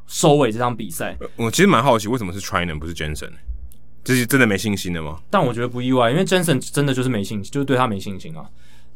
[0.06, 1.16] 收尾这场比赛。
[1.36, 3.30] 我其实蛮好奇，为什么是 Treinen 不是 Jensen？
[4.02, 5.20] 这是真的没信心的吗？
[5.30, 8.44] 但我觉得不意外，因为 Jensen 真的就是没信心，就是对他没信心啊。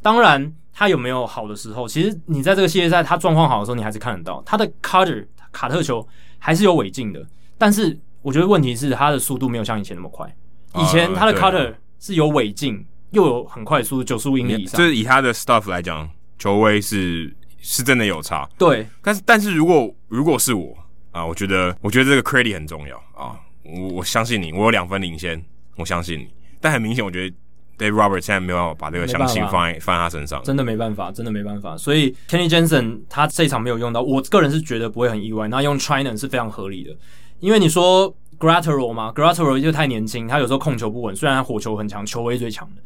[0.01, 5.27] 当然，他有没有好的时候，其实你在这个系列赛他状况好的时候，你还是看得到他的 Cutter。
[5.53, 6.07] 卡特球
[6.39, 7.25] 还是有尾劲的，
[7.57, 10.27] 但是我觉得问题是他的速度没有像以前那么快。
[10.75, 14.79] 以前他的 cutter 是有尾劲，又有很快速，九十五英里以上。
[14.79, 16.09] 就是以他的 stuff 来讲，
[16.39, 18.49] 球威是是真的有差。
[18.59, 20.77] 对，但是但是如果如果是我
[21.11, 25.45] 啊，我觉得我觉得这个 credit 很重要啊，我我相信你，我有两分领先，
[25.77, 26.29] 我相信你。
[26.61, 27.37] 但很明显，我觉得。
[27.83, 31.77] Dave Roberts 现在没有把这个相信放在放在他身上，真的没办法，真的没办法。
[31.77, 35.49] 所以 Kenny Jensen 他这一场没有用到，我个人是觉得不会很意外。
[35.49, 36.95] 那用 Treinen 是非常合理的，
[37.41, 42.83] 因为你说 Graterol 嘛，Graterol 就太年轻，他有时候控球不稳，虽然他火球很强，球威最强的。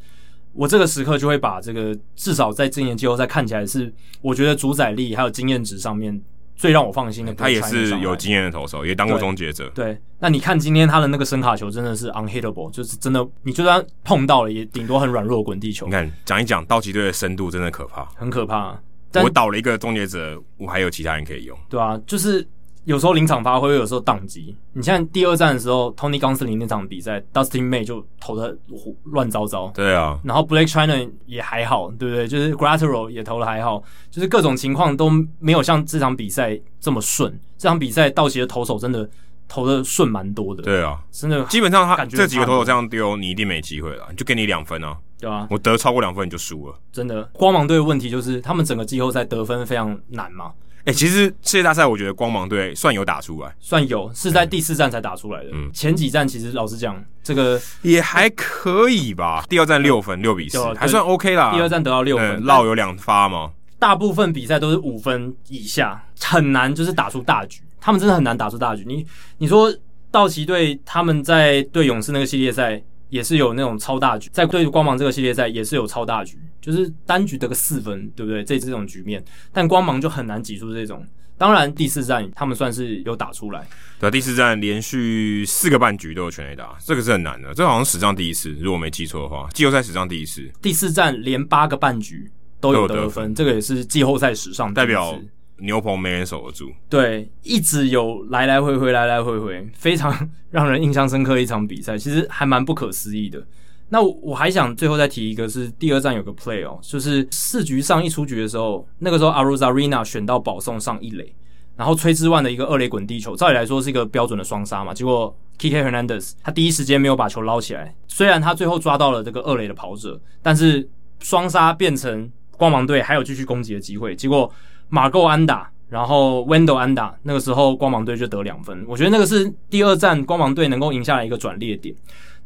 [0.53, 3.93] 我这个时刻就会把这个至少在今年季后赛看起来是，
[4.23, 6.19] 我觉得主宰力还有经验值上面
[6.57, 7.33] 最让我放心的。
[7.35, 9.69] 他也是有经验的投手，也当过终结者。
[9.75, 15.87] 对，那你看今天他的那个声卡球真的是 unhittable，就是真的，你就算碰到了，也顶多很软弱滚地球。
[15.87, 18.77] 你看，讲一讲道奇队的深度真的可怕，很可怕。
[19.23, 21.57] 我倒了一个终结者，我还有其他人可以用。
[21.69, 22.47] 对啊，就是。
[22.87, 24.55] 有时候临场发挥，有时候宕机。
[24.73, 28.57] 你像第二战的时候，Tony Gonsolin 那场比赛，Dustin May 就投的
[29.03, 29.73] 乱糟糟。
[29.75, 32.29] 对啊，然后 Blake Treinen 也还好，对不对？
[32.29, 35.11] 就是 Graterol 也投的还好，就是各种情况都
[35.41, 37.37] 没有像这场比赛这么顺。
[37.59, 39.11] 这场比赛道奇的投手真的
[39.49, 40.63] 投的顺蛮多的。
[40.63, 44.97] 对啊，真的，基本上他这几个投手这样丢，你一定没机会了，就给你两分啊。
[45.19, 46.79] 对啊，我得超过两分你就输了。
[46.93, 50.53] 真的，光芒队的问题就是他们整个季后赛得分非常难嘛。
[50.87, 55.51] 哎、欸，其实世界大赛我觉得光芒队算有打出来，算有，是在第四站才打出来的。
[55.53, 59.45] 嗯，前几站其实老实讲，这个也还可以吧。
[59.49, 61.53] 第二站六分，六比四，还算 OK 啦。
[61.53, 63.51] 第二站得到六分，绕有两发嘛。
[63.81, 67.61] 大部分比赛都是五分以下，很难就是打出大局。
[67.81, 68.85] 他们真的很难打出大局。
[68.87, 69.05] 你
[69.39, 69.75] 你说
[70.13, 76.39] 道奇队他们在对勇士那个系列赛也是有那种超大局，在对光芒这个系列赛也是有超大局。
[76.61, 78.45] 就是单局得个四分，对不对？
[78.45, 81.07] 这这种局面，但光芒就很难挤出这种。
[81.39, 83.69] 当然，第四战他们算是有打出来。
[84.01, 87.53] 对，第四战连续四个半局都有全垒打，这个是很难的。
[87.53, 90.51] 这好像史上第一次，如果没记错的话，季后赛史上第一次。
[90.63, 94.73] 第四战连八个半局都有得分，这个也是季后赛史上。
[94.73, 95.15] 代表
[95.59, 96.73] 牛棚没人守得住。
[96.89, 103.47] 对，一直有来来回回，来来回回，非常 让人印象深刻的一场比赛，其实还蛮不可思议的。
[103.89, 111.33] 那我还想最后再提一个，是第二站有个 play 哦，就是四局上一出局的时候，那个时候 Arozarena 选到保送上一垒，
[111.77, 120.89] 然后崔之万的一个二垒滚地球，照理来说是一个标准的双杀嘛，结果 K K Hernandez 他第一时间没有把球捞起来，虽然他最后抓到了这个二垒的跑者，但是
[121.21, 124.51] 双杀变成光芒队还有继续攻击的机会，结果
[124.89, 131.95] 马够安打，然后 Wendle 安打，那个时候光芒队就得两分，我觉得那个是第二战光芒队能够赢下来一个转捩点。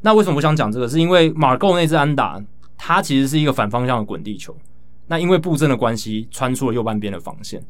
[0.03, 0.89] 那为什么我想讲这个？
[0.89, 2.43] 是因为马购那只安打，
[2.77, 4.57] 它其实是一个反方向的滚地球。
[5.09, 7.63] 那因为布阵的关系，穿出了右半边的防线。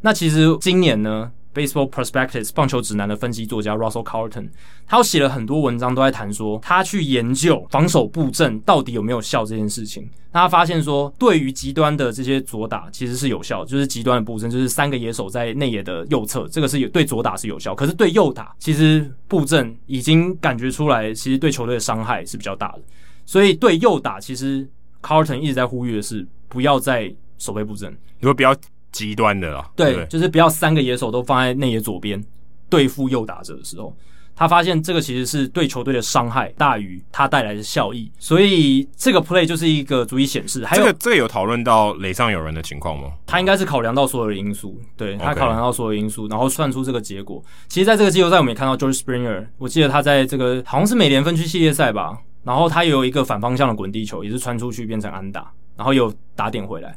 [0.00, 4.48] 那其实今年呢，Baseball Prospectus 棒球指南的分析作家 Russell Carlton，
[4.86, 10.08] 他写了很多文章，都在谈说他去研究防守布阵到底有没有效这件事情。
[10.30, 17.74] 他发现说，对于极端的这些左打其实是有效，就是极端的布阵，就是三个野手在内野的右侧，这个是有对左打是有效。
[17.74, 22.80] 可是对右打，其实布阵已经感觉出来，其实对球队的伤害是比较大的。
[23.24, 24.68] 所以对右打，其实
[25.02, 28.54] Carlton 一直在呼吁的是，不要再守备布阵，你说比较
[28.92, 32.22] 极端的啦，对，对就是不要三个野手都放在内野左边
[32.68, 33.94] 对付右打者的时候。
[34.40, 40.64] 他发现这个其实是对球队的伤害大于他带来的效益，所以这个 play 就是一个足以显示。
[40.64, 43.10] 还有这个这个有讨论到垒上有人的情况吗？
[43.26, 47.42] 他应该是考量到所有的因素，对他考量到所有因素，然后算出这个结果。
[47.66, 56.96] 其实，在这个季后赛，我们也看到 George Springer，我记得他在这个好像是美联分区系列赛吧，然后他有一个反方向的滚地球，也是穿出去变成安打，然后又打点回来。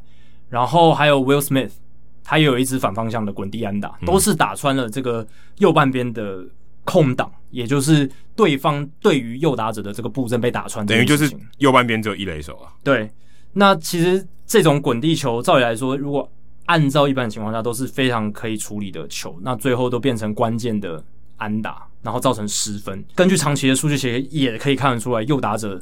[0.52, 1.72] 然后还有 Will Smith，
[2.24, 5.26] 他也有一支反方向的滚地安打，都是打穿了这个
[5.58, 6.46] 右半边的。
[6.84, 12.74] 空档，也就是对方对于右打者的这个布阵被打穿，等于就是右半边只有一垒手啊。
[12.84, 13.08] 对，
[13.54, 16.28] 那其实这种滚地球，照理来说，如果
[16.66, 21.02] 按照一般情况下都是非常可以处理的球，那最后都变成关键的
[21.38, 23.06] 安打，然后造成失分。
[23.14, 25.80] 根据长期的数据，其实也可以看得出来，右打者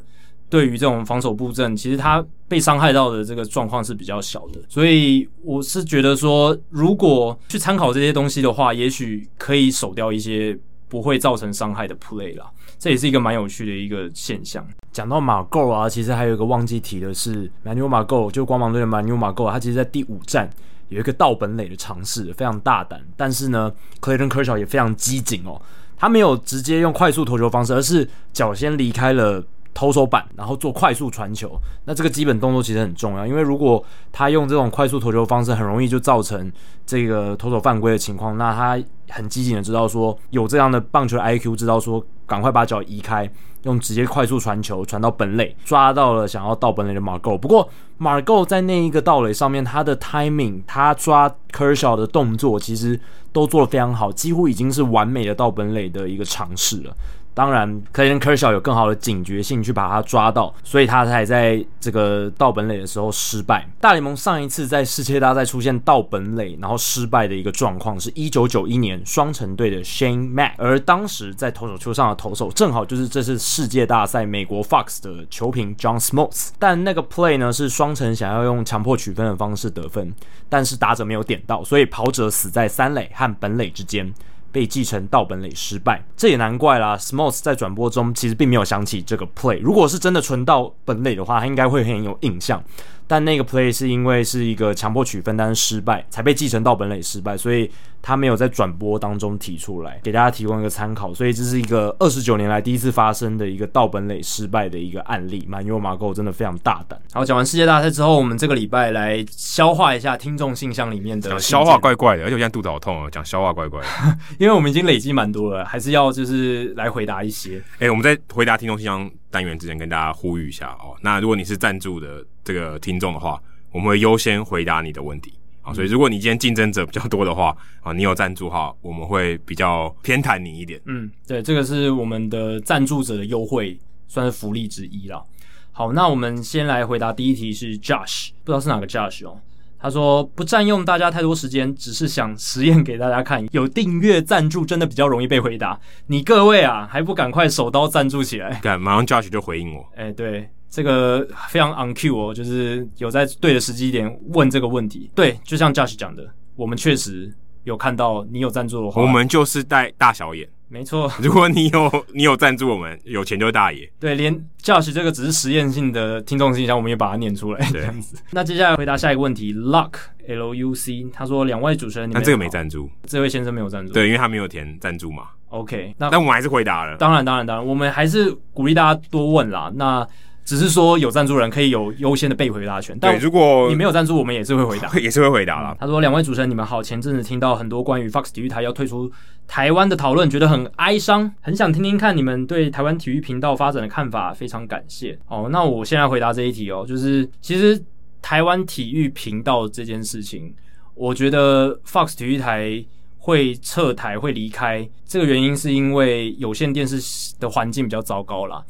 [0.50, 4.60] 对于这种防守布阵，其实他被伤害到的这个状况是比较小的。
[4.68, 10.58] 所以我是觉得说，如果去参考这些东西的话，也许可以守掉一些。
[10.90, 14.66] 不会造成伤害的 play 啦，这也是一个蛮有趣的一个现象。
[14.90, 20.50] 讲到马构啊，其实还有一个忘记提的是，Manuel Magoo 就光芒队的 Manuel Magoo，他其实在第五战
[20.88, 23.00] 有一个道本垒的尝试，非常大胆。
[23.16, 25.62] 但是呢，Clayton Kershaw 也非常机警哦，
[25.96, 29.40] 他没有直接用快速投球方式，而是脚先离开了
[29.72, 31.58] 投手板，然后做快速传球。
[31.84, 33.82] 那这个基本动作其实很重要，因为如果
[34.12, 36.50] 他用这种快速投球方式，很容易就造成
[36.84, 38.36] 这个投手犯规的情况。
[38.36, 43.30] 那他很机警的知道说有这样的棒球 IQ，知道说赶快把脚移开，
[43.62, 47.36] 用直接快速传球传到本垒，抓到了想要盗本垒的 Margo。
[47.38, 47.68] 不过
[47.98, 52.98] Margo 在那一个盗垒上面，他的 timing，他抓 Kershaw 的动作其实
[53.32, 56.96] 都做得非常好，几乎已经是完美的盗本垒的一个尝试了。
[57.32, 63.66] 当然，Clayton Kershaw 有更好的警觉性去把他抓到，所以他才在这个盗本垒的时候失败。
[63.80, 76.50] 大联盟上一次在世界大赛出现盗本垒然后失败的一个状况，是一九九一年双城队的 Shane Mack，而当时在投手丘上的投手正好就是这次世界大赛美国 Fox 的球评 John Smoltz。
[76.58, 80.12] 但那个 play 呢是双城想要用强迫取分的方式得分，
[80.48, 84.12] 但是打者没有点到，所以跑者死在三垒和本垒之间。
[84.52, 86.96] 被继承道本垒失败，这也难怪啦。
[86.96, 92.62] Smoltz 在转播中其实并没有想起这个 play，如果是真的存到本垒的话，他应该会很有印象。
[93.10, 97.68] 但那个 play 是因为是一个强迫取分，但是失败才被继承到本垒失败，所以
[98.00, 101.12] 他没有在转播当中提出来，给大家提供一个参考。
[101.12, 105.44] 所以这是一个二十九年来第一次发生的一个盗本垒失败的一个案例。
[105.48, 106.96] 满优马狗真的非常大胆。
[107.12, 111.36] 好，讲完世界大赛之后，我们这个礼拜来消化一下听众信箱里面的。
[111.40, 113.08] 消化怪怪的，而且我现在肚子好痛哦！
[113.10, 113.86] 讲消化怪怪的，
[114.38, 117.58] 因为我们已经累积蛮多了，还是要就是来回答一些。
[117.74, 120.94] 哎、欸，我们在回答听众信箱单元之前，跟大家呼吁一下哦。
[121.02, 123.40] 那如果你是赞助的这个听众的话，
[123.70, 125.32] 我们会优先回答你的问题，
[125.62, 130.80] 啊，所以如果你今天竞争者比较多的话，啊，你有赞助哈，我们会比较偏袒你一点。
[130.86, 133.78] 嗯，对，这个是我们的赞助者的优惠，
[134.08, 135.22] 算是福利之一啦。
[135.70, 139.38] 好，那我们先来回答第一题是 Josh，不知道是哪个 Josh 哦。
[139.78, 145.78] 他说不占用大家太多时间，只是想实验给大家看，有订阅赞助真的比较容易被回答。
[146.08, 148.58] 你各位啊，还不赶快手刀赞助起来？
[148.60, 149.88] 赶，马上 Josh 就回应我。
[149.94, 150.50] 哎，对。
[150.70, 155.10] 这个非常 on cue 哦，就是有在对的时机点问这个问题。
[155.14, 156.24] 对，就像 Josh 讲的，
[156.54, 157.30] 我们确实
[157.64, 160.48] 有看到你有赞助的话，我们就是带大小眼。
[160.72, 163.90] 没错，如果你有你有赞助我们，有钱就是大爷。
[163.98, 164.32] 对，连
[164.62, 167.58] Josh 这个只是实验性的听众信箱，我们也把它念出来。
[167.72, 168.16] 对，这样子。
[168.30, 169.94] 那接下来回答下一个问题，Luck
[170.28, 175.24] L U C，他说两位主持人，那这个没赞助，这位先生没有赞助，对，因为他没有填赞助嘛。
[175.48, 176.96] OK，那但我们还是回答了。
[176.98, 179.72] 当然，当然，当然，我们还是鼓励大家多问啦。
[179.74, 180.06] 那
[180.44, 185.76] 只是说有赞助人可以有优先的被回答权，但如果你没有赞助，我们也是会回答， 也是会回答啦。
[185.78, 186.82] 他说：“两位主持人，你们好。
[186.82, 189.10] 前阵子听到很多关于 Fox 体育台要退出
[189.46, 194.34] 台湾的讨论，觉得很哀伤，很想听听看你们对台湾体育频道发展的看法。
[194.34, 195.16] 非常感谢。
[195.28, 197.80] 哦，那我现在回答这一题哦，就是其实
[198.20, 200.52] 台湾体育频道这件事情，
[200.94, 202.84] 我觉得 Fox 体育台
[203.18, 208.64] 会撤台会离开，这个原因是因为有线电视的环境比较糟糕啦。”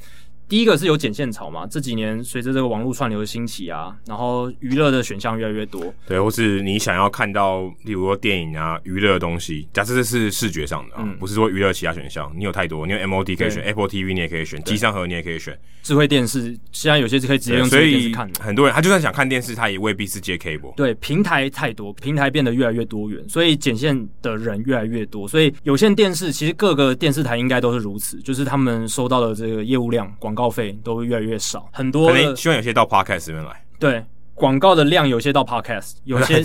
[0.51, 30.35] 第一个是有剪线潮嘛，这几年随着这个网络串流的兴起啊，然后娱乐的选项越来越多，对，或是你想要看到，例如说电影啊、娱乐的东西，假设这是视觉上的啊，嗯、不是说娱乐其他选项，你有太多，你有 MOD 可以选，Apple TV 你也可以选，机上盒你也可以选，智慧电视现在有些是可以直接用智慧电视看的，很多人他就算想看电视，他也未必是接 cable，对，平台太多，平台变得越来越多元，所以剪线的人越来越多，所以有线电视其实各个电视台应该都是如此，就是他们收到的这个业务量广。
[30.40, 33.63] 广告费都会越来越少，很多希望有些到 Podcast 这边来。
[33.79, 34.03] 对，
[34.33, 36.43] 广告的量有些到 Podcast， 有些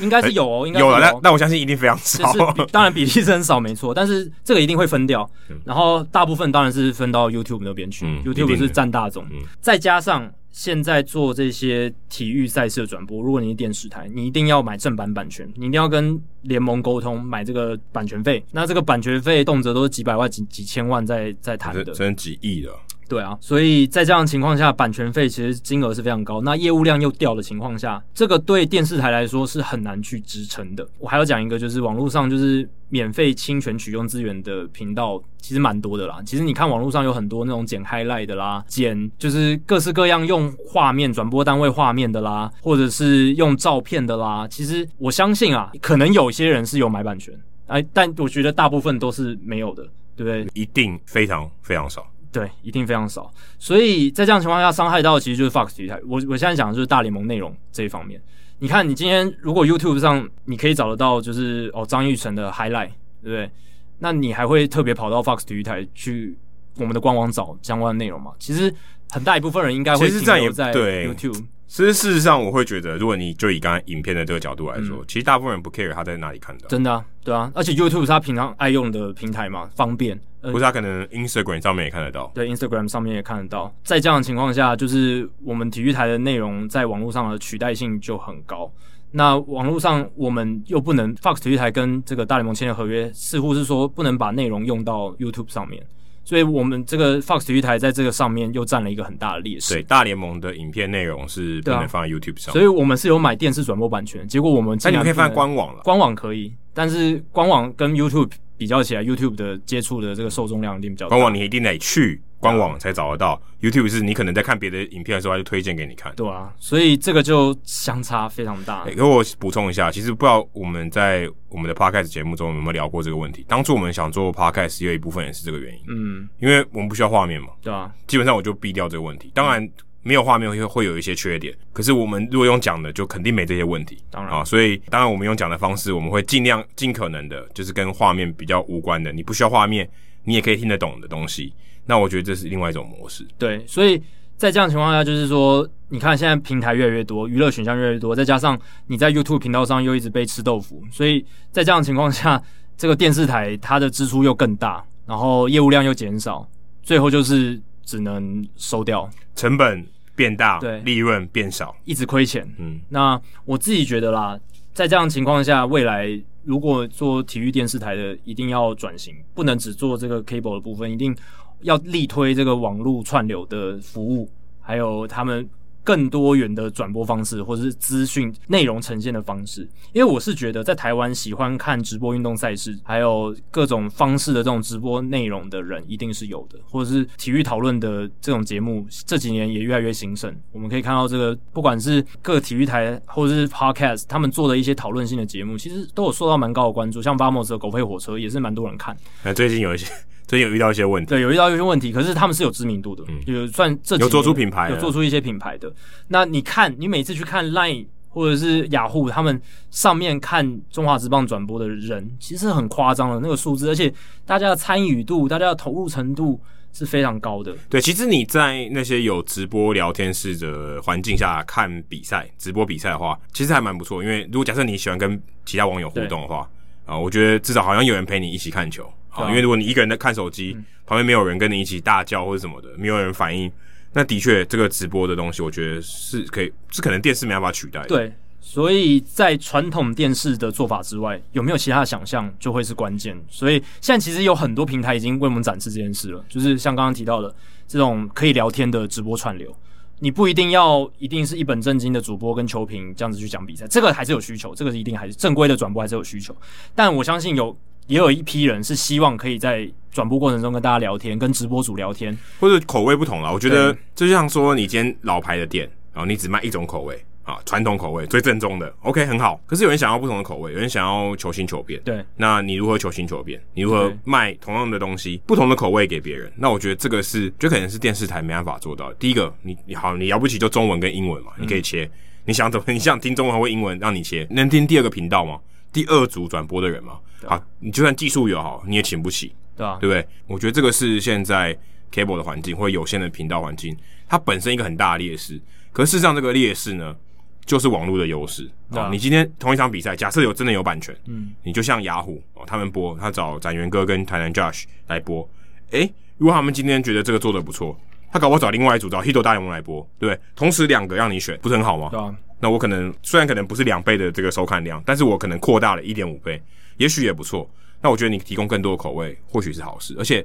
[0.00, 0.98] 应该是有哦， 应该有了。
[0.98, 2.32] 那那我相信一定非常少。
[2.72, 3.92] 当然比例是很少，没错。
[3.92, 5.30] 但是这个一定会分掉，
[5.66, 8.06] 然后大部分当然是分到 YouTube 那边去。
[8.24, 9.22] YouTube 是占大宗，
[9.60, 18.42] 再加上现在做这些体育赛事的转播，如果你是电视台，你一定要买正版版权，你一定要跟联盟沟通买这个版权费。
[18.50, 22.70] 那这个版权费动辄都是几百万、几几千万在在谈的，甚至几亿的。
[23.10, 30.86] 对啊，所以在这样情况下，版权费其实金额是非常高，那业务量又掉的情况下，这个对电视台来说是很难去支撑的。
[30.96, 36.18] 我还要讲一个，就是网络上就是免费侵权取用资源的频道，其实蛮多的啦。
[36.24, 44.46] 其实你看网络上有很多那种剪 highlight 的啦，剪就是各式各样用画面转播单位画面的啦，或者是用照片的啦。
[44.48, 47.34] 其实我相信啊，可能有些人是有买版权，
[47.66, 49.82] 哎，但我觉得大部分都是没有的，
[50.14, 50.46] 对不对？
[50.54, 52.06] 一定非常非常少。
[52.32, 56.00] 对，一定非常少，所以在这样情况下，伤害到的其实就是 Fox 体育台。
[56.06, 58.20] 我我现在讲的就是大联盟内容这一方面。
[58.60, 62.90] 你看，你今天如果 YouTube 上你可以找得到，就是哦张玉成的 Highlight，
[63.22, 63.50] 对不对？
[63.98, 66.36] 那你还会特别跑到 Fox 体育台去
[66.76, 68.32] 我们的官网找相关的内容吗？
[68.38, 68.72] 其实
[69.10, 71.44] 很大一部分人应该会停留在 YouTube。
[71.66, 76.66] 其实事实上，我会觉得，如果你就以刚才影片的这个角度来说，嗯、其实大部分人不 care 他在哪里看到。
[76.68, 80.20] 真的啊，对啊，而且 YouTube 是他平常爱用的平台嘛，方便。
[80.42, 82.30] 不是他可能 Instagram 上面也看得到。
[82.34, 83.74] 对，Instagram 上面也看得到。
[83.82, 88.70] 在这样的情况下，就是我们体育台的内容在网络上的取代性就很高。
[89.12, 95.84] 那网络上我们又不能 Fox 体育台跟这个大联盟签的合约，似乎是说不能把内容用到 YouTube 上面。
[96.22, 99.74] 所以我们这个 Fox 体育台在这个上面又占了一个很大的劣势。
[99.74, 102.52] 对，大联盟的影片内容是不能放在 YouTube 上。
[102.52, 105.82] 所以我们是有买电视转播版权，结果我们那你们可以放在官网了。
[105.82, 108.30] 官网可以，但是官网跟 YouTube
[108.60, 111.16] 比较起来，YouTube 的接触的这个受众量一定比较大。
[111.16, 116.14] 官网你一定得去官网才找得到，YouTube 是你可能在看别的影片的时候，他就推荐给你看。
[116.14, 118.84] 对啊，所以这个就相差非常大。
[118.84, 123.42] 给、欸、我补充一下，其实不知道我们在我们的 Podcast 节目中有没有聊过这个问题。
[123.48, 129.32] 当初我们想做 Podcast 有一部分也是这个原因，嗯，因为我们不需要画面嘛，对啊，基本上我就避掉这个问题。
[129.34, 129.66] 当然。
[130.02, 133.98] 没有画面会会有一些缺点，可是我们如果用讲的，就肯定没这些问题。
[134.10, 139.88] 当然啊，所以当然我们用讲的方式，我们会尽量尽可能的，就是跟画面比较无关的，你不需要画面，
[140.24, 141.52] 你也可以听得懂的东西。
[141.84, 143.26] 那我觉得这是另外一种模式。
[143.36, 144.00] 对，所以
[144.36, 152.42] 在这样的情况下，就是说，你看现在平台越来越多，娱乐选项越来越多，再加上你在 YouTube 频道上又一直被吃豆腐，所以在这样的情况下，
[152.76, 156.48] 这个电视台它的支出又更大，然后业务量又减少，
[156.82, 157.60] 最后就是
[157.90, 159.84] 只能收掉成本。
[160.16, 162.46] 变大，对，利润变少，一直亏钱。
[162.58, 164.38] 嗯，那我自己觉得啦，
[164.74, 166.08] 在这样情况下，未来
[166.44, 171.16] 如果做体育电视台的，一定要转型，不能只做这个 cable 的部分，一定
[171.62, 174.28] 要力推这个网络串流的服务，
[174.60, 175.48] 还有他们。
[175.90, 190.32] 更多元的转播方式，或者是资讯内容呈现的方式，因为我是觉得在台湾喜欢看直播运动赛事，还有各种方式的这种直播内容的人，一定是有的，或者是体育讨论的这种节目，这几年也越来越兴盛。
[190.52, 197.02] 我们可以看到，这个不管是各体育台或者是 Podcast，他们做的一些讨论性的节目，其实都有受到蛮高的关注。
[197.02, 198.96] 像 Vamos 的狗吠火车也是蛮多人看。
[199.24, 199.86] 那最近有一些。
[200.30, 205.74] 所以有遇到一些问题，对，有遇到一些问题，可是他们是有知名度的，嗯、有算这有做出品牌，有做出一些品牌的。
[206.06, 209.42] 那你看，你每次去看 Line 或者是雅虎，他们
[209.72, 213.92] 上面看中华职棒转播的人，其实很夸张的那个数字，而且
[214.24, 216.40] 大家的参与度、大家的投入程度
[216.72, 217.52] 是非常高的。
[217.68, 224.00] 对，其实你在那些有直播聊天室的环境下看比赛、直播比赛的话，其实还蛮不错。
[224.00, 226.48] 因为如果假设你喜欢跟其他网友互动的话，
[226.86, 228.88] 啊，我觉得至少好像有人陪你一起看球。
[229.10, 233.50] 好，因为如果你一个人在看手机，嗯、旁边没有人跟你一起大叫或者什么的，没有人反应，
[233.92, 237.88] 那的确这个直播的东西，我觉得是可以，是可能电视没办法取代的。
[237.88, 243.20] 对，所以在传统电视的做法之外，有没有其他的想象就会是关键。
[243.28, 247.34] 所以现在其实有很多平台已经为我们展示这件事了，就是像刚刚提到的
[247.66, 249.52] 这种可以聊天的直播串流，
[249.98, 256.34] 你不一定要一定是一本正经的主播跟球评这样子去讲比赛，这个还是有需求，这个是一定还是正规的转播还是有需求，
[256.76, 257.56] 但我相信有。
[257.90, 263.32] 也有一批人是希望可以在转播过程中跟大家聊天，跟直播主聊天，或者口味不同了。
[263.32, 269.40] 我觉得就像说，你今天老牌的店，然后你只卖一种口味啊，传统口味最正宗的，OK 很好。
[269.44, 271.80] 可是有人想要不同的口味，有人想要求新求变。
[271.84, 273.42] 对，那你如何求新求变？
[273.54, 276.32] 你如何卖同样的东西，不同的口味给别人？
[276.36, 278.94] 那我觉得这个是，就可能是电视台没办法做到的。
[279.00, 281.82] 第一个，你你好，你了不起就中文跟英文嘛，你可以切。
[281.86, 281.90] 嗯、
[282.26, 282.72] 你想怎么？
[282.72, 284.24] 你想听中文或英文，让你切。
[284.30, 285.40] 能听第二个频道吗？
[285.72, 290.06] 第二组转播的人嘛，好、啊，你就算技术有好，你也请不起，对啊，对不对？
[290.26, 291.56] 我觉得这个是现在
[291.92, 293.76] cable 的环境或有线的频道环境，
[294.08, 295.40] 它本身一个很大的劣势。
[295.72, 296.96] 可是事实上，这个劣势呢，
[297.44, 298.88] 就是网络的优势啊。
[298.90, 305.28] 你今天同一场比赛，假设有真的有版权，嗯，你就像雅虎哦，他们播，他找展元哥跟台南 Josh 来播，
[305.70, 307.78] 诶，如果他们今天觉得这个做的不错，
[308.10, 310.20] 他搞不好找另外一组找 Hito 大联盟来播，对不对？
[310.34, 311.88] 同时两个让你选，不是很好吗？
[311.92, 312.14] 对啊。
[312.40, 316.42] 那我可能虽然可能不是两倍的这个收看量，但是我可能扩大了一点五倍，
[316.78, 317.48] 也许也不错。
[317.82, 319.94] 那我觉得你提供更多的口味，或许是好事。
[319.98, 320.24] 而且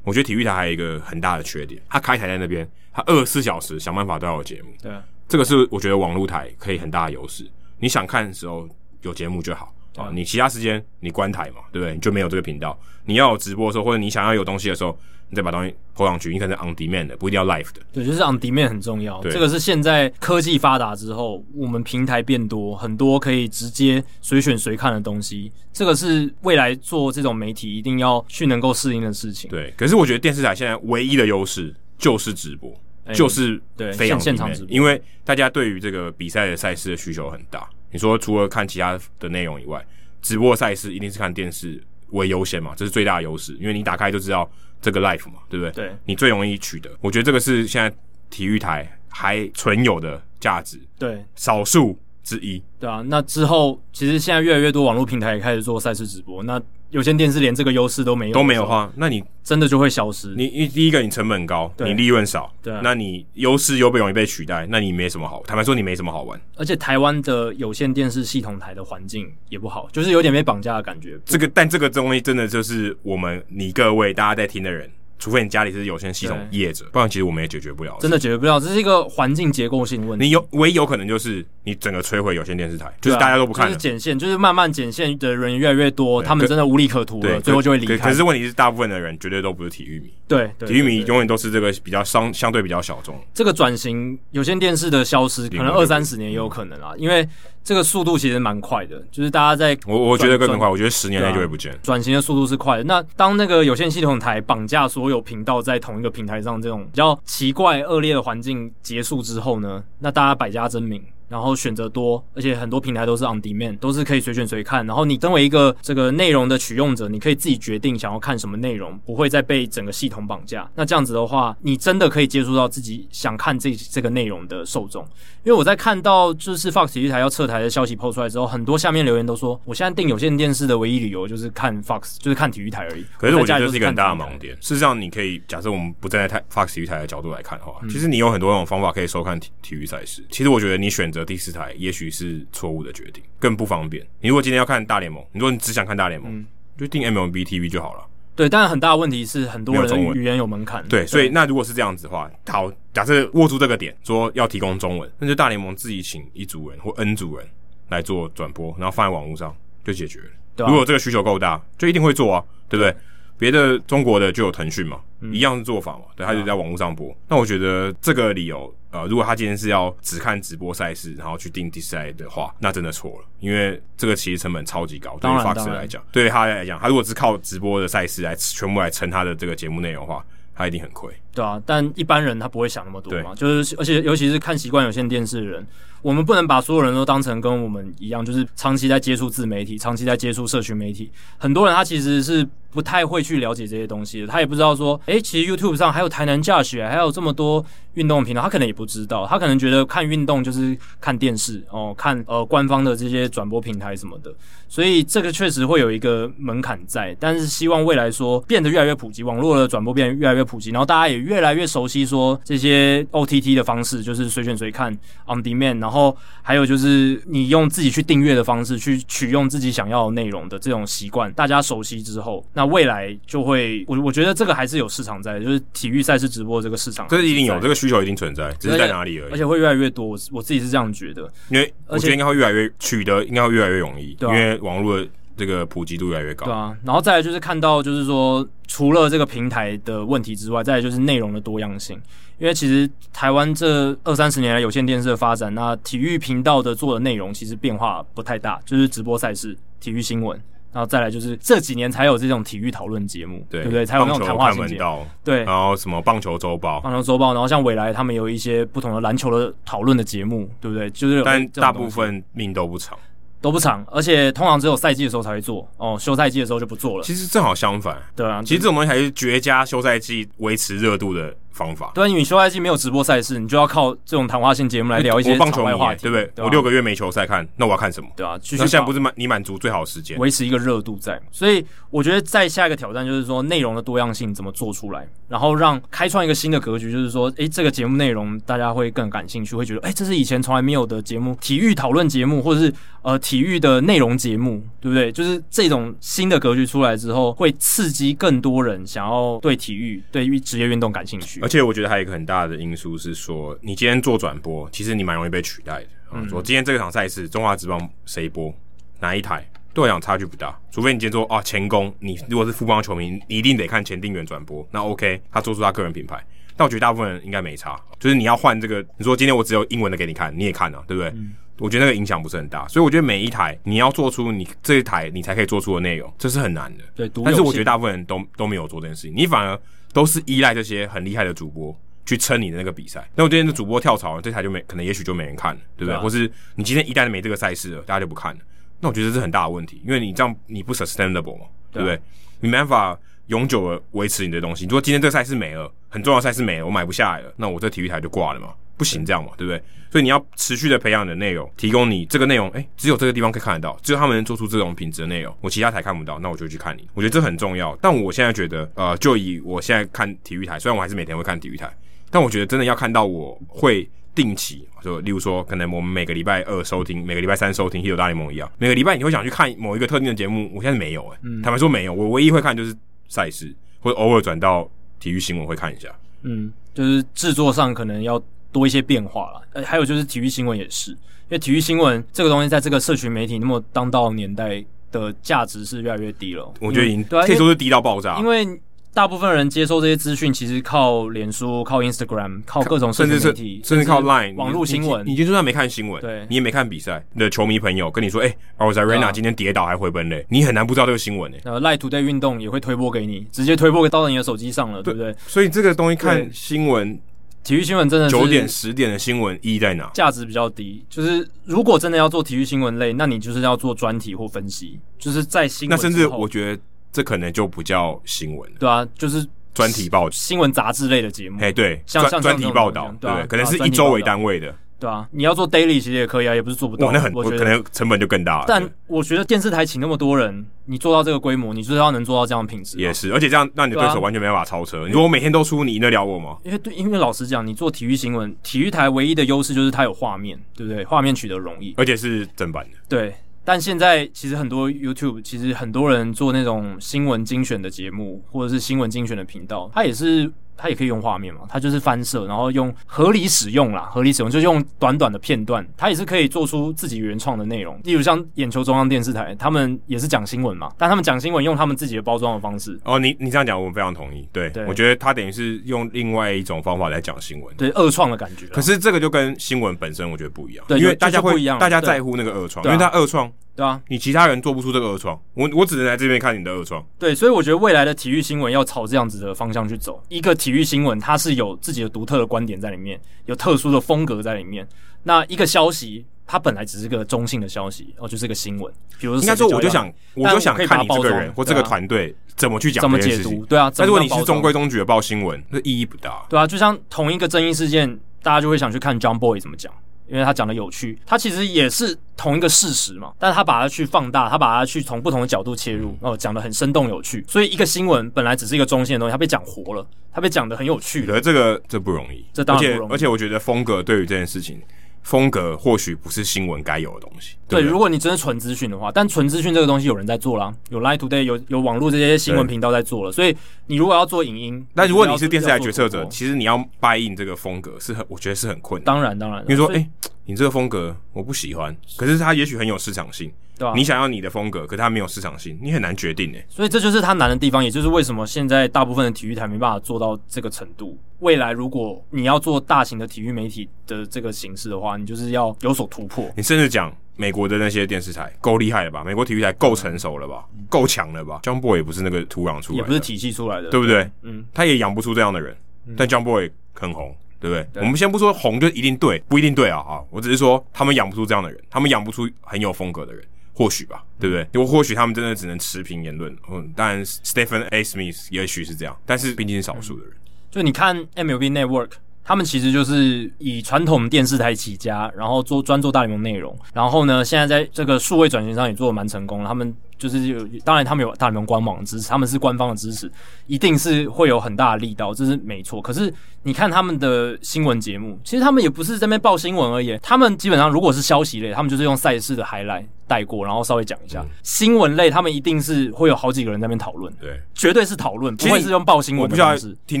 [0.04, 4.68] 我觉得体育台还有一个很大的缺点，它开台在那边，它二十四小时想办法都要有节目。
[4.80, 7.44] 对啊，这个是我觉得网络台可以很大的优势。
[7.78, 8.68] 你想看的时候
[9.02, 11.94] 有节目就好啊，你其他时间你关台嘛，对不对？
[11.94, 12.78] 你就没有这个频道。
[13.04, 14.96] 你要有直播的时候，或者你想要有东西的时候。
[15.28, 17.80] 你再把东西拖上去，你可能是 on demand 的，不一定要 live 的。
[17.92, 19.20] 对，就是 on demand 很重要。
[19.22, 25.50] 对这个是现在科技发达之后，我们平台变多，很多可以直接随选随看的东西。
[25.72, 29.50] 这个是未来做这种媒体一定要去能够适应的事情。
[29.50, 32.72] 对，可是我觉得电视台现在唯一的优势就是直播，
[33.06, 37.68] 欸、就是对非常现场直播，因为大家对于这个比赛的赛事的需求很大。
[37.90, 39.84] 你说除了看其他的内容以外，
[40.22, 44.48] 直播赛事一定是看电视为优先嘛，这是最大的优势，因为你打开就知道。
[44.80, 45.72] 这个 life 嘛，对不对？
[45.72, 46.90] 对，你最容易取得。
[47.00, 47.94] 我觉得这个是现在
[48.30, 52.62] 体育台还存有的价值，对，少数之一。
[52.78, 56.60] 对啊，那之后其实现在越来越多网络平台也开始做赛事直播，那。
[56.90, 60.34] 有线电视连这个优势都没有，都没有的话，那你真的就会消失。
[60.36, 65.42] 你你第一个，你成本高，对你利润少，对啊，那你优势又不容易被取代，那你没什么好。
[65.46, 66.40] 坦白说，你没什么好玩。
[66.56, 71.18] 而且台湾的有线电视系统台的环境也不好，就是有点被绑架的感觉。
[71.24, 74.90] 这个，但这个东西真的就是我们你各位大家在听的人。
[75.18, 77.96] 除非你家里是有线系统业者，不然其实我们也解决不了。
[78.00, 80.24] 真的解决不了，这是一个环境结构性问题。
[80.24, 87.96] 你有唯一有可能就是你整个摧毁有线电视台，就是大家都不看了，就是减线，就是慢慢剪线的人越来越多，他们真的无利可图了，最后就会离开。
[87.96, 93.18] 可是问题是，大部分的人绝对都不是体育迷，对，体育迷永远都是这个比较相相对比较小众。
[93.32, 97.26] 这个转型有线电视的消失，可能二三十年也有可能啊，因为
[97.66, 101.76] 这个速度其实蛮快的，就是大家在我我觉得更快，我觉得十年内就会不见。
[101.82, 102.84] 转型的速度是快的。
[102.84, 111.02] 那当那个有线系统台绑架所有频道在同一个平台上，这种比较奇怪恶劣的环境结束之后呢，那大家百家争鸣。
[111.28, 114.86] 然后选择多，而且很多平台都是 on demand，都是可以随选随看。
[114.86, 120.70] 然后你身为一个这个内容的取用者，你可以自己决定想要看什么内容，不会再被整个系统绑架。
[120.74, 125.02] 那这样子的话，你真的可以接触到自己想看这这个内容的受众。
[125.42, 133.04] 因为我在看到就是 Fox 体育台要撤台的消息抛出来之后，很多下面留言都说，我现在订有线电视的唯一理由就是看 Fox，就是看体育台而已。
[133.16, 134.56] 可是我觉得这是一个很大的盲点。
[134.60, 140.24] 事实上，你可以假设我们不站在台 Fox 体育台的角度来看的话，嗯、其实你有很多种方法可以收看体体育赛事。
[140.30, 144.06] 其实我觉得你选择第四台也许是错误的决定，更不方便。
[144.20, 148.06] 你如果今天要看大联盟，你说你只想看大联盟，嗯、就订 MLB TV 就好了。
[148.34, 150.86] 对，但是很大的问题是，很多人语言有门槛。
[150.88, 157.48] 对，所以那如果是这样子的话，好，假设握住这个点，说要提供中文，那就大联盟自己请一组人或 N 组人
[157.88, 160.26] 来做转播，然后放在网络上就解决了。
[160.54, 162.94] 对啊、如果这个需求够大，就一定会做啊，对不对？
[163.38, 167.10] 别的中国的就有腾讯嘛，嗯、一样是做法嘛，对，他就在网络上播。
[167.10, 181.12] 啊、那我觉得这个理由，呃，如果他今天是要只看直播赛事，然后去定第四台的话，那真的错了，因为这个其实成本超级高，对于 Fox 来讲，对于他来讲，他如果只靠直播的赛事来全部来撑他的这个节目内容的话，他一定很亏。
[181.34, 185.66] 对啊，但一般人他不会想那么多嘛，就是而且尤其是看习惯有线电视的人，
[186.00, 192.48] 我们不能把所有人都当成跟我们一样，就是长期在接触自媒体，长期在接触社群媒体，很多人他其实是。
[192.70, 197.64] 不太会去了解这些东西，他也不知道说，诶，其实 YouTube 上还有台南驾驶，还有这么多
[197.94, 204.30] 运动频道，他可能也不知道，他可能觉得看运动就是看电视哦，看呃官方的这些转播平台什么的，
[204.68, 214.92] 所以这个确实会有一个门槛在，但是希望未来说变得越来越普及，网络的转播变得越来越普及，然后大家也越来越熟悉说这些 OTT 的方式，就是随选随看
[215.26, 222.65] On Demand，然后还有就是你用自己去订阅的方式去取用自己想要的内容的这种习惯，大家熟悉之后，那。
[222.66, 229.32] 未来就会，我我觉得这个还是有市场在，就是体育赛事直播这个市场，这是一定有，这个需求一定存在，只是在哪里而已。
[229.32, 236.46] 而且会越来越多，我我自己是这样觉得，因为我觉得应该会越来越取得，应该会越来越容易，因为网络的这个普及度越来越高。
[236.46, 242.00] 对啊，然后再来就是看到，就是说除了这个平台的问题之外，再来就是内容的多样性，
[242.38, 250.40] 因为其实台湾这二三十年来有线电视的发展，那体育频道的做的内容其实变化不太大，就是直播赛事、体育新闻。
[250.76, 253.86] 然后再来就是这几年才有这种体育讨论节目，对，对不对？
[253.86, 255.42] 才有那种谈话性节目，对。
[255.44, 260.90] 然后什么棒球周报、棒球周报，然后像未来他们有一些不同的篮球的讨论的节目，对不对？
[260.90, 262.98] 就是但大部分命都不长，
[263.40, 267.02] 都不长，而且通常只有赛季的时候才会做，哦，休赛季的时候就不做了。
[267.02, 271.90] 其实正好相反，对啊，其实这种东西还是绝佳休赛季维持热度的方法。
[271.94, 276.44] 对，因为你休赛季没有直播赛事，你就要靠这种谈话性节目来聊一些棒球话题，对不对？
[276.44, 278.08] 我六个月没球赛看，那我要看什么？
[278.14, 281.20] 对啊，那现在不是满你满足最好的时间，维持一个热度在。
[281.32, 292.72] 所以我觉得再下一个挑战就是说内容的多样性怎么做出来，然后让开创一个新的格局，就是说，诶，这个节目内容大家会更感兴趣，会觉得，诶，这是以前从来没有的节目，体育讨论节目，或者是
[293.02, 295.10] 呃体育的内容节目，对不对？
[295.10, 301.40] 就是这种新的格局出来之后，会刺激更多人想要对体育、对职业运动感兴趣。
[301.46, 302.26] 而且我觉得还有一个很。
[302.26, 305.88] 大的因素是说，你今天做转播，其实你蛮容易被取代的。
[306.10, 308.52] 嗯，说今天这个场赛事，中华职棒谁播，
[308.98, 310.58] 哪一台，对我来讲差距不大。
[310.72, 316.20] 除非你今天说啊，前攻，你如果是富邦球迷，你一定得看前定远转播，那 OK，他做出他个人品牌。
[316.56, 321.10] 但我觉得大部分人应该没差，就是你要换这个，你说今天我只有英文的给你看，你也看了，对不对？
[321.10, 322.66] 嗯，我觉得那个影响不是很大。
[322.66, 326.82] 所以我觉得每一台你要做出你这一台你才可以做出的内容，这是很难的。
[326.96, 329.56] 对，但是我觉得大部分人都都没有做这件事情，你反而
[329.96, 331.74] 都是依赖这些很厉害的主播。
[332.08, 336.00] 去撑你的那个比赛，那我今天的主播跳槽了，这台就没可能，也许就没人看了，对不对？
[336.00, 338.40] 或是你今天一旦没这个赛事了，大家就不看了，
[338.78, 342.00] 那我觉得这是很大的问题，因为你这样你不 sustainable 嘛，对不对？
[342.38, 342.96] 你没办法
[343.26, 344.66] 永久的维持你的东西。
[344.66, 349.62] 如果今天这个赛事没了，很重要的赛事没了，我买不下来了，那我这体育台就挂了嘛，不行这样嘛，对不对？
[349.90, 356.86] 所以你要持续的培养你的内容，提供你这个内容，诶，只有这个地方可以看得到，只有他们能做出这种品质的内容，我其他台看不到，那我就去看你。
[356.92, 357.76] 我觉得这很重要。
[357.80, 361.72] 但我现在觉得，呃，就以我现在看体育台，虽然我还是每天会看体育台。
[362.10, 370.50] 但我觉得真的要看到我会定期，就例如说，可能我们每个礼拜二收听，每个礼拜三收听《h i 大联盟》一样，每个礼拜你会想去看某一个特定的节目。
[370.54, 372.74] 我现在没有诶、坦白说没有，我唯一会看就是
[373.08, 374.70] 赛事，或者偶尔转到
[375.00, 375.88] 体育新闻会看一下。
[376.22, 379.42] 嗯，就是制作上可能要多一些变化了。
[379.52, 380.98] 呃，还有就是体育新闻也是，因
[381.30, 386.52] 为体育新闻这个东西，在这个社群媒体那么当道年代的价值是越来越低了。
[386.60, 388.60] 我觉得已经可以说是低到爆炸，因为。
[388.96, 395.04] 大部分人接收这些资讯，其实靠脸书、靠 Instagram、靠各种社交媒体，甚至靠 Line 网络新闻。
[395.04, 401.50] 你就算没看新闻，对，你也没看比赛，你的球迷朋友跟你说：“哎、欸，Arozarena 今天跌倒还回本垒。”你很难不知道这个新闻诶、欸。
[401.50, 405.14] 呃，Line Today 运动也会推播给你，直接推播给到你的手机上了，对不对？
[405.26, 406.98] 所以这个东西看新闻，
[407.46, 409.88] 体育新闻真的是九点十点的新闻意义在哪？
[409.94, 410.84] 价值比较低。
[410.90, 415.76] 就是如果真的要做体育新闻类，那你就是要做专题或分析，就是在新闻。
[415.76, 416.62] 那甚至我觉得
[416.92, 418.50] 这可能就不叫新闻。
[418.58, 419.26] 对啊，就是。
[419.56, 426.92] 专题报新闻杂志类的节目，哎，对，像像专题报道，对，可能是一周为单位的，对啊，你要做 daily 其实也可以啊，也不是做不到。
[426.92, 428.44] 那很，我可能成本就更大了。
[428.46, 432.78] 但我觉得电视台请那么多人，你做到这个规模，你就是要能做到这样的品质。
[432.78, 434.86] 也是，而且这样让你的对手完全没办法超车。
[434.86, 436.36] 你说我每天都出，你赢得了我吗？
[436.44, 440.84] 因为对，因为老实讲，你做体育新闻，体育台唯一的优势就是它有画面，对不对？
[440.84, 442.76] 画面取得容易，而且是正版的。
[442.88, 443.14] 对。
[443.46, 450.30] 但现在其实很多 YouTube，其实很多人做那种新闻精选的节目，或者是新闻精选的频道，它也是。
[450.56, 457.78] 它也可以用画面嘛，它就是翻摄，然后用合理使用啦，合理使用就用短短的片段，它也是可以做出自己原创的内容。
[457.84, 462.78] 例如像眼球中央电视台，他们也是讲新闻嘛，但他们讲新闻用他们自己的包装的方式。
[462.84, 464.28] 哦，你你这样讲，我们非常同意。
[464.32, 468.46] 对，对我觉得他等于是用另外一种方法来讲新闻，对，二创的感觉。
[468.46, 473.30] 可是这个就跟新闻本身我觉得不一样，对，因为大家会不一样，大家在乎那个二创，因为它二创。
[473.56, 476.84] 对啊，你其他人做不出这个二创，我我只能来这边看你的二创。
[476.98, 480.02] 对，所以我觉得未来的体育新闻要朝这样子的方向去走。
[480.10, 484.68] 一个体育新闻，它是有自己的独特的观点在里面，有特殊的风格在里面。
[485.04, 488.70] 那一个消息，它本来只是个中性的消息，哦，就是个新闻。
[488.98, 493.46] 比如说，应该说，我就想，我就想看你这个人或这个团队怎么去讲，怎么解读。
[493.46, 496.26] 对啊，但如果你是中规中矩的报新闻，那意义不大。
[496.28, 499.72] 对啊，就像同一个争议事件，大家就会想去看 John Boy 怎么讲。
[500.08, 507.24] 因为他讲的有趣，他其实也是同一个事实嘛，但是他把它去放大，他把它去从不同的角度切入，哦，讲的很生动有趣。
[507.28, 511.04] 所以一个新闻本来只是一个中性的东西，它被讲活了，它被讲的很有趣。
[511.04, 512.92] 觉得这个这不容易，这当然不容易。
[512.92, 514.60] 而且而且我觉得风格对于这件事情。
[515.06, 517.36] 风格或许不是新闻该有的东西。
[517.46, 523.12] 对，对，如果你真的纯资讯的话，但纯资讯这个东西有人在做啦，有 Line Today，有有网络这些新闻频道在做了。
[523.12, 523.36] 所以
[523.68, 528.84] 你如果要做影音，但如果你是电视台决策者，其实你要 buy in 这个风格是很，我觉得是很困难。
[528.84, 529.90] 当然，当然，比如说，哎、欸，
[530.24, 533.32] 你这个风格我不喜欢，可是它也许很有市场性。
[533.58, 533.72] 对吧？
[533.74, 536.44] 你想要你的风格，可是它没有市场性，你很难决定诶。
[536.48, 540.98] 所以这就是它难的地方，也就是为什么现在大部分的体育台没办法做到这个程度。
[541.20, 546.30] 未来如果你要做大型的体育媒体的这个形式的话，你就是要有所突破。
[546.36, 549.02] 你甚至讲美国的那些电视台够厉害了吧？
[549.02, 550.44] 美国体育台够成熟了吧？
[550.68, 554.10] 够强了吧？John Boy 也不是那个土壤出来的，也不是体系出来的，对不对？
[554.22, 555.56] 嗯，他也养不出这样的人。
[555.86, 557.16] 嗯、但 John Boy 很红。
[557.38, 557.68] 对不对？
[557.74, 560.00] 对，我们先不说红就一定对，不一定对啊啊！
[560.08, 563.22] 我只是说他们养不出这样的人，他们养不出很有风格的人，
[563.56, 564.46] 或许吧，对不对？
[564.52, 566.36] 因为或许他们真的只能持平言论。
[566.52, 567.82] 嗯，当然 Stephen A.
[567.82, 570.12] Smith 也许是这样，但是毕竟是少数的人。
[570.50, 571.92] 就你看 MLB Network，
[572.22, 579.42] 他们其实就是以传统电视台起家，然后做专做大联盟内容，然后呢，现在在这个数位转型上也做的蛮成功。
[579.42, 583.10] 他们就是有，当然他们有大联盟官网的支持，他们是官方的支持，
[583.46, 585.80] 一定是会有很大的力道，这是没错。
[585.80, 586.12] 可是。
[586.42, 589.98] 你看他们的新闻节目，其实他们也不是在那边报新闻而已。
[590.00, 594.20] 他们基本上如果是消息类，他们就是用赛事的 highlight 带过，然后稍微讲一下。
[594.20, 597.12] 嗯、新闻类，他们一定是会有好几个人在那边讨论。
[597.20, 599.56] 对，绝对是讨论，不会是用报新闻我不知道。
[599.88, 600.00] 听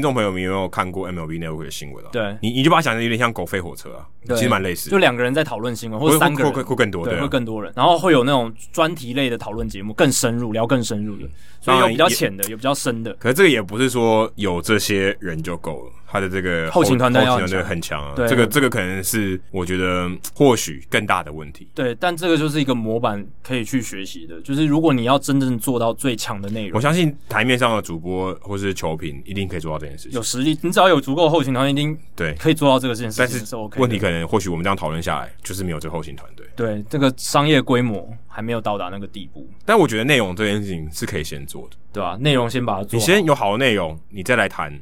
[0.00, 2.10] 众朋友们有没有看过 MLB Network 的新闻啊？
[2.12, 4.88] 对，你你就把它想成有点像狗吠火车啊，其实蛮类似。
[4.88, 7.72] 就两个人在讨论新闻，或者三个人，会会更多，对，会更多人。
[7.74, 11.28] 然后会有那种专题类的讨论节目，我们更深入，聊更深入的。
[11.66, 13.12] 所以有比较浅的，有比较深的。
[13.14, 15.92] 可是这个也不是说有这些人就够了。
[16.08, 21.68] 他的这个后勤团队要很强啊，这个这个可能是我觉得或许更大的问题。
[21.74, 30.12] 对，但这个就是一个模板可以去学习的，就是如果你要真正做到最强的内容，我相信台面上的主播或是球评一定可以做到这件事情。
[30.12, 33.12] 有实力，你只要有足够后勤团队，一定对可以做到这个事情。
[33.18, 36.46] 但是问题可能或许我们这样讨论下来，就是没有这个后勤团队。
[36.54, 39.46] 对，这个商业规模还没有到达那个地步。
[39.64, 42.16] 但我觉得内容这件事情是可以先做的，对吧？
[42.20, 44.72] 内容先把它做，你先有好的内容，你再来谈。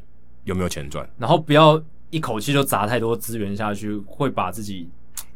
[0.44, 1.08] 有没有钱赚？
[1.16, 4.86] 然后不要一口气就砸太多资源下去，会把自己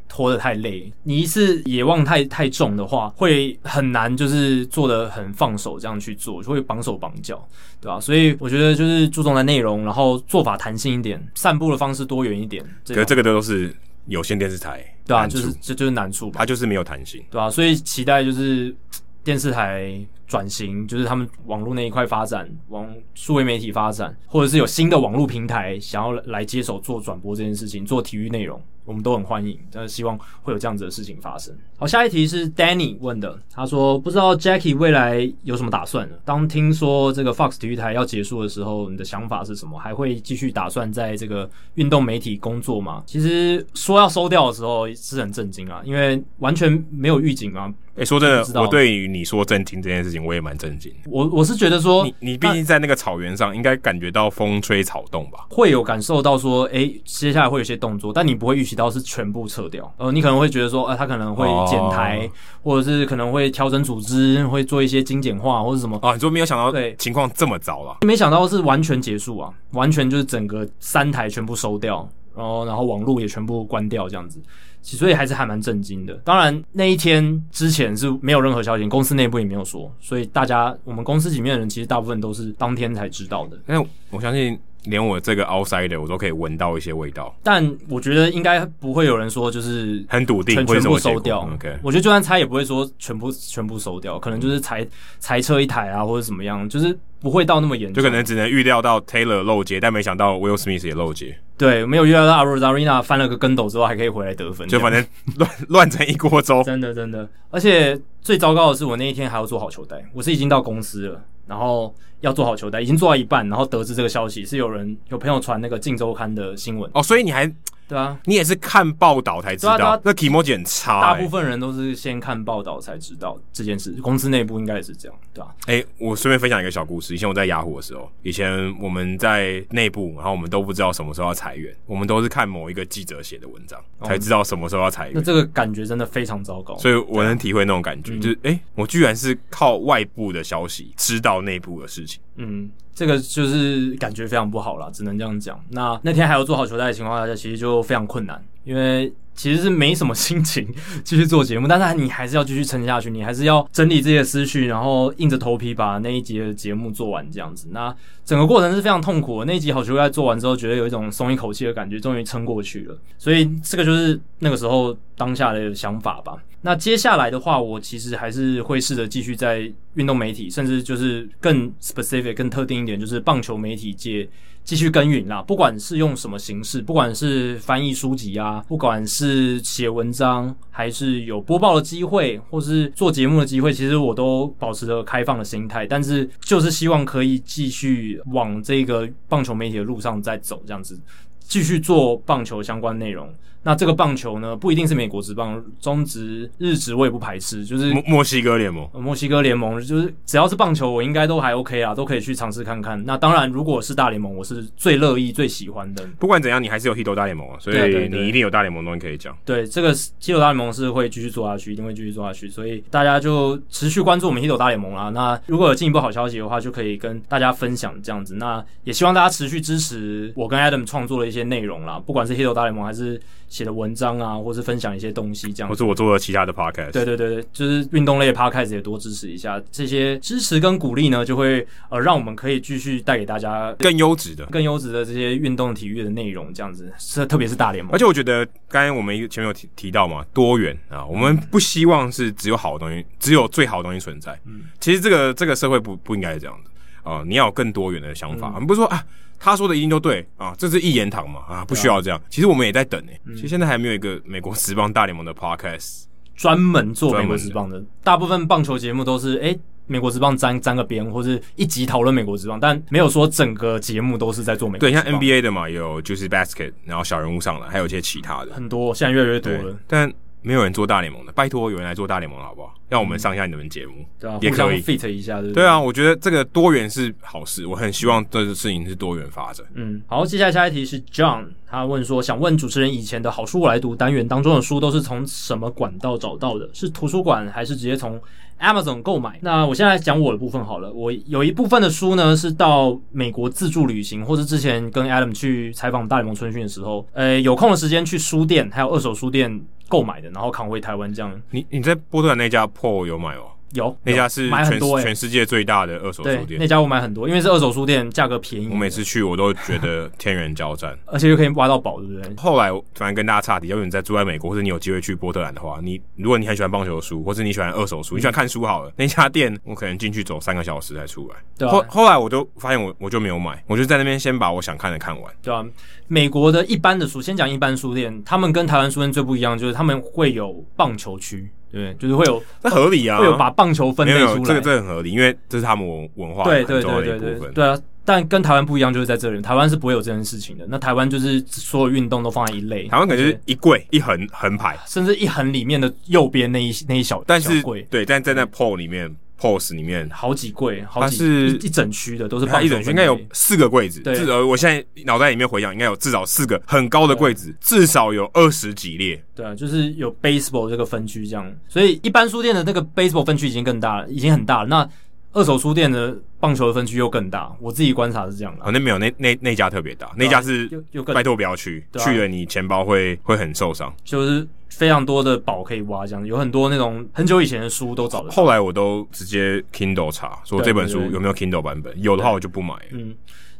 [0.07, 0.93] 拖得太累。
[1.01, 7.43] 你一次野望太太重的话，会很难，就是做的很放手这样去做，就会绑手绑脚，
[7.81, 7.99] 对吧？
[7.99, 12.63] 所以我觉得就是注重在内容，然后做法弹性一点，散步的方式多元一点。
[12.87, 13.75] 可是这个都是
[14.05, 17.49] 有线电视台，对啊，就是这就是难处吧，它就是没有弹性，对吧？
[17.49, 18.75] 所以期待就是
[19.23, 19.99] 电视台。
[20.29, 28.61] 转型就是他们网络那一块发展，往数位媒体发展，或者是有新的网络平台想要来接手做转播这件事情，做体育内容。
[28.89, 29.57] 我们都很欢迎。
[29.71, 31.55] 但是希望会有这样子的事情发生。
[31.77, 36.15] 好，下一题是 Danny 问的，他说不知道 Jackie 未来有什么打算呢？
[36.25, 39.79] 当听说这个 Fox 体育台要结束的时候，你的想法是什么？
[39.79, 43.03] 还会继续打算在这个运动媒体工作吗？
[43.05, 47.73] 其实说要收掉的时候是很震惊啊，因为完全没有预警啊。
[47.95, 50.89] 诶、欸，说真的，我对于你说震惊这件事情，我也蛮震惊。
[51.05, 55.47] 我我是觉得说，你你毕竟在那个草原上，应该感觉到风吹草动吧？
[55.49, 59.93] 会有感受到说，诶、欸，接下来会有些动作，但你不会预期到是全部撤掉。
[59.97, 62.31] 呃，你可能会觉得说，呃，他可能会减台，哦、
[62.63, 65.99] 或者是可能会调整组织，会做一些精简化，或者什么。
[66.01, 67.97] 啊，你就没有想到，对，情况这么糟了？
[68.01, 74.41] 没想到是完全结束啊，完全就是整个三台全部收掉，然后然后网络也全部关掉，这样子。
[74.81, 76.13] 所以还是还蛮震惊的。
[76.23, 83.59] 当然那一天之前是没有任何消息，公司内部也没有说，所以大家我们公司里面的人其实大部分都是当天才知道的。
[83.65, 87.35] 但我相信连我这个 outsider 我都可以闻到一些味道。
[87.43, 91.47] 但我觉得应该不会有人说就是很笃定全部收掉。
[91.53, 94.87] OK，我觉得就算拆也不会说全部全部收掉，可能就是裁
[95.19, 96.97] 裁车一台啊或者怎么样，就是。
[97.21, 101.37] 不会到那么严重，就可能只能预料到 Taylor 漏接，但没想到 Will Smith 也漏接。
[101.57, 106.63] 对，没有预料到 Arozarena 翻了个跟斗之后还可以回来得分，就反正乱乱成一锅粥。
[106.63, 117.51] 真的真的，而且最糟糕的是，我那一天还要做好球带，我是已经到公司了，然后要做好球袋，已经做到一半，然后得知这个消息，是有人有朋友传那个《镜周刊》的新闻哦，所以你还。
[117.89, 121.01] 对啊，你也是看报道才知道，啊、那题目很差，欸。
[121.01, 125.65] 大部分人都是先看报道才知道这件事，公司内部应该也是这样，对吧，啊？
[125.65, 127.15] 哎，欸，我顺便分享一个小故事。
[127.15, 135.13] 以前我在雅虎的时候，以前我们在内部，然后我们都不知道什么时候要裁员，我们都是看某一个记者写的文章，哦，才知道什么时候要裁员。
[135.15, 142.21] 那这个感觉真的非常糟糕，所以我能体会那种感觉，就是哎，欸，我居然是靠外部的消息知道内部的事情。
[142.35, 145.57] 嗯，这个就是感觉非常不好了，只能这样讲。
[145.69, 148.43] 那那天还有做好球带的情况下，其实就非常困难。
[148.65, 149.09] 因为
[149.39, 150.67] 其实是没什么心情
[151.01, 157.69] 继续做节目，但是你还是要继续撑下去，你还是要整理这些思绪，然后硬着头皮把那一集的节目做完，这样子。
[157.71, 157.95] 那
[158.25, 159.45] 整个过程是非常痛苦的。
[159.45, 162.97] 那一集好球在做完之后，觉得有一种松一口气的感觉，终于撑过去了。
[163.17, 166.35] 所以这个就是那个时候当下的想法吧。
[166.61, 174.27] 那接下来的话，我其实还是会试着继续在运动媒体，甚至就是更 specific、更特定一点，就是棒球媒体界。
[174.63, 185.87] 继续耕耘啦，不管是用什么形式，不管是翻译书籍啊，不管是写文章，还是有播报的机会，或是做节目的机会，其实我都保持着开放的心态。
[185.87, 190.99] 但是就是希望可以继续往这个棒球媒体的路上再走，这样子
[191.39, 193.33] 继续做棒球相关内容。
[193.63, 197.65] 那这个棒球呢，不一定是美国职棒、中职、日职，我也不排斥。
[197.65, 203.03] 就是墨墨西哥联盟，墨西哥联盟就是只要是棒球，我应该都还 OK 啊，都可以去尝试看看。
[203.05, 206.07] 那当然，如果是大联盟，我是最乐意、最喜欢的。
[206.17, 209.37] 不管怎样，你还是有 Hito 大联盟啊，所以你一定有大联盟东西可以讲。
[209.43, 212.49] 对，这个 Hito 大联盟是会继续做下去，一定会继续做下去。
[212.49, 215.09] 所以大家就持续关注我们 Hito 大联盟啦。
[215.09, 218.35] 那如果有进一步好消息的话，就可以跟大家分享这样子。
[218.35, 223.19] 那也希望大家持续支持我跟 Adam 创作的一些内容啦，不管是 Hito 大联盟还是
[223.49, 237.91] 写的文章啊，或是分享一些东西这样，或是我做了其他的 podcast，对对对对，就是运动类的 podcast 也多支持一下，这些支持跟鼓励呢，就会呃让我们可以继续带给大家更优质的、更优质的这些运动体育的内容，这样子是特别是大联盟。
[237.91, 244.39] 而且我觉得刚才我们前面有提提到嘛，多元啊，我们不希望是只有好的东西，只有最好的东西存在。
[244.45, 246.69] 嗯，其实这个这个社会不不应该是这样的
[247.09, 249.03] 啊、呃，你要有更多元的想法，我们、嗯、不是说啊。
[249.39, 252.19] 他说的一定都对啊，这是一言堂嘛啊，不需要这样。
[252.19, 256.03] 啊、其实我们也在等诶、欸，嗯、其实现在还没有一个美国职棒大联盟的 podcast
[256.35, 257.83] 专门做美国职棒的。
[258.03, 264.87] 大部分棒球节目都是诶、欸，美国职棒沾沾个边，或是一集讨论美国职棒，但没有说整个节目都是在做美国。
[264.87, 269.77] 对，像 NBA 的嘛，有 Juicy Basket，然后小人物上来，还有一些其他的，很多，现在越来越多了。
[269.87, 270.11] 但
[270.41, 272.73] 没有人做大联盟的，拜托有人来做大联盟好不好？
[272.87, 275.41] 让我们上一下你们节目，对啊，也可以 fit 一下？
[275.53, 279.65] 对啊，我觉得这个多元是好事，我很希望这个事情是多元发展。
[279.75, 286.67] 嗯，好，接下来下一题是 John，他问说，想问主持人，以前的好书我来读单元当中的书都是从什么管道找到的？
[286.73, 288.19] 是图书馆还是直接从
[288.59, 289.39] Amazon 购买？
[289.41, 301.41] 那我现在讲我的部分好了，我有一部分的书呢是到美国自助旅行，或是之前跟 Adam 去采访大联盟春训的时候，呃，有空的时间去书店还有二手书店购买的，然后扛回台湾这样。
[301.51, 303.43] 你你在波特兰那家 Paul 有买哦？
[303.73, 306.59] 有那家是买很多、欸、全世界最大的二手书店。
[306.59, 308.67] 那家我买很多，因为是二手书店，价格便宜。
[308.69, 312.35] 我每次去我都觉得 天人交战，而且又可以挖到宝，对不对？
[312.35, 321.35] 后来反正跟大家岔题，要是你在住在美国，或者你有机会去波特兰的话，你如果你很喜欢棒球书，或者你喜欢二手书，你喜欢看书好了，那家店我可能进去走三个小时才出来。
[321.57, 321.71] 对、啊。
[321.71, 325.33] 后后来我就发现我我就没有买，我就在那边先把我想看的看完。
[325.41, 325.65] 对啊，
[326.07, 331.49] 美国的一般的书，先讲一般书店，他们跟台湾书店最不一样，就是他们会有棒球区。
[331.71, 336.43] 对，就是会有，那合理啊，会有把棒球分类出来，这个这个很合理，因为这是他们文文化。
[336.43, 340.65] 对对对对对，对啊，但跟台湾不一样，就是在这里，台湾是不会有这件事情的。
[340.67, 349.15] 那台湾就是所有运动都放在一类，台湾可能是一柜一横横排，甚至一横里面的右边那一那一小，但是柜对，但在那 pole 里面。
[349.39, 354.01] POS 里面好几柜，好几它是一,一整区的都是棒，一整区应该有四个柜子。
[354.01, 359.23] 至少我现在脑袋里面回想，应该有至少四个很高的柜子，至少有二十几列。
[359.33, 364.67] 对啊，就是有 baseball 这个分区这样，所以一般书店的那个 baseball 分区已经更大了，已经很大了。
[364.67, 364.89] 那
[365.31, 368.65] 二手书店的棒球的分区又更大，我自己观察是这样的。
[368.65, 370.67] 哦，那没有，那那那家特别大，那家是
[371.13, 373.93] 拜托不要去，去了你钱包会会很受伤。
[374.03, 374.47] 就是。
[374.79, 378.33] 非常多的宝可以挖，这样有很多那种很久以前的书都找得到。
[378.33, 382.73] 后来我都直接 Kindle 查，说这本书有没有 Kindle 版本，有的话我就不买。
[382.91, 383.13] 嗯，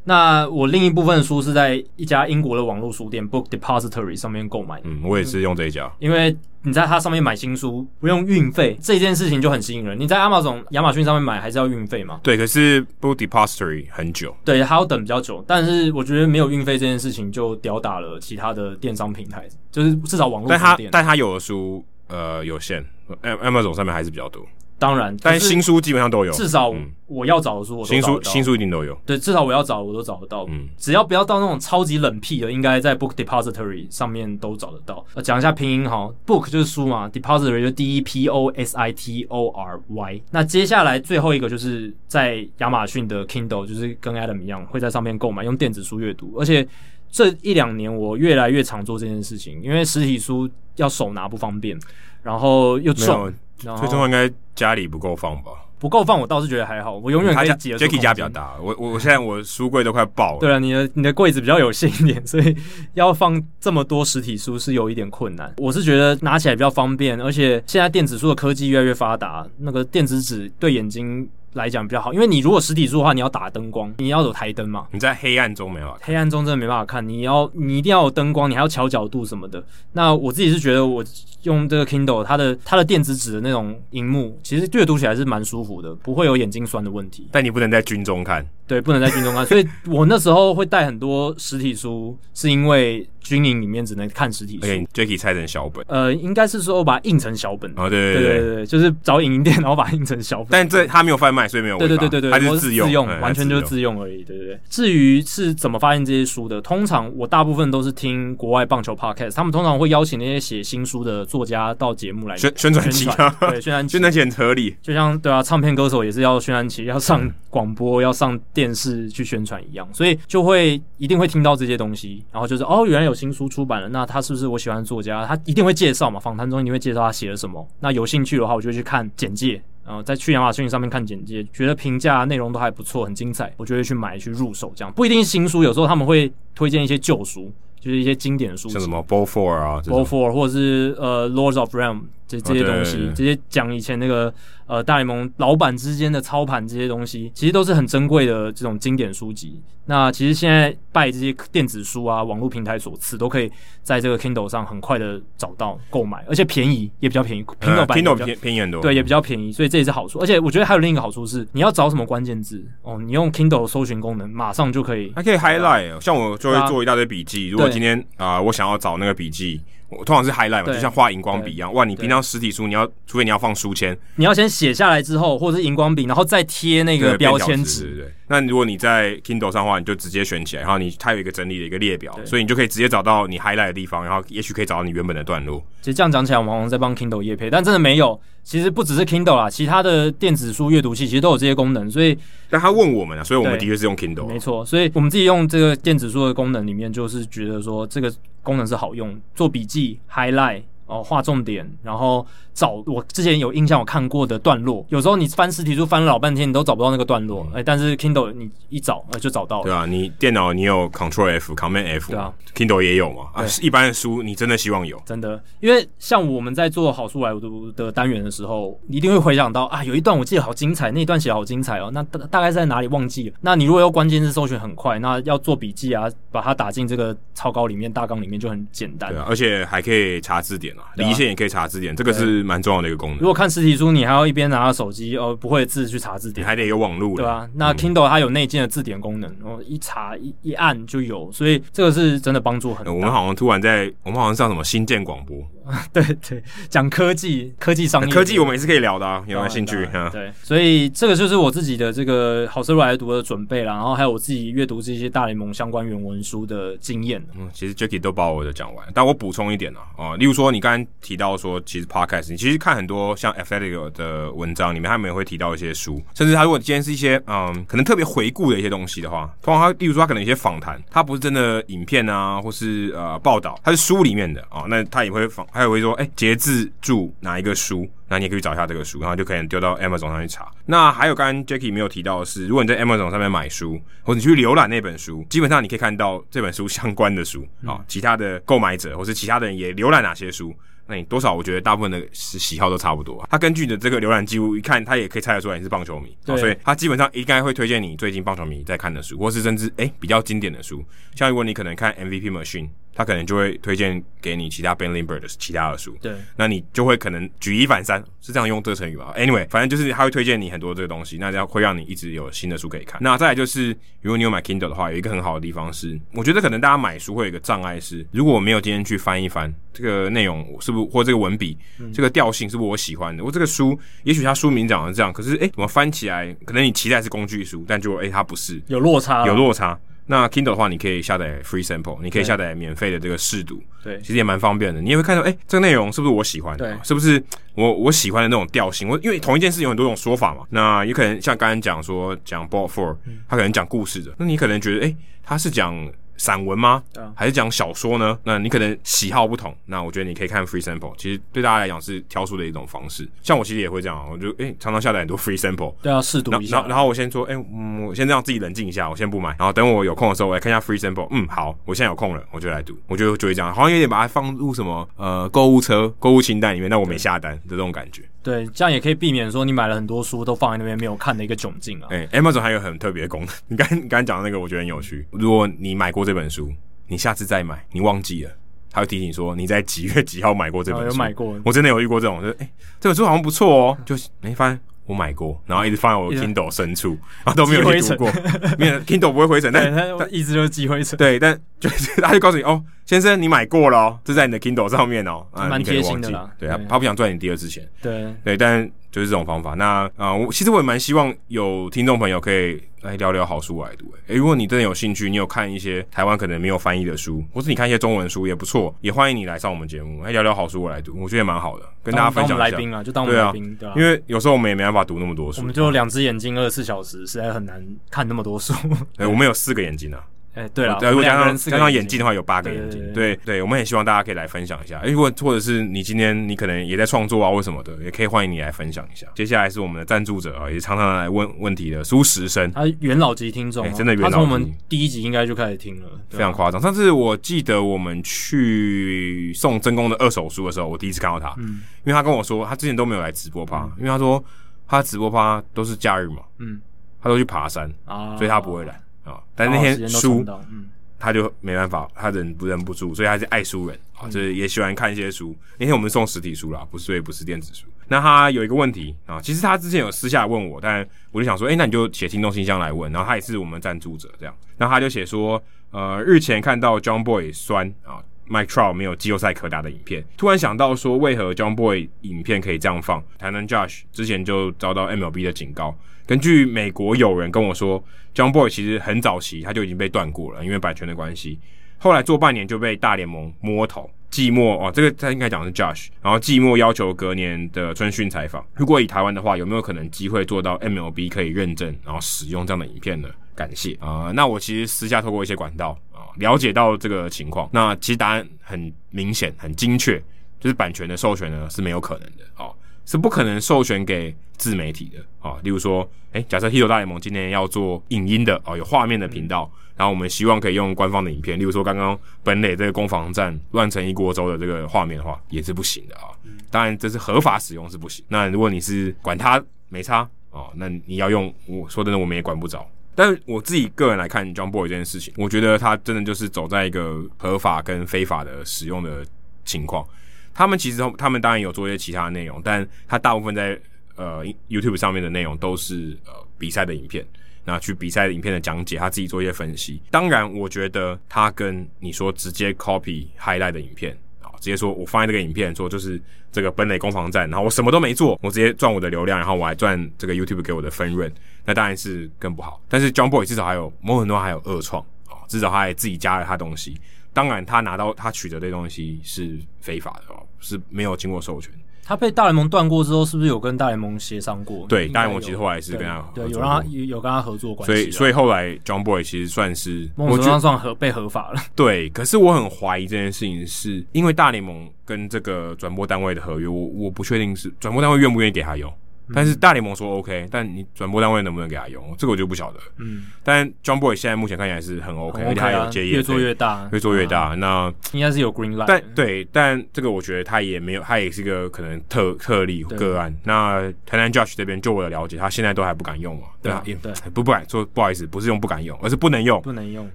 [0.03, 4.81] 那我另一部分的书是在一家英国的网络书店 Book Depository 上面购买。
[4.83, 6.35] 嗯，我也是用这一家，因为。
[6.61, 9.97] 你在它上面买新书不用运费，这件事情就很吸引人。
[9.97, 12.19] 你在 Amazon 亚马逊上面买还是要运费嘛？
[12.21, 15.41] 对，可是 Book Depository 很久，对，还要等比较久。
[15.47, 20.89] 但是我觉得没有运费这件事情就吊打了其他的电商平台，就是至少网络书店。
[20.91, 22.85] 但它但它有的书呃有限
[23.23, 24.45] ，Amazon 上面还是比较多。
[24.79, 26.31] 当然，但是新书基本上都有。
[26.31, 26.73] 至少
[27.05, 28.01] 我要找的书，我都找得到。
[28.01, 28.97] 新书新书一定都有。
[29.05, 30.45] 对，至少我要找的我都找得到。
[30.49, 35.05] 嗯，只要不要到那种超级冷僻的，应该在 Book Depository 上面都找得到。
[35.15, 40.21] 呃，讲一下拼音哈，Book 就是书嘛，Depository 就 D E P O S I T O R Y。
[40.31, 46.35] 那接下来最后一个就是在亚马逊的 Kindle，就是跟 Adam 一样会在上面购买，用电子书阅读。
[46.39, 46.65] 而且
[47.11, 51.77] 这一两年我越来越常做这件事情，因为实体书要手拿不方便，
[52.23, 53.33] 然后又重。
[53.59, 55.51] 最重要应该家里不够放吧？
[55.79, 56.97] 不够放，我倒是觉得还好。
[56.97, 57.73] 我永远可以挤。
[57.73, 60.39] Jacky 家比较大，我我我现在我书柜都快爆了。
[60.39, 62.53] 对啊，你的你的柜子比较有限一点， 所以
[62.95, 65.53] 要放这么多实体书是有一点困难。
[65.57, 74.85] 我是觉得拿起来比较方便，而且现在电子书的科技越来越发达，那个电子纸对眼睛来讲比较好，因为你如果实体书的话，你要打灯光，你要有台灯嘛。
[74.91, 77.07] 你在黑暗中没办法，黑暗中真的没办法看。
[77.07, 79.63] 你要你一定要有灯光，你还要调角度什么的。
[79.93, 81.03] 那我自己是觉得，我
[81.43, 87.27] 用这个 Kindle，它的它的电子纸的那种荧幕，其实阅读起来是蛮舒服的，不会有眼睛酸的问题。
[87.31, 89.45] 但你不能在军中看，对，不能在军中看。
[89.47, 94.65] 所以我那时候会带很多实体书，是因为军营里面只能看实体书。
[94.65, 95.85] OK，Jacky 拆成小本。
[95.87, 97.71] 呃，应该是说我把它印成小本。
[97.77, 100.47] 哦，对对对对对，就是找影音店，然后把它印成小本。
[100.49, 101.77] 但这它没有贩卖，所以没有。
[101.77, 102.21] 对对对对。
[102.21, 104.23] 对，它是自用，自用完全就是自用而已。
[104.23, 104.59] 对对对。
[104.69, 113.05] 至于是怎么发现这些书的，通常我大部分都是听国外棒球 podcast，他们通常会邀请那些写新书的作家到节目来宣宣传期。
[113.39, 114.75] 对，宣传期 宣传期很合理。
[114.81, 122.23] 就像对啊，唱片歌手也是要宣传期，要上广播，要上电视去宣传一样，所以就会一定会听到这些东西。
[122.31, 125.25] 然后就是哦，原来有新书出版了，那他是不是我喜欢的作家？
[125.25, 127.67] 他一定会介绍嘛，访谈中一定会介绍他写了什么。
[127.79, 129.61] 那有兴趣的话，我就去看简介。
[129.89, 134.71] 然后再去亚马逊上面看简介，觉得评价内容都还不错，很精彩，我就会去买去入手。
[134.75, 134.93] 这样。
[134.93, 141.97] 不一定新书，有时候他们会推荐一些旧书，就是一些经典的书，像什么《b o l l Four》啊，《b o l l Four》或者是呃《Lords of Realm》
[142.29, 144.33] 这这些东西，这些讲以前那个。
[144.69, 149.59] 呃，大联盟老板之间的操盘这些东西，其实都是很珍贵的这种经典书籍。
[149.87, 153.51] 那其实现在拜这些电子书啊、网络平台所赐，都可以
[153.81, 157.43] 在这个 Kindle 上很快的找到购买，而且便宜也比较便宜。
[157.43, 160.19] Kindle 版 Kindle 便便宜很多，对，也比较便宜，所以这也是好处。
[160.19, 165.97] 而且我觉得还有另一个好处是，你要找什么关键字哦，你用 Kindle 搜寻功能，马上就可以，还可以 highlight、啊。
[165.99, 169.59] 像我就会做一大堆笔记，如果今天啊、呃，我想要找那个笔记。
[169.91, 171.73] 我通常是 highlight 嘛，就像画荧光笔一样。
[171.73, 178.13] 哇，你平常实体书，你要除非你要放书签，你要先写下来之后，或者是荧光笔，然后再贴那个标签纸。
[178.27, 185.63] 那如果你在 Kindle 上的话，你就直接选起来，然后你它有一个整理的一个列表，所以你就可以直接找到你 highlight 的地方，然后也许可以找到你原本的段落。
[185.81, 188.19] 其实这样讲起来，我们好像在帮 Kindle 业配，但真的没有。
[188.41, 191.89] 其实不只是 Kindle 啦，其他的电子书阅读器其实都有这些功能。
[191.91, 192.17] 所以，
[192.49, 194.27] 但他问我们啊，所以我们的确是用 Kindle。
[194.27, 200.63] 没错，所以我们自己用这个电子书的功能里面，就是觉得说这个功能是好用，做笔记 highlight。
[200.89, 202.25] 哦，画重点，然后
[202.59, 204.85] 找我之前有印象我看过的段落。
[204.89, 209.63] 有时候你翻实体书翻了老半天，你都找不到那个段落，哎、嗯，但是 Kindle 你一找，哎，就找到了。
[209.63, 213.27] 对啊，你电脑你有 Control F、Command F，对啊，Kindle 也有嘛。
[213.33, 223.37] 啊，一般的书你真的希望有，真的，因为像我们在做好书来读的单元的时候，你一定会回想到啊，有一段我记得好精彩，那一段写好精彩哦，那大大概在哪里忘记了？
[223.39, 229.11] 那你如果要关键字搜寻很快，那要做笔记啊，把它打进这个草稿里面、大纲里面就很简单。
[229.11, 230.83] 对啊，而且还可以查字典啊。
[230.95, 233.19] 离线也可以查字典，这个是蛮重要的一个功能。
[233.19, 237.47] 如果看实体书，你还要一边拿着手机哦，不会的字去查字典，你还得有网络，对吧？
[237.53, 242.91] 那 Kindle 它有内建的字典功能，哦，一查一一按就有，所以这个是真的帮助很大。
[242.91, 245.37] 我们好像突然在，我们好像上什么新建广播，
[245.93, 249.87] 对对，讲科技、科技商业、科技，我们也是可以聊的啊，有没有兴趣？
[250.11, 257.23] 对，所以这个就是我自己的这个好书来读的准备啦，然后还有我自己阅读这些大联盟相关原文书的经验。
[257.37, 261.59] 嗯，其实 Jacky 都把我的讲完，但我补充一点啊，啊，例如说你刚刚提到说。
[261.65, 280.49] 其实 podcast，你其实看很多像 Athletic 的文章里面，他们也会提到一些书，甚至他如果今天是一些嗯，可能特别回顾的一些东西的话，通常他例如说他可能一些访谈，他不是真的影片啊，或是呃报道，他是书里面的啊、哦，那他也会访，他也会说，哎，节制住哪一个书，那你也可以找一下这个书，然后就可以丢到 Amazon 上去查。
[280.65, 290.55] 那还有刚刚 Jacky 没有提到的是，如果你在 Amazon 上面买书，或者你去浏览那本书，基本上你可以看到这本书相关的书啊、哦，其他的购买者或是其他的人也浏览哪些书。
[290.87, 291.33] 那你多少？
[291.33, 293.27] 我觉得大部分的喜喜好都差不多。
[293.29, 300.81] 他根据你的这个浏览记录一看，他也可以猜得出来你是棒球迷，对，所以他基本上应该会推荐你最近棒球迷在看的书，或是甚至诶比较经典的书。
[301.15, 302.69] 像如果你可能看 MVP Machine。
[302.93, 312.99] 他可能就会推荐给你其他 Ben Lindbergh 的其他的书，对，那你就会可能举一反三，是这样用这个成语吧？Anyway，反正就是他会推荐你很多这个东西，那这样会让你一直有新的书可以看。
[313.01, 323.23] 那再来就是，如果你有买 Kindle 的话，有一个很好的地方是，我觉得可能大家买书会有一个障碍是，如果我没有今天去翻一翻这个内容，是不是或这个文笔、嗯、这个调性是不是我喜欢的？
[323.23, 326.35] 我这个书也许它书名讲的这样，可是诶，怎么翻起来？
[326.45, 329.79] 可能你期待是工具书，但就诶，它不是，有落差，有落差。
[330.11, 334.81] 那 Kindle 的话，你可以下载 Free Sample，你可以下载免费的这个试读，对，其实也蛮方便的。
[334.81, 336.65] 你也会看到，哎、欸，这个内容是不是我喜欢的？
[336.65, 337.23] 对，是不是
[337.53, 338.89] 我我喜欢的那种调性？
[338.89, 340.41] 我因为同一件事有很多种说法嘛。
[340.49, 345.75] 那有可能像刚刚讲说讲 Ball Four，他可能讲故事的，那你可能觉得，哎、欸，他是讲。
[346.19, 346.83] 散文吗？
[347.15, 348.15] 还是讲小说呢？
[348.23, 349.55] 那你可能喜好不同。
[349.65, 353.09] 那我觉得你可以看 free sample，其实对大家来讲是挑书的一种方式。
[353.23, 356.57] 像我其实也会这样，我就诶、欸、常常下载很多 free sample，对啊，试读一下。
[356.57, 359.29] 然后然后我先说，诶、欸、嗯，我先让自己冷静一下，我先不买。
[359.39, 361.07] 然后等我有空的时候，我来看一下 free sample。
[361.11, 362.77] 嗯，好，我现在有空了，我就来读。
[362.87, 368.03] 我觉得就会这样，好像有点把它放入什么呃购物车、购物清单里面，但我没下单的这种感觉。
[368.21, 371.87] 对，这样也可以避免说你买了很多书都放在那边没有看的一个窘境啊。
[371.89, 375.07] 哎、欸、Amazon 还有很特别的功能，你刚你刚才讲的那个，我觉得很有趣。
[375.11, 376.51] 如果你买过这本书。
[376.87, 378.31] 你下次再买，你忘记了，
[378.71, 380.87] 他会提醒说你在几月几号买过这本书。
[380.87, 382.49] 哦、有买过，我真的有遇过这种，就是诶、欸，
[382.79, 388.11] 这本书好像不错哦，就没发现我买过，然后一直放在我 Kindle 深处，然后都没有去读过。
[388.57, 390.97] 没有 Kindle 不会灰尘，但它一直就是积灰尘。
[390.97, 396.27] 对，但就是 他就告诉你哦，先生你买过了哦，这在你的 Kindle 上面哦，蛮贴心的啦。
[396.39, 397.63] 对啊，他不想赚你第二次钱。
[397.83, 399.53] 对对，但就是这种方法。
[399.53, 402.59] 那啊，我、呃、其实我也蛮希望有听众朋友可以。
[402.81, 412.45] 来聊聊好书来读，诶，如果你真的有兴趣，你有看一些台湾可能没有翻译的书，或是你看一些中文书也不错，也欢迎你来上我们节目，来聊聊好书我来读，我觉得也蛮好的，跟大家分享一下。
[412.45, 417.61] 来宾啊，就当我们来宾，对啊，因为有时候我们也没办法读那么多书，我们就两只眼睛二十四小时，实在很难
[417.91, 418.53] 看那么多书。
[418.95, 420.01] 对，我们有四个眼睛啊。
[420.39, 422.93] 哎、欸，对了，如果加上加上眼镜的话，有八个眼睛。
[422.93, 424.81] 对对，我们也希望大家可以来分享一下。
[424.85, 429.05] 如果或者是你今天你可能也在创作啊，或什么的，也可以欢迎你来分享一下。
[429.15, 436.61] 接下来是我们的赞助者啊，也常常来问问题的苏时生，他元老级听众、啊欸，真的元老级，他从我们第一集应该就开始听了，非常夸张。
[436.61, 444.23] 上次我记得我们去送真功的二手书的时候，我第一次看到他，嗯，因为他跟我说他之前都没有来直播趴、嗯，因为他说
[444.65, 446.61] 他直播趴都是假日嘛，嗯，
[447.01, 448.79] 他都去爬山啊，所以他不会来啊、
[449.09, 449.21] 哦。
[449.35, 450.69] 但那天输，嗯。
[451.01, 455.33] 他就没办法，他忍不忍不住，所以他是爱书人啊，就是也喜欢看一些书。
[455.57, 457.65] 那天我们送实体书啦，不是，所以不是电子书。
[457.87, 462.91] 那他有一个问题啊，其实他之前有私下问我，但我就想说，诶、欸，那你就写听众信箱来问。
[462.91, 465.41] 然后他也是我们赞助者这样，然后他就写说，
[465.71, 473.01] 呃，日前看到 John Boy 酸啊，Mike Trout 没有季后赛可打的影片，突然想到说，为何 John Boy 影片可以这样放？
[473.17, 475.73] 台南 Josh 之前就遭到 MLB 的警告。
[476.09, 477.79] 根据美国友人跟我说
[478.15, 481.37] ，Jomboy 其实很早期他就已经被断过了，因为版权的关系。
[481.77, 488.43] 后来做半年就被大联盟摸头，寂寞哦，这个他应该讲是 Josh，然后寂寞要求隔年的春训采访。
[488.55, 493.07] 如果以台湾的话，有没有可能机会做到 MLB 可以认证，然后使用这样的影片呢？
[493.35, 497.47] 感谢啊、那我其实私下透过一些管道啊、了解到这个情况。
[497.53, 500.01] 那其实答案很明显，很精确。
[500.39, 502.55] 就是版权的授权呢是没有可能的哦，
[502.89, 505.39] 是不可能授权给自媒体的啊、哦。
[505.43, 516.17] 例如说，诶、欸，假设《Hito 大联盟》今天要做影音的哦，有画面的频道，嗯、然后我们希望可以用官方的影片，例如说刚刚本垒这个攻防战乱成一锅粥的这个画面的话，也是不行的啊、哦。
[516.49, 518.03] 当然，这是合法使用是不行。
[518.07, 522.67] 那如果你是管他没差哦，那你要用，我说真的，我们也管不着。
[522.95, 529.05] 但我自己个人来看 John Boy 这件事情，我觉得他真的就是走在一个合法跟非法的使用的
[529.45, 529.85] 情况。
[530.33, 533.59] 他们其实他们当然有做一些其他的内容，但他大部分在
[533.95, 537.05] 呃 YouTube 上面的内容都是呃比赛的影片，
[537.43, 539.81] 那去比赛的影片的讲解，他自己做一些分析。
[539.91, 543.97] 当然，我觉得他跟你说直接 copy highlight 的影片。
[544.41, 546.01] 直接说，我放在这个影片，说就是
[546.31, 552.61] 这个本垒攻防战，然后我什么都没做，我直接赚我的流量，然后我还赚这个 YouTube 给我的分润，那当然是更不好。
[552.69, 556.79] 但是 John Boy 至少还有某很多还有二创啊，至少他还自己加了他东西。
[557.19, 561.51] 当然，他拿到他取得的东西是非法的哦，是没有经过授权。
[561.83, 564.65] 他被大联盟断过之后，是不是有跟大联盟协商过？
[564.69, 567.73] 对，大联盟其实后来是跟他合作对，对，有让他有有跟他合作关系。
[567.73, 571.41] 所以，所以后来 John Boy 其实算是某种程度上算合被合法了。
[571.53, 578.73] 对，可是我很怀疑这件事情，是因为大联盟跟这个转播单位的合约，我我不确定是转播单位愿不愿意给他用。
[579.13, 582.59] 但是大联盟说 OK，但你转播单位能不能给他用，这个我就不晓得。
[582.77, 587.35] 嗯，但 John Boy 现在目前看起来是很 OK，而且他有接业，越做越大，越做越大。
[587.35, 588.65] 那应该是有 Green Light。
[588.67, 593.15] 但对，但这个我觉得他也没有，他也是一个可能特特例个案。
[593.23, 596.27] 那台南 Judge 这边就我的了解，他现在都还不敢用嘛？
[596.41, 596.75] 对啊，对，
[597.13, 599.89] 不不敢说不好意思，不是用不敢用，而是不能用，不能用。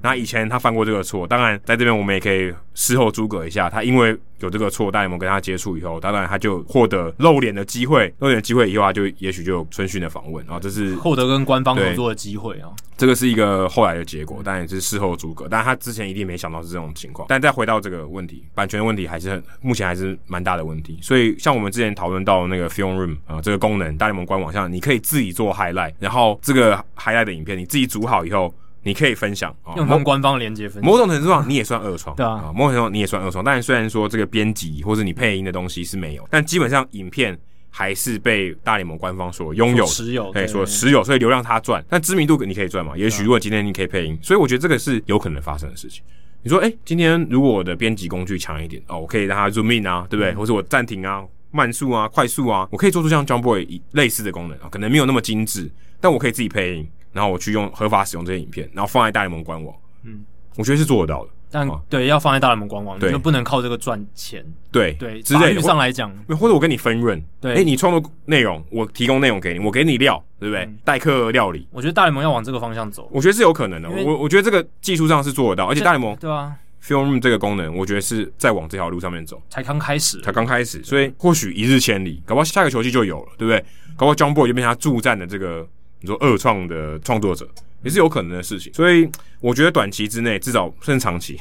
[0.02, 4.18] 那以前他犯过这个错，当然在这边我们也可以事后诸葛一下，他因为。
[4.44, 12.68] 有这个错，大联盟跟他接触以后，当然他就获得露脸的机会，露脸的机会以后，他就也许就有春训的访问啊，这是获得跟官方合作的机会啊。
[12.96, 17.26] 这个是一个后来的结果，当然也是事后诸葛，但他之前一定没想到是这种情况。
[17.28, 20.98] 但再回到这个问题，版权的问题还是很目前还是蛮大的问题。
[21.02, 28.54] 所以像我们之前讨论到那个 Film Room 啊，这个功能，大联盟官网上你可以自己做 highlight，然后这个 highlight 的影片你自己组好以后。
[28.84, 30.84] 你可以分享，用他们官方连接分享。
[30.84, 33.42] 某种程度上，你也算二创，对啊，某种程度上你也算二创。
[33.42, 37.36] 但虽然说这个编辑或者你配音的东西是没有，但基本上影片
[37.70, 42.96] 还是被大联盟官方所拥有、持有，可以说持有，所以流量他赚，但知名度你可以赚嘛？
[42.96, 46.02] 也许如果今天你可以配音，所以我觉得这个是有可能发生的事情。
[46.42, 50.34] 你说，诶，今天如果我的编辑工具强一点哦，我可以让它 zoom in 啊，对不对？
[50.34, 55.70] 或者我暂停啊、慢速啊、快速啊，我可以做出像 John Boy 类似的功能啊，可能没有那么精致，
[56.02, 56.86] 但我可以自己配音。
[57.14, 60.22] 然后我去用合法使用这些影片，然后放在大联盟官网，嗯，
[60.56, 61.30] 我觉得是做得到的。
[61.50, 64.44] 但、啊、对，要放在大联盟官网，你，就不能靠这个赚钱。
[64.72, 70.64] 对对，之类的上来讲，或者我跟你分润，对，哎，你创作内容，我提供内容给你，我给你料，对不对？
[70.64, 73.88] 嗯、代客料理，我觉得大联盟要往这个方向走，我觉得是有可能的。
[73.88, 83.64] 我我觉得这个技术上是做得到，而且大联盟对啊，Film 这个功能，我觉得是在往这条路上面走，才刚开始，才刚开始，所以或许一日千里，搞不好下个球季就有了，对不对？
[83.96, 85.64] 搞不好 John Boy 就变成他助战的这个
[86.04, 87.48] 你说二创的创作者。
[87.82, 89.06] 也是有可能的事情，所以
[89.40, 91.38] 我觉得短期之内，至少甚至长期、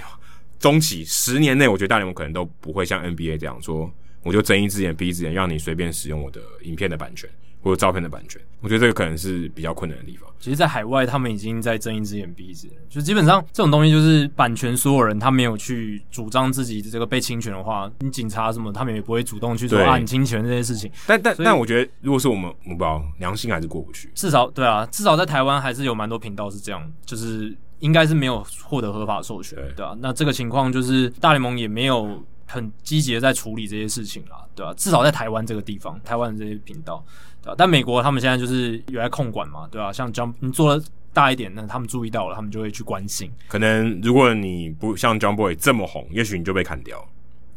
[0.59, 3.89] 中期十年内，我觉得大联盟可能都不会像 NBA 这样说，
[4.23, 7.29] 我就睁一只眼闭一只眼，让你随便使用我的影片的版权
[7.63, 8.39] 或者照片的版权。
[8.61, 10.29] 我觉得这个可能是比较困难的地方。
[10.39, 20.91] 其实，在海外，他们已经在睁一只眼闭一只眼，就基本上这种东西就是版权，所有人他没有去主张自己这个被侵权的话，你警察什么，他们也不会主动去说啊，你侵权这些事情。
[21.07, 24.11] 但但但我觉得，如果是我们，我不知道良心还是过不去。
[24.13, 29.95] 至少对啊，至少在台湾还是有蛮多频道是这样，就是应该是没有获得合法授权，对，对啊。
[29.99, 37.03] 那这个情况就是大联盟也没有很积极的在处理这些事情啦，对啊，至少在台湾这个地方，台湾的这些频道。
[37.57, 39.93] 但美国他们现在就是有在控管嘛，对吧、啊？
[39.93, 43.31] 像 Jump，你做的大一点，那他们注意到了，他们就会去关心。
[43.47, 46.97] 可能如果你不像 Jomboy 这么红，也许你就被砍掉。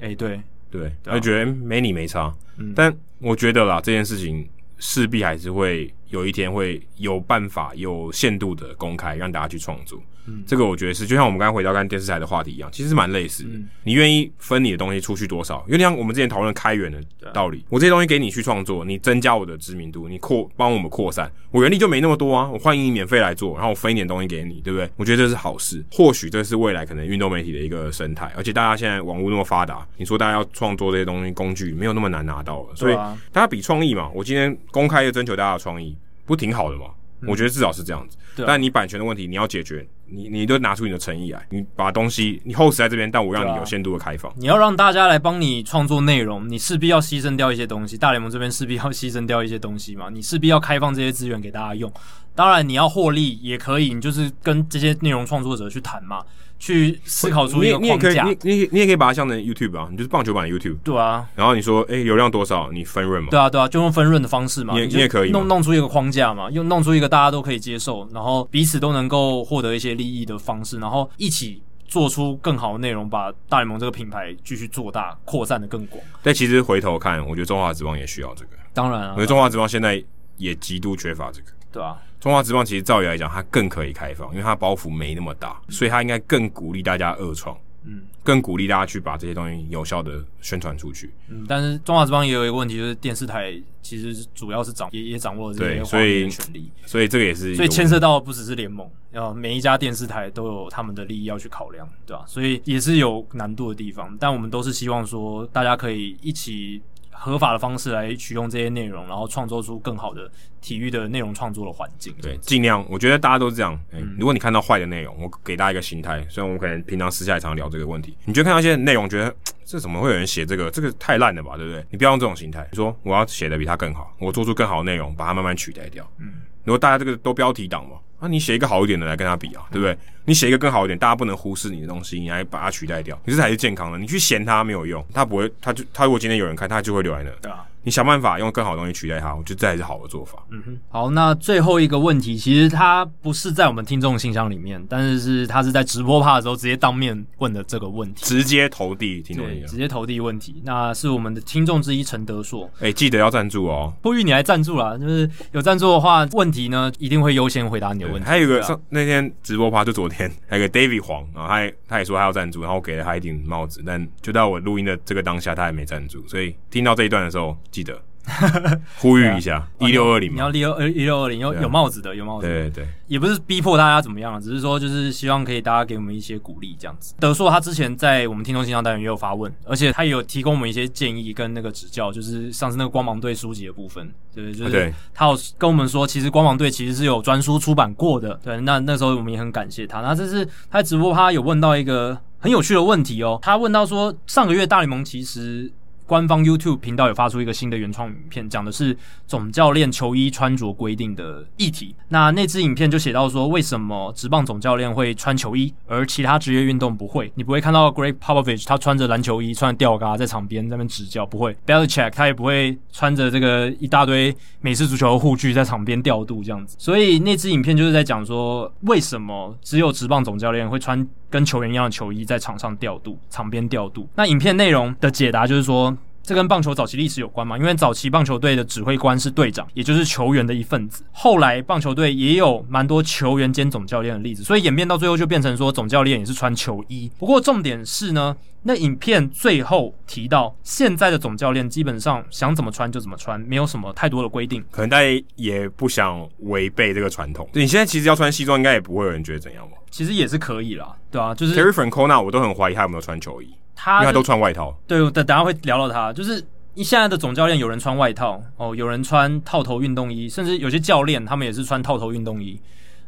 [0.01, 0.41] 哎、欸，对
[0.71, 2.35] 对，他就觉得没你没差。
[2.57, 4.49] 嗯，但我觉得啦，这件事情
[4.79, 9.99] 势必还是会有一天会有办法有限度的公开，让大家去创作。
[10.27, 13.51] 嗯，这个我觉得是，就像我们刚刚回到刚电视台的话题一样，其实蛮类似的。
[13.53, 15.65] 嗯、你愿意分你的东西出去多少？
[15.69, 17.01] 有点像我们之前讨论开源的
[17.33, 17.59] 道理。
[17.59, 22.51] 啊、我这些东西给你去创作，你增加我的知名度，你扩帮我们扩散，我原力就没那么多啊。
[22.51, 24.89] 我欢迎你免费来做，然后我分一点东西给你，对不对？
[24.97, 25.85] 我觉得这是好事。
[25.93, 32.95] 或许这是未来可能运动媒体的一个生态，而且大家现在网络那么发达，你说大家要创作这些东西工具没有那么难拿到了，所以
[33.33, 34.11] 大家比创意嘛。
[34.15, 36.87] 我今天公开的征求大家的创意，不挺好的吗？
[37.21, 38.17] 嗯、我觉得至少是这样子。
[38.47, 39.87] 但你版权的问题你要解决。
[40.09, 44.31] 你你都拿出你的诚意来，你把东西你 host 在这边，但我让你有限度的开放。
[44.31, 47.99] 啊、你要让大家来帮你创作内容，你势必要牺牲掉一些东西。
[47.99, 51.93] 大联盟这边势必要牺牲掉一些东西嘛， 你势必要开放这些资源给大家用。
[52.37, 56.23] 当然，你要获利也可以，你就是跟这些内容创作者去谈嘛。
[56.59, 60.79] 去思考出一个框架，你你你也可以把它像成 YouTube 啊，你就是棒球版的 YouTube。
[60.83, 62.71] 对啊，然后你说，哎，流量多少？
[62.73, 63.29] 你分润嘛？
[63.31, 64.75] 对啊，对啊，就用分润的方式嘛。
[64.75, 76.03] 你你也可以弄弄出一个框架嘛，用弄出一个大家都可以接受，然后彼此都能够获得一些利益的方式，然后一起做出更好的内容，把大联盟这个品牌继续做大，扩散的更广。
[76.23, 78.51] 但其实回头看，我觉得中华职棒也需要这个。
[78.73, 80.03] 当然啊，我觉得中华职棒现在
[80.39, 81.49] 也极度缺乏这个。
[81.71, 81.97] 对啊。
[82.27, 91.13] 中华职棒其实照理来讲，它更可以开放，因为它包袱没那么大，所以它应该更鼓励大家二创，嗯，更鼓励大家去把这些东西有效的宣传出去。
[91.29, 102.25] 嗯，但是中华之邦也有一个问题，就是电视台其实主要是掌也也掌握了这些画面权利，所以这个也是，所以牵涉到不只是联盟，然后每一家电视台都有他们的利益要去考量，对吧？
[102.27, 106.83] 所以也是有难度的地方，但我们都是希望说大家可以一起。
[107.19, 110.31] 合法的方式来取用这些内容，然后创作出更好的
[110.61, 112.15] 体育的内容创作的环境。
[112.21, 113.73] 对，尽量，我觉得大家都是这样。
[113.93, 116.25] 欸嗯、如果你看到坏的内容，我给大家一个心态。
[116.29, 119.35] 虽然我们可能平常私下也常聊这个问题，你觉得看到一些内容，觉得
[119.65, 120.71] 这怎么会有人写这个？
[120.71, 121.85] 这个太烂了吧，对不对？
[121.91, 122.67] 你不要用这种心态。
[122.71, 126.09] 你说我要写的比他更好，我做出更好的内容，把它慢慢取代掉。
[126.19, 127.97] 嗯，如果大家这个都标题党嘛。
[128.19, 129.95] 那、啊、你写一个好一点的来跟他比啊，对不对？
[130.27, 133.99] 你写一个更好一点，大家不能忽视你的东西，你来把它取代掉，你这才是健康的。
[133.99, 137.31] 你去嫌它没有用，它不会，它就它如果今天有人看，它就会留在那。
[137.41, 137.65] 对啊。
[137.87, 140.43] 你想办法用更好的东西取代它，我觉得这才是好的做法。
[140.51, 150.61] 嗯哼，好，那最后一个问题，其实它不是在我们听众信箱里面，但是是它是在直播趴的时候直接当面问的这个问题，直接投递听众直接投递问题。
[150.65, 158.27] 那是我们的听众之一陈德硕，哎、欸，记得要赞助哦，呼吁你来赞助啦，就是有赞助的话，问题呢一定会优先回答你的问题。
[158.27, 160.16] 还有一个上那天直播趴就昨天，
[160.49, 168.01] 还有 个 David 黄啊，他也他也说他要赞助，然后我给了他一顶帽子，但就到我录音的这个当下，他还没赞助，所以听到这一段的时候，记得。
[168.99, 172.53] 呼吁一下，一六二零，你要一六二一六二零，有有帽子的，有帽子的。
[172.53, 177.15] 对对对，也不是逼迫大家怎么样，只是说就是希望可以大家给我们一些鼓励这样子。
[177.21, 188.35] 德硕他之前在我们听众信箱单元也有发问，而且他也有提供我们一些建议跟那个指教，就是上次那个光芒队书籍的部分，对，就是他有跟我们说，其实光芒队其实是有专书出版过的。
[188.43, 190.01] 对，那那时候我们也很感谢他。
[190.01, 195.73] 那这是他直播他有问到一个很有趣的问题哦，他问到说上个月大联盟其实。
[196.07, 198.97] 官方 YouTube 频道有发出一个新的原创影片，讲的是
[199.27, 201.95] 总教练球衣穿着规定的议题。
[202.09, 207.31] 那那支影片就写到说，为什么职棒总教练会穿球衣，而其他职业运动不会？
[207.35, 211.57] 你不会看到 Greg Popovich 他穿着篮球衣，穿着吊嘎在场边在那边执教，不会。
[211.67, 216.77] Belichick 他也不会穿着这个一大堆美式足球护具在场边调度这样子。
[216.79, 224.09] 所以那支影片就是在讲说，为什么只有职棒总教练会穿跟球员一样的球衣在场上调度，场边调度？
[224.15, 225.97] 那影片内容的解答就是说。
[226.27, 227.57] 这跟棒球早期历史有关嘛？
[227.57, 231.05] 因为早期棒球队的指挥官是队长，也就是球员的一份子。
[231.13, 237.09] 后来棒球队也有蛮多球员兼总教练的例子，所以演变到最后就变成说总教练也是穿球衣。
[237.17, 244.61] 不过重点是呢，那影片最后提到，现在的总教练基本上想怎么穿就怎么穿，没有什么太多的规定。
[244.73, 247.49] 可能大家也不想违背这个传统。
[247.53, 249.77] 你现在其实要穿西装，应该也不会有人觉得怎样吧？
[249.93, 253.55] 其实也是可以啦，对啊，就是 Terry Francona，我都很怀疑他有没有穿球衣。
[253.77, 256.43] 他因为他都穿外套，对，等等下会聊到他，就是
[256.75, 262.61] 你现在的总教练有人穿外套哦，有人穿套头运动衣，甚至有些教练他们也是穿套头运动衣，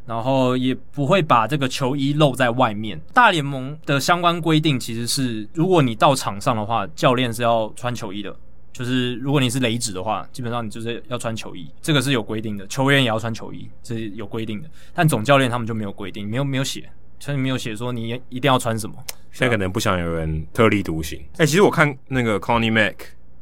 [0.06, 3.00] 然后也不会把这个球衣露在外面。
[3.12, 8.34] 大联盟的相关规定其实是，如果你到场上的话，教练是要穿球衣的，
[8.72, 16.90] 就是如果你是雷子的话，基本上你就是要穿球衣，这个是有规定的，球员也要穿球衣，这是有规定的，但总教练他们就没有规定，没有没有写。
[17.20, 18.94] 所以没有写说你一定要穿什么，
[19.32, 21.18] 现在可能不想有人特立独行。
[21.34, 22.94] 哎、欸，其实我看那个 Connie Mack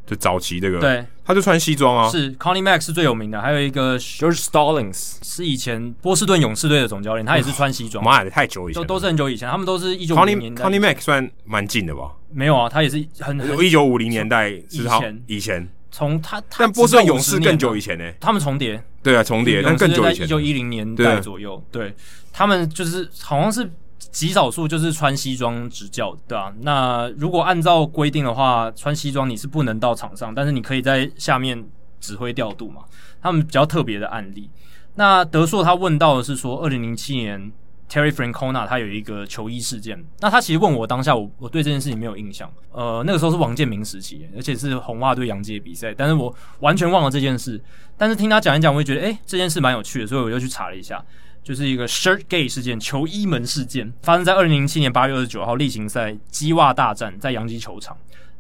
[0.07, 2.09] 就早期这个，对，他就穿西装啊。
[2.09, 8.05] 是 Connie Mack 是最有名的，还有一个 George Stallings 是以前波士顿勇士队的总教练，他也是穿西装。
[8.05, 10.65] 妈的，太久以前，都都是很久以前，他们都是一九五零年代。
[10.65, 12.13] Connie Mack 算蛮近的吧？
[12.33, 15.69] 没有啊，他也是很一九五零年代以前以前。
[15.97, 18.83] 从他，但波士顿勇士更久以前呢、欸，他们重叠。
[19.03, 21.95] 对啊，重叠，但更久以前，一九一零年代左右，对，
[22.33, 23.71] 他们就是好像是。
[24.13, 26.51] 极少数就是穿西装执教，对啊。
[26.63, 31.63] 那如果按照规定的话，穿西装你是不能到场上，但是你可以在下面
[32.01, 32.83] 指挥调度嘛。
[33.21, 34.49] 他们比较特别的案例。
[34.95, 37.53] 那德硕他问到的是说，二零零七年
[37.91, 40.05] Terry Francona 他有一个球衣事件。
[40.21, 42.51] 那他其实问我当下我我对这件事情没有印象。
[42.73, 47.61] 呃，那个时候是王建民时期，而且是红袜对洋基的比赛，但是我完全忘了这件事。
[47.97, 51.03] 但是听他讲一讲，我会觉得诶、这件事蛮有趣的，所以我就去查了一下。
[51.43, 57.97] 就是一个 Shirt gay 事件，球衣门事件，发生在二零零七年八月二十九号例行赛鸡袜大战，在洋基球场。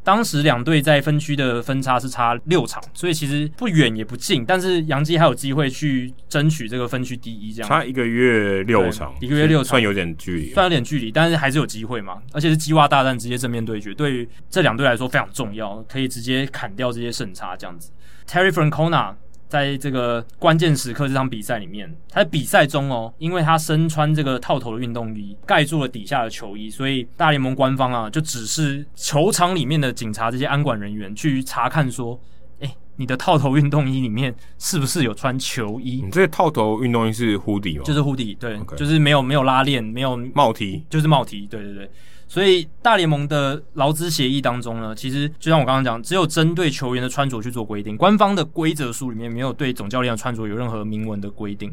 [0.06, 7.52] 当时两队在分区的分差是差六场，所以其实不远也不近，但是杨基还有机会去争取这个分区第一。
[7.52, 12.22] 这样差一个月六场，一个月六场算有点距离，算有点距离，但是还是有机会嘛。
[12.32, 17.56] 而且是鸡袜大战直接正面对决，对于这两队来说非常重要，可以直接砍掉这些胜差。
[17.56, 17.90] 这样子
[18.28, 19.14] ，Terry Francona。
[19.48, 32.20] 在这个关键时刻这场比赛里面，他在比赛中哦，因为他身穿这个套头的运动衣盖住了底下的球衣，所以大联盟官方啊就指示球场里面的警察这些安管人员去查看说，
[32.60, 36.02] 哎，你的套头运动衣里面是不是有穿球衣？
[36.04, 37.84] 你这个套头运动衣是 hoodie 吗？
[37.84, 38.74] 就是 hoodie，对，Okay.
[38.74, 41.90] 就是没有没有拉链，没有帽 T，就是帽 T，对对对。
[42.28, 47.96] 所以大联盟的劳资协议当中呢，其实就像我刚刚讲，只有针对球员的穿着去做规定。
[47.96, 51.72] 官方的规则书里面没有对总教练的穿着有任何明文的规定，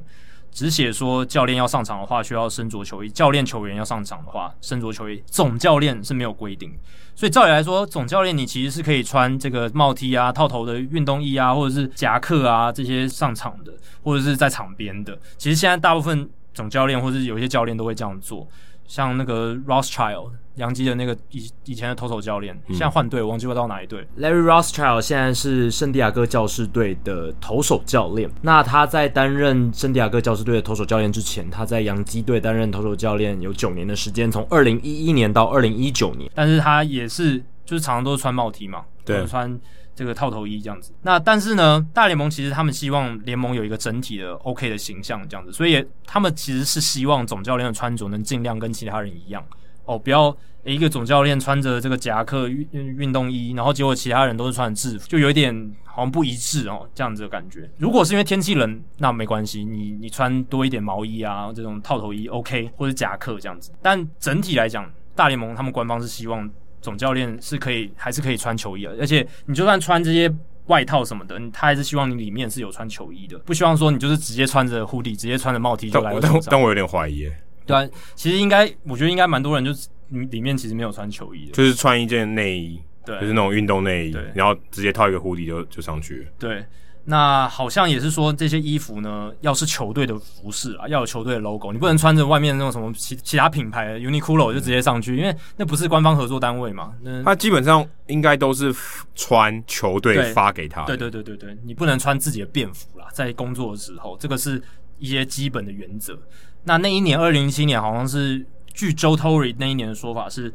[0.51, 5.21] 只写说教练要上场的话需要身着球衣，教练球员要上场的话身着球衣。
[5.25, 6.71] 总教练是没有规定，
[7.15, 13.73] 所以照理来说，总教练你其实是可以穿这个帽 T 啊、套头的运动衣啊，或者是夹克啊这些上场的，
[14.03, 15.17] 或者是在场边的。
[15.39, 18.47] 其实现在大部分总教练或者是有些教练都会这样做。
[18.85, 24.07] 像那个 Rothschild，洋基的那个以以前的投手教练，现在换队，我忘记到哪一队。
[24.19, 28.29] Larry Rothschild 现在是圣地亚哥教士队的投手教练。
[28.41, 36.29] 那他在担任圣地亚哥教士队的投手教练之前，他在洋基队担任投手教练有九年的时间，从二零一一年到二零一九年。
[36.35, 39.59] 但是他也是就是常常都是穿帽 T 嘛，对，穿。
[39.95, 49.45] 这个套头衣这样子，那但是呢，大联盟其实他们希望联盟有一个整体的 OK 的形象这样子，所以他们其实是希望总教练的穿着能尽量跟其他人一样
[49.85, 55.53] 哦，不要一个总教练穿着这个夹克运运动衣，然后结果其他人都是穿制服，就有一点
[55.83, 57.69] 好像不一致哦，这样子的感觉。
[57.77, 63.71] 如果是因为天气冷，那没关系，你你穿多一点毛衣啊，这种套头衣 OK，或者夹克这样子。
[63.81, 66.49] 但整体来讲，大联盟他们官方是希望。
[66.83, 70.29] 总教练是可以，还是可以穿球衣的，而且你就算穿这些
[70.65, 76.13] 外套什么的，他还是希望你里面是有穿球衣的，不希望说你就是直接穿着 hoodie，直接穿着帽 T 就来。
[76.19, 77.25] 但但我有点怀疑，
[77.65, 79.87] 对啊，其实应该，我觉得应该蛮多人就是
[80.31, 86.63] 里面其实没有穿球衣的，就是穿一件内衣，对，就是那种运动内衣，对，然后直接套一个 hoodie 就就上去了，对。
[87.05, 96.93] 那好像也是说，这些衣服呢，要是球队的服饰啊，要有球队的 logo，你不能穿着外面那种什么其其他品牌的 Uniqlo 就直接上去，因为那不是官方合作单位嘛。
[97.01, 98.73] 那他基本上应该都是
[99.15, 100.85] 穿球队发给他。
[100.85, 104.63] 对对对对对，你不能穿自己的便服啦，在工作的时候，这个是
[104.97, 106.17] 一些基本的原则。
[106.63, 110.53] 那那一年二零一七年，好像是据 Joe Torre 那一年的说法是。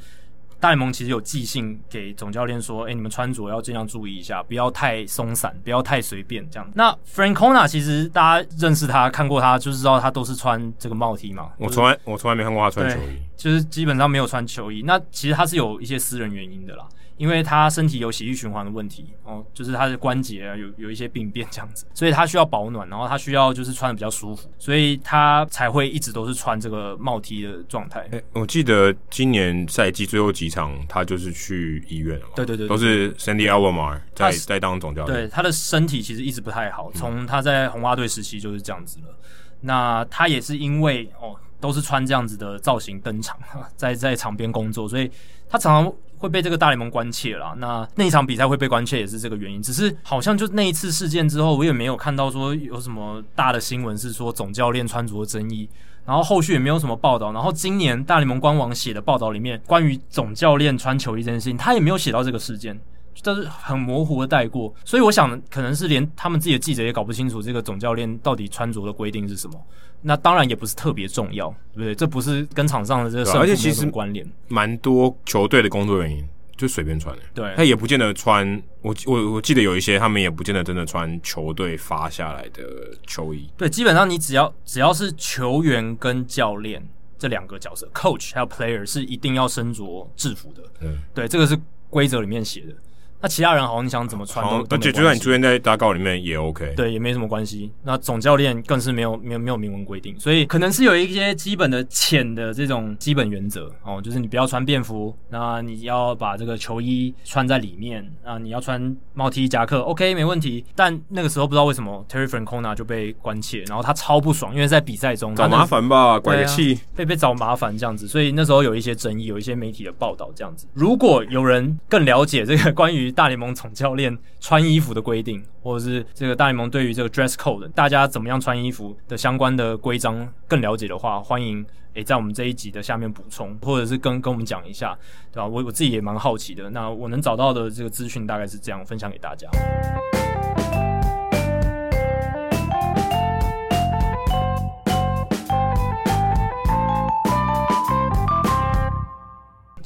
[0.61, 11.51] 大联盟其实有寄信给总教练说：“哎，你们穿着要尽量注意一下，不要太松散，不要太随便这样。”那 Francona 其实大家认识他、看过他，就知道他都是穿这个帽 T 嘛。
[11.59, 14.83] 我从来我从来没看过他穿球衣，就是基本上没有穿球衣。
[14.83, 16.85] 那其实他是有一些私人原因的啦。
[17.19, 28.07] 因为他身体有血液循环的问题哦，就是他的关节啊有有一些病变这样子，所以他需要保暖，然后他需要就是穿的比较舒服，所以他才会一直都是穿这个帽 T 的状态。
[28.13, 35.17] 欸，我记得今年赛季最后几场他就是去医院了嘛，对对对，对，都是 Sandy Alomar 在在当总教练。
[35.19, 39.07] 对，他的身体其实一直不太好，从他在红袜队时期就是这样子了。
[39.09, 39.17] 嗯、
[39.63, 43.37] 那他也是因为哦，都是穿这样子的造型登场，
[43.75, 45.11] 在在场边工作，所以
[45.49, 45.93] 他常常。
[46.19, 49.63] 会被这个大联盟关切啦，那那一场比赛会被关切也是这个原因。
[49.63, 55.69] 只是好像就那一次事件之后，我也没有看到说有什么大的新闻是说总教练穿着争议，
[56.05, 57.33] 然后后续也没有什么报道。
[57.33, 62.79] 然后今年大联盟官网写的报道里面，关于总教练穿球衣这件事情，他也没有写到这个事件。
[63.21, 69.61] 但是很模糊的带过，所以我想可能是连他们自己的记者也搞不清楚这个总教练到底穿着的规定是什么。
[70.03, 71.95] 那当然也不是特别重要，对不对？
[71.95, 74.27] 这不是跟场上的这个胜负有什么关联。
[74.47, 78.63] 蛮多球队的工作人员就随便穿的，对，他也不见得穿。
[78.83, 82.63] 我我我记得有一些他们也不见得真的穿球队发下来的
[83.07, 83.49] 球衣。
[83.57, 86.85] 对，基本上你只要只要是球员跟教练
[87.19, 90.63] 这两个角色，coach 还有 player 是一定要身着制服的。
[90.81, 91.59] 嗯，对，这个是
[91.91, 92.75] 规则里面写的。
[93.21, 97.73] 那其他人好像你想怎么穿都，而且就算你出现在大稿里面也 OK，对，也没什么关系。
[97.83, 110.65] 那总教练更是没有没有没有明文规定，所以可能是有一些基本的浅的这种基本原则哦，就是你不要穿便服，那你要把这个球衣穿在里面啊，你要穿帽 T 夹克，OK 没问题。
[110.77, 120.67] 但那个时候不知道为什么 Terry Francona 就被关切，然后他超不爽，因为在比赛中找麻烦吧，拐个气，啊，被被找麻烦这样子，所以那时候有一些争议，有一些媒体的报道这样子。
[120.73, 131.65] 如果有人更了解这个关于大联盟总教练穿衣服的规定，或者是这个大联盟对于这个 dress code 大家怎么样穿衣服的相关的规章更了解的话，欢迎
[131.95, 134.97] 诶在我们这一集的下面补充，或者是跟跟我们讲一下，
[135.33, 135.47] 对吧？
[135.47, 136.71] 我我自己也蛮好奇的。
[136.71, 139.49] 那我能找到的这个资讯大概是这样，分享给大家。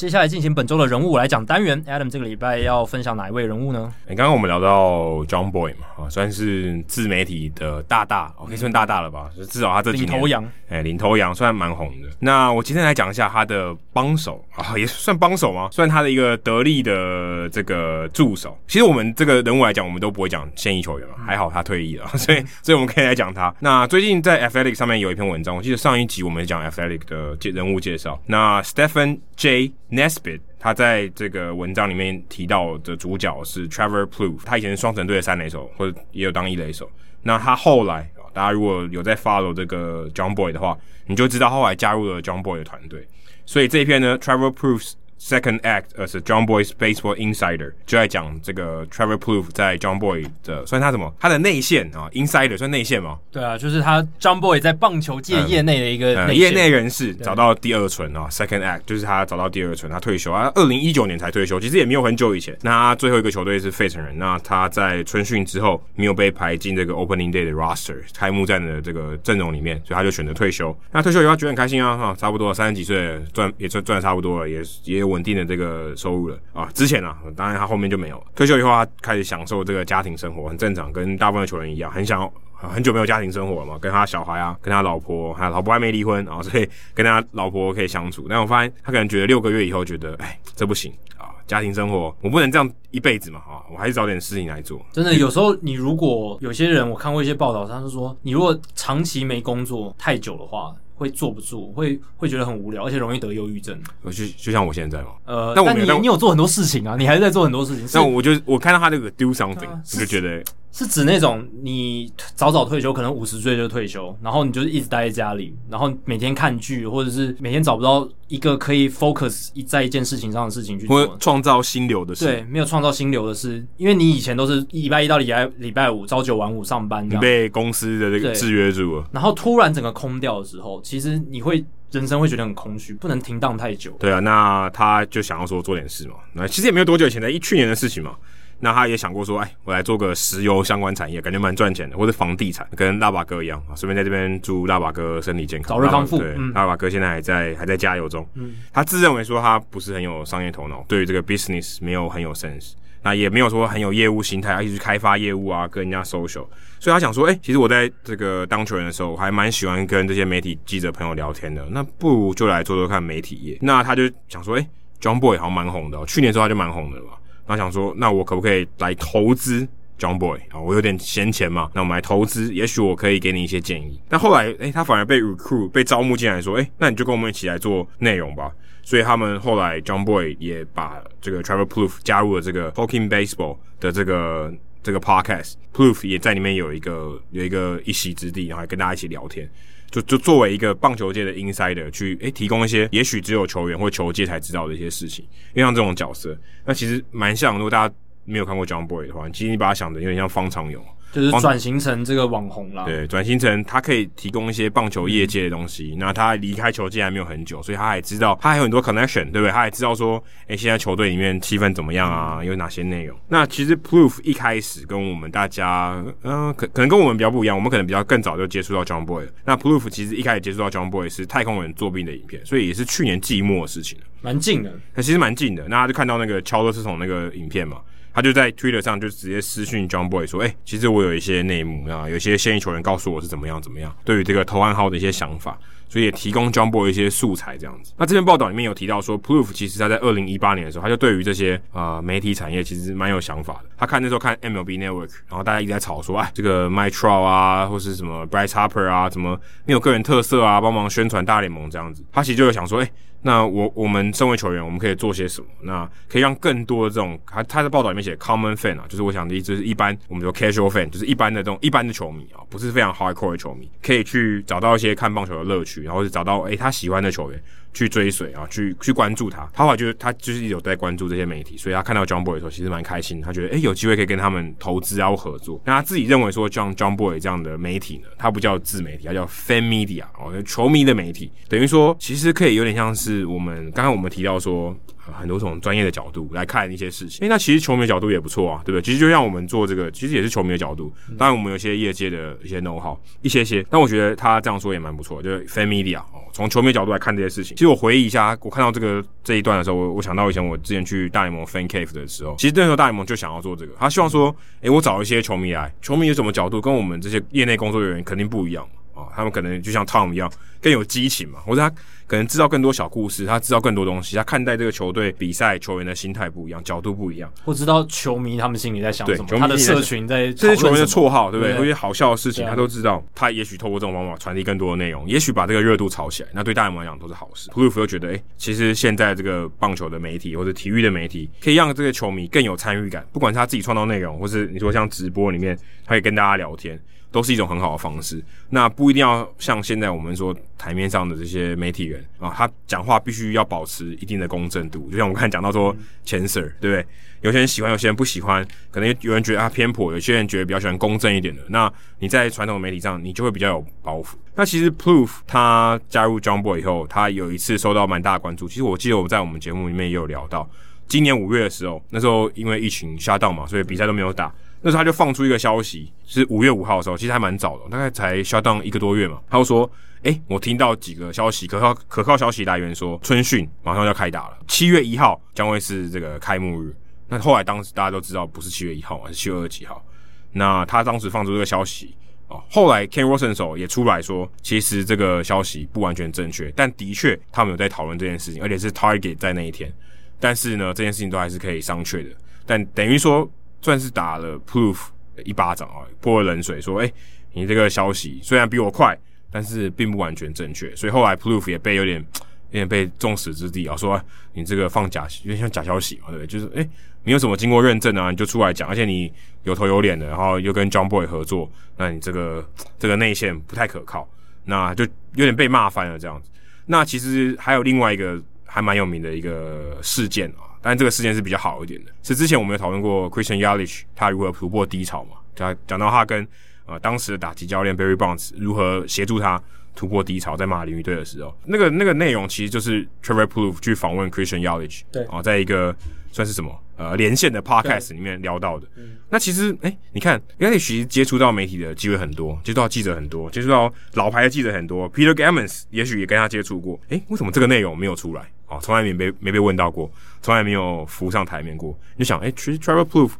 [0.02, 3.88] 接下来进行本周的人物来讲单元，Adam 这个礼拜要分享哪一位人物呢？
[4.08, 9.30] 哎，刚刚我们聊到 John Boy 嘛，啊，算是自媒体的大大，可以算大大了吧？
[9.48, 12.08] 至少他这几年领头羊，哎，领头羊算蛮红的。
[12.18, 15.68] 那我今天来讲一下他的帮手啊，也算帮手吗？
[15.70, 18.58] 算他的一个得力的这个助手。
[18.66, 23.54] 其实我们这个人物来讲，我们都不会讲现役球员嘛，还好他退役了， 所以所以我们可以来讲他。
[23.60, 28.20] 那最近在 Athletic 上面有一篇文章，我记得上一集我们讲 Athletic 的介人物介绍。
[28.26, 29.70] 那 Stephen J.
[29.92, 36.90] Nesbit，他在这个文章里面提到的主角是 Trevor Proof 他以前是双城队的三垒手，或者也有当一垒手。
[37.22, 43.06] 那他后来，大家如果有在 follow 这个 John Boy 的话，你就知道后来加入了 John Boy 的团队。
[43.44, 44.94] 所以这一篇呢，Trevor Proofs。
[45.24, 51.14] Second act as John Boy's baseball insider 就在讲这个 Trevor Plouffe 在 John Boy 的算他什么？
[51.20, 53.20] 他的内线啊，insider 算内线吗？
[53.30, 58.26] 对啊，就是他 John Boy 在棒球界业内的一个内、嗯嗯、业内人士，找到第二春啊。
[58.30, 62.58] Second act 就是他找到第二春，他退休啊，二零一九年才退休，其实也没有很久以前。
[62.60, 70.76] 那他最后一个球队是费城人，那他在春训之后没有被排进这个 Opening Day 的 roster 开幕战的这个阵容里面，所以他就选择退休。
[70.90, 75.92] 那退休以后他觉得很开心啊，哈，差不多三十几岁赚也赚赚的差不多了，也也有稳定的这个。
[75.94, 76.68] 收入了啊！
[76.74, 78.24] 之前啊，当然他后面就没有了。
[78.34, 88.26] 退休以后，他开始享受这个家庭生活，很正常，跟大部分的球员一样，很想要很久没有家庭生活了嘛，跟他小孩啊，跟他老婆，还有老婆还没离婚啊，所以跟他老婆可以相处。
[88.28, 94.80] 但我发现他可能觉得六个月以后，觉得哎，这不行啊，家庭生活我不能这样一辈子嘛啊，我还是找点事情来做。
[94.92, 100.74] 真的，有时候你如果有些人，我看过一些报道，他是说，你如果长期没工作太久的话。
[101.02, 103.76] 会坐不住，会会觉得很无聊，而且容易得忧郁症。
[104.04, 107.86] 就就像我现在嘛，呃，但你你有做很多事情啊，你还是在做很多事情。
[107.92, 110.42] 那我就我看到他这个 do something，我、啊、就觉得。
[110.74, 122.24] 是指那种你早早退休，可能五十岁就退休，然后你就是一直待在家里，然后每天看剧，或者是每天找不到一个可以 focus 在一件事情上的事情去做，或创造心流的事。
[122.24, 129.04] 对，没有创造心流的事，因为你以前都是礼拜一到礼拜礼拜五朝九晚五上班，你被公司的这个制约住了。
[129.12, 133.92] 然后突然整个空掉的时候，其实你会人生会觉得很空虚，不能停荡太久。
[133.98, 136.16] 对啊，那他就想要说做点事嘛。
[136.34, 138.14] 那其实也没有多久以前的，一去年的事情嘛。
[138.60, 143.72] 那他也想过说，哎，我来做个石油相关产业，感觉蛮赚钱的，或者房地产，跟大把哥一样啊。
[143.74, 146.18] 顺便在这边祝大把哥身体健康，早日康复。
[146.18, 148.28] 对，嗯、大把哥现在还在还在加油中。
[148.34, 156.46] 嗯，他自认为说他不是很有商业头脑，对于这个 business 没有很有 sense，那也没有说很有业务心态，要一直开发业务啊，跟人家 social。
[156.78, 161.64] 所以他想说，哎，其实我在这个当球员的时候，我还蛮喜欢跟这些媒体记者朋友聊天的。
[161.70, 163.58] 那不如就来做做看媒体业。
[163.60, 164.68] 那他就想说，哎
[165.00, 167.12] ，John Boy 好像蛮红的，哦，去年的时候他就蛮红的了吧。
[167.46, 169.66] 他想说，那我可不可以来投资
[169.98, 170.58] John Boy 啊？
[170.58, 174.00] 我有点闲钱嘛，那我们来投资，也许我可以给你一些建议。
[174.08, 178.50] 但后来，诶、他反而被 recruit 被招募进来，说，诶、那你就跟我们一起来做内容吧。
[178.82, 184.52] 所以他们后来 John Boy 也把这个 Trevor Plouffe 加入了这个 Talking Baseball 的这个
[184.82, 189.48] 这个 podcast，Plouffe 也在里面有一个有一个一席之地，然后跟大家一起聊天。
[189.90, 195.22] 就就作为一个棒球界的 insider 去诶、提供一些也许只有球员或球界才知道的一些事情，
[195.52, 196.34] 因为像这种角色，
[196.64, 197.56] 那其实蛮像。
[197.56, 197.94] 如果大家
[198.24, 200.82] 没有看过 John Boy 的话，其实你把他想的有点像方长勇。
[201.12, 202.84] 就是转型成这个网红了。
[202.86, 205.94] 对，转型成他可以提供一些棒球业界的东西。
[205.98, 209.50] 那、嗯、他离开球界还没有很久，所以他还知道，他还有很多 connection，对不对？
[209.50, 212.38] 他还知道说，哎、欸，现在球队里面气氛怎么样啊？
[212.40, 213.16] 嗯、有哪些内容？
[213.28, 219.32] 那其实 Plouffe 一开始跟我们大家，嗯、呃，可可能跟我们比较不一样，我们可能比较更早就接触到 John Boy 了。
[219.44, 224.72] 那 Plouffe 其实一开始接触到 John Boy 是太空人作弊的影片，所以也是去年季末的事情了，蛮近的。
[224.94, 227.78] 那其实蛮近的，那他就看到那个乔勒斯从那个影片嘛。
[228.14, 235.58] 他就在 Twitter 上就直接私讯 John Boy 说：“哎、其实我有一些内幕啊，有些现役球员告诉我是怎么样怎么样，对于这个投暗号的一些想法，
[235.88, 237.92] 所以也提供 John Boy 一些素材这样子。
[237.96, 243.70] 那这篇报道里面有提到说，Proof 其实他在二零一八年的时候，他就对于这些啊、媒体产业其实蛮有想法的。
[243.78, 252.04] 他看那时候看 MLB Network，然后大家一直在吵说，哎，这个 My Trout 啊，或是什么 Bryce Harper 啊，怎么没有个人特色啊，帮忙宣传大联盟这样子。
[252.12, 252.90] 他其实就有想说，哎、”
[253.24, 255.46] 那我我们身为球员，我们可以做些什么？
[255.62, 265.82] 那可以让更多的这种，他他在报道里面写 common fan 啊，就是我想的意思，就是一般我们说 casual fan，就是一般的这种一般的球迷啊，不是非常 hardcore 的球迷，可以去找到一些看棒球的乐趣。
[265.82, 267.42] 然后是找到诶、他喜欢的球员
[267.72, 269.48] 去追随啊，去去关注他。
[269.52, 273.20] 他后来就是他就是有在关注这些媒体，所以他看到 John Boy 的时候，其实蛮开心。
[273.20, 275.60] 他觉得诶、有机会可以跟他们投资然后合作。
[275.64, 284.76] 那他自己认为说像 John Boy 这样的媒体呢，它不叫自媒体，它叫 Fan Media 哦，球迷的媒体，等于说其实可以有点像是我们刚刚我们提到说。
[285.10, 288.82] 很多种专业的角度来看一些事情，诶，那其实球迷的角度也不错啊，对不对？
[288.82, 290.92] 其实就像我们做这个，其实也是球迷的角度。
[291.18, 293.64] 当然，我们有些业界的一些 know-how，一些些。
[293.70, 297.56] 但我觉得他这样说也蛮不错，就是 fan media 哦，从球迷的角度来看这些事情。
[297.56, 308.66] 其实我回忆一下，我看到这个这一段的时候，我我想到以前我之前去大联盟 fan cave 的时候，其实那时候大联盟就想要做这个，他希望说，诶，我找一些球迷来，球迷有什么角度跟我们这些业内工作人员肯定不一样。
[308.94, 311.70] 哦，他们可能就像 Tom 一样更有激情嘛，或者他
[312.06, 321.54] 可能知道更多小故事，他知道更多东西，他看待这个球队比赛球员的心态不一样，角度不一样，或知道球迷他们心里在想什么，对他的社群在这些球员的绰号，对不对？
[321.54, 323.02] 对有些好笑的事情，他都知道。
[323.14, 327.48] 他也许透过这种方法传递更多的内容，也许把这个热度炒起来，那对大联盟来讲都是好事。
[327.50, 335.56] Plouffe 又觉得，哎、欸，其实现在这个棒球的媒体或者体育的媒体，可以让这个球迷更有参与感，不管是他自己创造内容，或是你说像直播里面，
[335.86, 336.78] 他可以跟大家聊天。
[337.12, 344.90] 都是一种很好的方式，那不一定要像现在我们说台面上的这些媒体人啊，他讲话必须要保持一定的公正度。
[344.90, 346.86] 就像我们刚才讲到说，钱 Sir 对不对？
[347.20, 351.42] 有些人喜欢，有些人不喜欢，可能有人觉得他偏颇，有些人觉得比较喜欢公正一点的。
[351.50, 354.14] 那你在传统媒体上，你就会比较有包袱。
[354.34, 358.48] 那其实 Plouffe 他加入 John Boy 以后，他有一次受到蛮大的关注。
[358.48, 360.48] 其实我记得我在我们节目里面也有聊到，
[360.88, 364.32] 今年五月的时候，那时候因为疫情 shut down 嘛，所以比赛都没有打。
[364.62, 369.20] 那时候他就放出一个消息，是五月五号的时候，其实还蛮早的，大概才 shut down 一个多月嘛。
[369.28, 369.68] 他就说
[370.02, 376.72] ：“诶、欸，我听到几个消息，可靠可靠消息来源说，春训马上要开打了，七月一号将会是这个开幕日。
[377.08, 379.84] 那后来当时大家都知道不是七月一号嘛，是七月二十几号。
[380.30, 381.96] 那他当时放出这个消息
[382.28, 389.72] 啊，后来 Ken Rosen 手也出来说，其实这个消息不完全正确，但的确他们有在讨论这件事情，而且是 target 在那一天。
[390.20, 392.10] 但是呢，这件事情都还是可以商榷的。
[392.46, 393.28] 但等于说。”
[393.62, 394.76] 算是打了 Proof
[395.24, 396.92] 一巴掌啊，泼了冷水，说：“哎、
[397.32, 398.98] 你这个消息虽然比我快，
[399.30, 402.04] 但是并不完全正确。”所以后来 Proof 也被有点
[402.50, 404.02] 有点被众矢之的啊，说
[404.34, 406.26] 你这个放假有点像假消息嘛，对不对？
[406.26, 406.68] 就是哎，
[407.04, 409.12] 你、有什么经过认证啊，你就出来讲，而且你
[409.44, 412.46] 有头有脸的，然后又跟 John Boy 合作，那你这个
[412.78, 414.08] 这个内线不太可靠，
[414.44, 414.84] 那就
[415.14, 416.28] 有点被骂翻了这样子。
[416.66, 420.51] 那其实还有另外一个还蛮有名的一个事件啊。
[420.62, 425.16] 但这个事件是比较好一点的，是之前我们有讨论过 Christian Yelich 他如何突破低潮嘛？
[425.34, 426.26] 他讲到他跟
[426.66, 429.42] 呃当时的打击教练 Barry Bonds 如何协助他
[429.74, 435.02] 突破低潮，在马林鱼队的时候，那个那个内容其实就是 Trevor Plouffe 去访问 Christian Yelich，对。
[435.06, 435.74] 啊，在一个
[436.12, 438.66] 算是什么呃连线的 Podcast 里面聊到的。
[439.10, 446.80] 那其实哎，你看 Yelich 接触到媒体的机会很多，接触到记者很多，接触到老牌的记者很多，Peter Gammons 也许也跟他接触过。
[446.88, 448.22] 哎，为什么这个内容没有出来？
[448.48, 449.90] 哦，从来没被没被问到过，
[450.20, 451.78] 从来没有浮上台面过。
[451.96, 453.12] 你就想，哎、欸，其实 Trevor Plouffe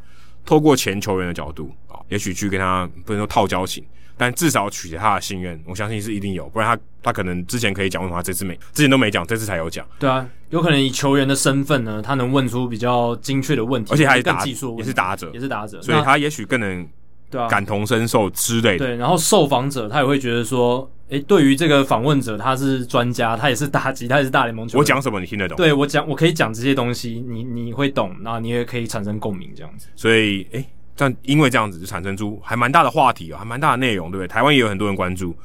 [0.44, 3.84] 透过前球员的角度啊，也许去跟他不能说套交情，
[4.22, 6.48] 但至少取得他的信任，我相信是一定有。
[6.50, 9.84] 不然他他可能之前可以讲，为什么他这次没，之前都没讲，这次才有讲。
[9.98, 16.88] 对啊，有可能以球员的身份呢，他能问出比较精确的问题，而且还是更技术，也是打者，也是打者，所以他也许更能。
[17.28, 18.86] 对啊，感同身受之类的。
[18.86, 24.78] 对，然后受访者他也会觉得说，诶，对于这个访问者，他是专家，他也是打击，他也是大联盟球员。
[24.78, 25.56] 我讲什么你听得懂？
[25.56, 29.86] 对，我讲，我可以讲这些东西，你你会懂，然后你也可以产生共鸣，这样子。
[29.96, 30.62] 所以，诶，
[30.97, 34.28] 但因为这样子就产生出还蛮大的话题啊，还蛮大的内容，对不对？
[34.28, 35.36] 台湾也有很多人关注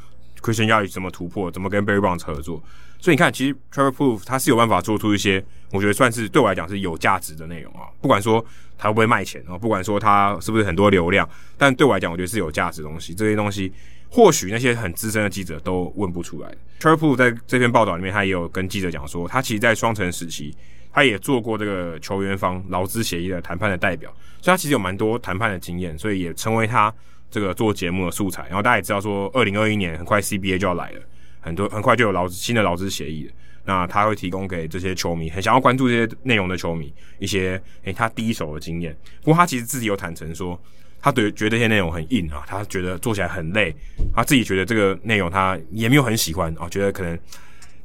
[0.41, 2.61] Christian y a 怎么突破，怎么跟 Barry Bonds 合作。
[2.99, 7.85] 所以你看，其实 Trevor Plouffe 他是有办法做出一些，我觉得算是对我来讲是有价值的内容啊。
[8.01, 8.43] 不管说
[8.77, 13.13] 他会不会卖钱啊，不管说他是不是很多流量，但对我来讲，我觉得是有价值的东西。
[13.13, 13.71] 这些东西
[14.09, 16.49] 或许那些很资深的记者都问不出来。
[16.79, 20.55] Trevor Plouffe 在这篇报道里面，他也有跟记者讲说，他其实，在双城时期，
[20.91, 24.09] 他也做过这个球员方劳资协议的谈判的代表，
[24.41, 26.93] 所以他其实有蛮多谈判的经验，所以也成为他
[27.29, 28.43] 这个做节目的素材。
[28.47, 31.01] 然后大家也知道说，二零二一年很快 CBA 就要来了。
[31.39, 33.33] 很多很快就有劳资新的劳资协议了，
[33.63, 38.93] 那他会提供给这些球迷很想要关注这些内容的球迷一些诶、他第一手的经验。
[39.21, 40.59] 不过他其实自己有坦诚说，
[40.99, 43.73] 他对觉得这些内容很硬啊，他觉得做起来很累，
[44.13, 47.17] 他自己觉得这个内容他也没有很喜欢啊，觉得可能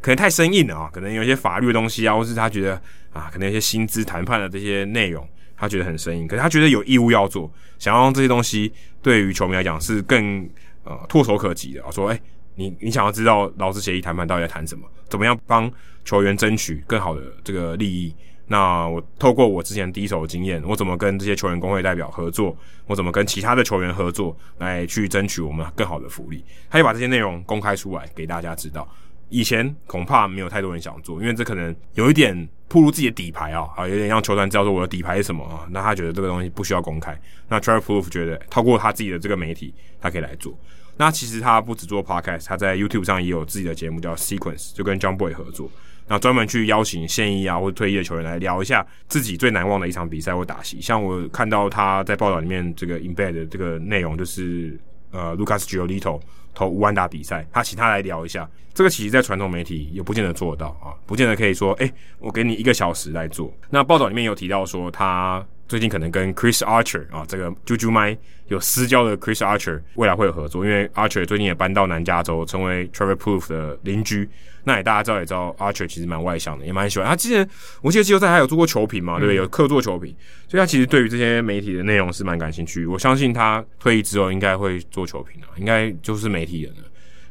[0.02, 2.74] 可能太生硬了啊，可能有一些法律的东西啊，或是他觉得
[3.12, 5.26] 啊，可能一些薪资谈判的这些内容，
[5.56, 6.28] 他觉得很生硬。
[6.28, 8.70] 可是他觉得有义务要做，想要让这些东西
[9.00, 10.46] 对于球迷来讲是更
[10.84, 12.22] 呃唾手可及的啊，说诶、欸
[12.54, 14.86] 你你想要知道劳资协议谈判到底在谈什么？
[15.08, 15.72] 怎么样帮
[16.04, 18.14] 球员争取更好的这个利益？
[18.46, 22.54] 那我透过我之前第一手的经验，我怎么跟这些球员工会代表合作？
[22.86, 26.44] 我怎么跟其他的球员合作来去争取我们更好的福利？
[26.68, 28.86] 他就把这些内容公开出来给大家知道。
[29.32, 32.36] 以前恐怕没有太多人想做，因为这可能有一点
[32.68, 35.66] 暴露自己的底牌啊，啊，有点让球团知道说我的底牌是什么啊。
[35.70, 37.18] 那他觉得这个东西不需要公开。
[37.48, 40.56] 那 Trevor Proof 觉得透过他自己的这个媒体，他可以来做。
[40.98, 45.70] 那其实他不只做 Podcast，他在 YouTube 上也有自己的节目叫 Sequence，就跟 John Boy 合作。
[46.06, 50.80] 那专门去邀请现役啊或退役的球员来聊一下自己最难忘的一场比赛或打戏。
[50.80, 54.78] 像我看到他在报道里面这个 embed 的这个内容，就是
[55.10, 56.20] 呃，Lucas Giolito
[56.54, 58.48] 投五万打比赛，他请他来聊一下。
[58.74, 63.52] 这个其实，在传统媒体也不见得做到啊，不见得可以说，哎，我给你一个小时来做。
[63.70, 65.44] 那报道里面有提到说他。
[65.68, 68.16] 最近可能跟 Chris Archer 啊，这个啾啾麦
[68.48, 74.28] 有私交的 Chris Archer 未来会有合作，因为 Archer 最近也搬到南加州，成为 Trevor Plouffe 的邻居。
[74.64, 77.08] 那也大家知道也知道，Archer 其实蛮外向的，也蛮喜欢。
[77.08, 77.48] 他之前
[77.80, 79.36] 我记得季后赛还有做过球评嘛，对不对？
[79.36, 80.14] 有客座球评，
[80.46, 82.86] 所以他其实对于这些媒体的内容是蛮感兴趣。
[82.86, 86.82] 我相信他退役之后应该会做球评啊，应该就是媒体人了。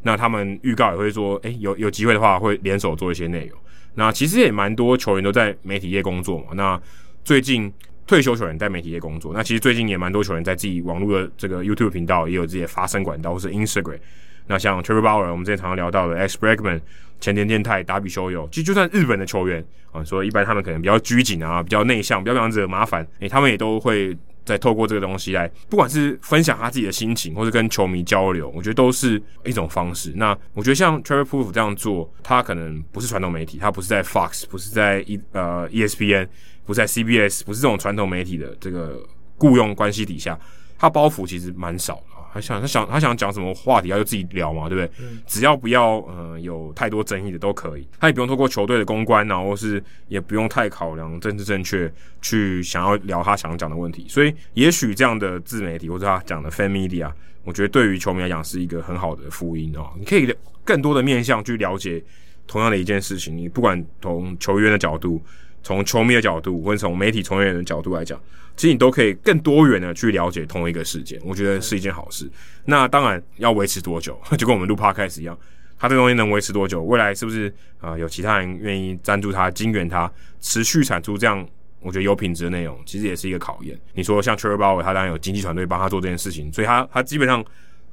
[0.02, 3.58] 那他们预告也会说，诶，有有机会的话会联手做一些内容。
[3.94, 6.48] 那其实也蛮多球员都在媒体业工作嘛。
[6.56, 6.82] 那
[7.24, 7.72] 最近。
[8.08, 14.00] 退休球员在媒体业工作，那其实最近也蛮多球员在自己网络的这个 YouTube 频道也有自己的发声管道，或是 Instagram。
[14.48, 16.82] 那像 Trevor Bauer，我们之前常常聊到的 X Bregman、
[17.22, 30.12] 前田健太、达比修友，其实就算日本的球员啊，说一般他们可能比较拘谨啊，比较内向，比较这样子麻烦，诶、他们也都会在透过这个东西来，不管是分享他自己的心情，或是跟球迷交流，我觉得都是一种方式。
[30.16, 36.28] 那我觉得像 Trevor Proof 这样做，他可能不是传统媒体，他不是在 Fox，不是在 E 呃 ESPN。
[36.72, 39.06] 不在 CBS，不是这种传统媒体的这个
[39.38, 40.40] 雇佣关系底下，
[40.80, 42.04] 他包袱其实蛮少的。
[42.34, 45.06] 他想，他想，他想讲什么话题，他就自己聊嘛，对不对？
[45.06, 47.86] 嗯、只要不要呃有太多争议的都可以。
[48.00, 54.06] 他也不用透过球队的公关，然后是也不用太考量政治正确去想要聊他想讲的问题。
[54.08, 57.12] 所以，也许这样的自媒体或者他讲的 fan media，
[57.44, 59.92] 我觉得对于球迷来讲是一个很好的福音哦。
[60.00, 60.34] 你可以
[60.64, 62.02] 更多的面向去了解
[62.48, 65.22] 同样的一件事情，你不管从球员的角度。
[65.64, 68.20] 从球迷的角度，或者从媒体从业人的角度来讲，
[68.58, 72.30] 其实你都可以更多元的去了解同一个事件，我觉得是一件好事。
[72.66, 75.38] 那当然要维持多久， 就跟我们录 Podcast 一样，
[75.80, 76.84] 它这个东西能维持多久？
[76.84, 77.48] 未来是不是
[77.80, 78.00] 啊、呃？
[78.00, 81.48] 有其他人愿意赞助它、金援它，持续产出这样
[81.80, 83.80] 我觉得有品质的内容，其实也是一个考验。
[83.94, 87.44] 你说像 Trevor Bauer，他当然有经纪团队帮他做这件事情，所以他他基本上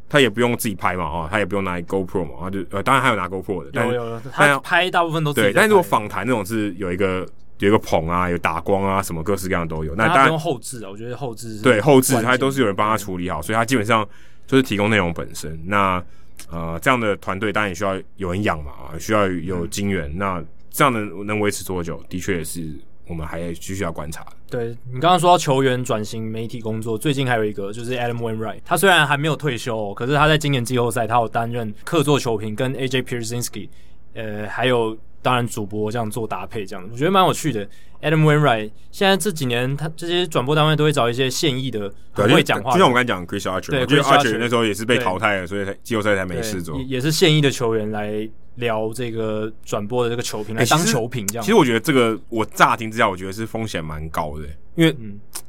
[0.08, 5.52] 他也不用自己拍嘛，啊，他也不用拿 GoPro 嘛，他就呃，当然还有拿 GoPro 的，但有有有，他拍大部分都是对。
[5.52, 7.26] 但是如果访谈那种是有一个。
[7.58, 9.94] 有一个棚啊，有打光啊，什么各式各样都有。
[9.96, 14.08] 那当然用后置啊，我觉得后置对后置，它都是有人帮他处理好，所以他基本上
[14.46, 15.60] 就是提供内容本身。
[15.66, 16.02] 那
[16.50, 20.08] 呃，这样的团队当然也需要有人养嘛，啊，需要有金源。
[20.10, 22.72] 嗯、那这样的能维持多久，的确也是
[23.08, 24.24] 我们还继续要观察。
[24.48, 33.68] 对你刚刚说到球员转型媒体工作，最近还有一个就是 Adam Wainwright，他虽然还没有退休，哦可是他在今年季后赛他有担任客座球评，跟 AJ Pierzynski，
[34.14, 34.96] 呃，还有。
[35.20, 37.68] 当然，主播这样做搭配，这样我觉得蛮有趣的。
[38.00, 42.70] Adam Wainwright 现在这几年，他这些转播单位都会找一些现役的，很会讲话。
[42.70, 46.78] 就像我刚才讲 Chris Archer，对，Chris Archer 那时候也是被淘汰了，所以才季后赛才没事做。
[46.78, 51.42] 也也是现役的球员来聊这个转播的这个球评，来当球评这样。
[51.42, 54.44] 其实我觉得这个，我乍听之下，我觉得是风险蛮高的，
[54.76, 54.96] 因为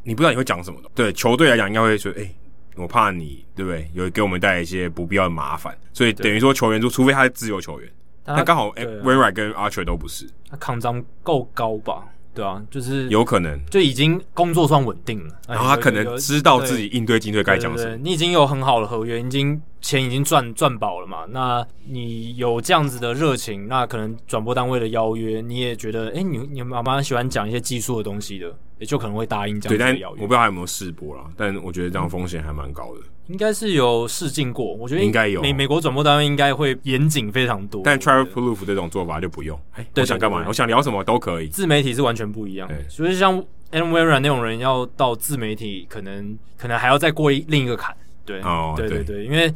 [0.02, 0.90] 你不知道你会讲什么的。
[0.96, 2.28] 对球队来讲，应该会说，哎，
[2.76, 3.88] 我怕你，对不对？
[3.94, 7.88] 有给我们带来一些不必要的麻烦，所以等于说球员就除非他是自由球员。
[8.36, 12.04] 那刚好，哎，Wainwright 跟 Archer 都不是，他抗张够高吧？
[12.32, 17.98] 对啊，就是有可能就已经工作算稳定了，然后他可能知道自己应对进退该讲什么。
[17.98, 21.26] 你已经有很好的合约，已经钱已经赚赚饱了嘛？
[21.32, 30.22] 那你有这样子的热情，那可能转播单位的邀约，你也觉得，哎，你你妈妈喜欢讲一些技术的东西的，也就可能会答应这样子的邀约。
[30.22, 33.02] 我不知道他有没有试播啦，但我觉得这样风险还蛮高的。
[33.30, 37.82] 应该是有试镜过，我觉得应该有美美国转播单位应该会严谨非常多。
[37.86, 39.58] 但 Travel Plouffe 这种做法就不用。
[39.74, 40.44] 哎，我想干嘛？
[40.48, 41.48] 我想聊什么都可以。
[41.48, 43.40] 自媒体是完全不一样，所以像
[43.72, 47.96] Adam Wainwright 那种人要到自媒体，可能可能还要再过一另一个坎。
[48.26, 49.54] 对，哦，对对对，因为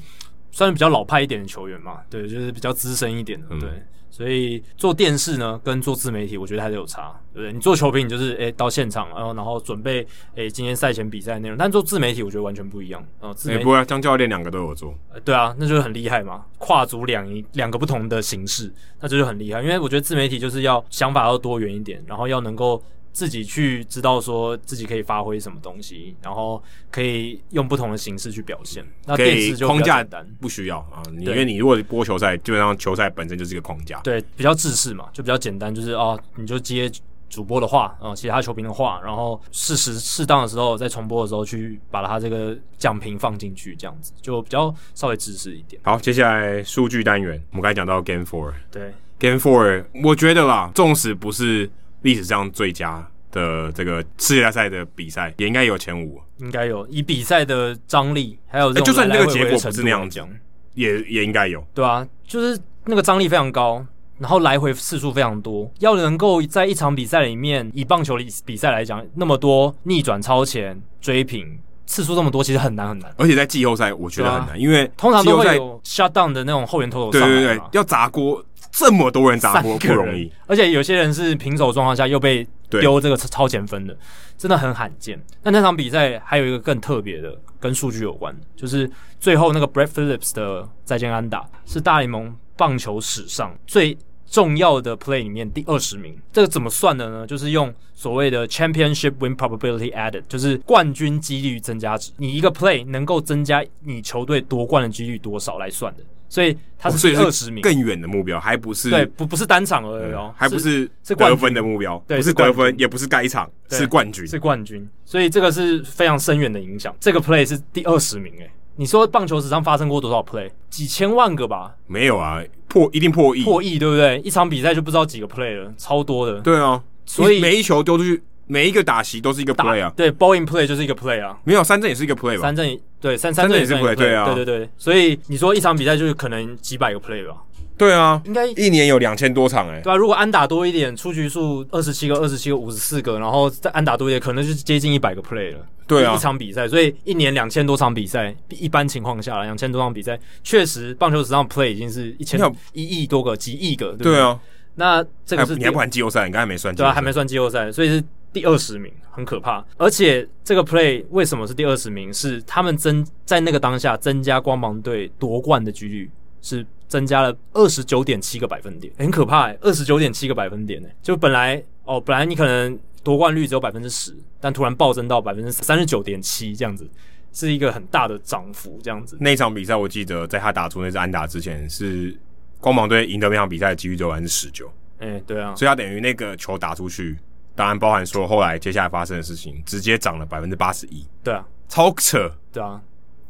[0.53, 3.69] 算是比较老派一点的球员嘛，对，就是比较资深一点的，对。
[4.11, 7.51] 所以做电视呢，跟做自媒体，我觉得还是有差，对不对？
[7.51, 10.01] 你做球评，你就是诶、欸、到现场，然后然后准备
[10.35, 11.57] 诶、欸、今天赛前比赛内容。
[11.57, 13.03] 但做自媒体，我觉得完全不一样。
[13.21, 14.93] 哦，自媒体，欸、不会，啊张教练两个都有做。
[15.11, 18.71] 呃，对啊，那就是很厉害嘛，跨足两一两个不同的形式，
[19.01, 19.63] 那就是很厉害。
[19.63, 22.79] 因为我觉得自媒体就是要想法要多元一点，然后要能够。
[23.13, 26.61] 自己去知道说自己可以发挥什么东西，然后
[26.91, 28.83] 可以用不同的形式去表现。
[29.05, 30.03] 那电视就框架
[30.41, 34.01] 不需要啊，因为你如果播球赛，基本上球赛本身就是一个框架。
[34.01, 36.91] 对，比较制式嘛，就比较简单，就是哦，你就接
[37.29, 45.79] 主播的话啊、呃，其他球评的话，然后适时适当的时候在重播的时候去把它这个奖评放进去，这样子就比较稍微支持一点。
[45.85, 51.69] 好，接下来数据单元，我们刚才讲到 Game Four，对，Game Four，我觉得啦，纵使不是
[52.03, 60.29] 历史上最佳的这个世界大赛的比赛，也应该有前五，应该有以比赛的张力，还有就算那个结果不是那样讲，
[60.75, 63.85] 也也应该有，对啊，就是那个张力非常高。
[64.19, 68.15] 然后来回次数非常多，要能够在一场比赛里面，以棒球
[68.45, 73.13] 比赛来讲，那么多逆转、超前、追平次数这么多，其实很难很难。
[73.17, 77.11] 而且在季后赛，我觉得很难，啊、因为通常都会有 shut down 的那种后援投手。
[77.11, 80.31] 对对对，要砸锅，这么多人砸锅不容易。
[80.47, 83.95] 而且有些人是平手状况下又被丢这个超前分的，
[84.37, 85.21] 真的很罕见。
[85.43, 88.89] 那那场比赛还有一个更特别的，跟数据有关，就是
[89.19, 93.97] 最后那个 Brett Phillips 的再见安打，是大联盟棒球史上最
[94.33, 97.27] 重要的 play 里面第二十名，这个怎么算的呢？
[97.27, 102.11] 就是用所谓的 championship win probability added，就是冠军几率增加值。
[102.17, 116.91] 你一个 play 能够增加你球队夺冠的几率多少来算的，所以它是第二十名，更远的目标，还不是对，不不是单场而已哦，还不是是得分的目标，对，不是得分，也不是盖一场，是冠军，是冠军，所以这个是非常深远的影响。
[116.99, 118.49] 这个 play 是第二十名，诶。
[118.75, 120.49] 你说棒球史上发生过多少 play？
[120.67, 121.75] 几千万个吧？
[121.85, 122.41] 没有啊，
[122.73, 124.19] 破一定破亿，破亿对不对？
[124.21, 126.41] 一场比赛就不知道几个 play 了，超多的。
[126.41, 129.93] 对啊，所以每一球丢出去，每一个打席都是一个 play 啊。
[129.95, 131.37] 对，balling play 就是一个 play 啊。
[131.43, 132.41] 没有三振也是一个 play 吧？
[132.41, 134.69] 三振对三三振也是 play，对啊，对对对。
[134.75, 137.35] 所以你说一场比赛就是可能几百个 play 吧？
[137.77, 139.81] 对啊，应该一年有两千多场哎、欸。
[139.81, 145.65] 对啊，如果安打多一点，出局数二十七个、二十七个、五十四个，然后再安打多一点，可能就是接近一百个 play 了。
[145.87, 152.39] 对啊，一场比赛，所以一年两千多场比赛，一般情况下两千多场比赛，确实棒球史上 play 已经是一千
[152.73, 153.91] 一亿多个、几亿个。
[153.93, 154.39] 对，对啊，
[154.75, 156.73] 那这个是你还不含季后赛，你刚才没算。
[156.75, 159.65] 对啊，还没算季后赛，所以是第二十名，很可怕。
[159.77, 162.13] 而且这个 play 为什么是第二十名？
[162.13, 166.09] 是他们增在那个当下增加光芒队夺冠的几率
[166.41, 166.65] 是。
[166.93, 176.87] 增加了二十九点七个百分点，很可怕哎，二十九点七个百分点哎，就本来哦，本来你可能夺冠率只有百分之十，但突然暴增到百分之三十九点七，这样子
[177.31, 179.17] 是一个很大的涨幅，这样子。
[179.19, 182.15] 那场比赛我记得，在他打出那支安打之前，是
[182.59, 184.71] 光芒队赢得那场比赛的几率只有百分之十九。
[184.99, 187.17] 哎，对啊，所以他等于那个球打出去，
[187.55, 191.03] 当然包含说后来接下来发生的事情，直接涨了百分之八十一。
[191.23, 192.31] 对啊，超扯。
[192.51, 192.79] 对啊。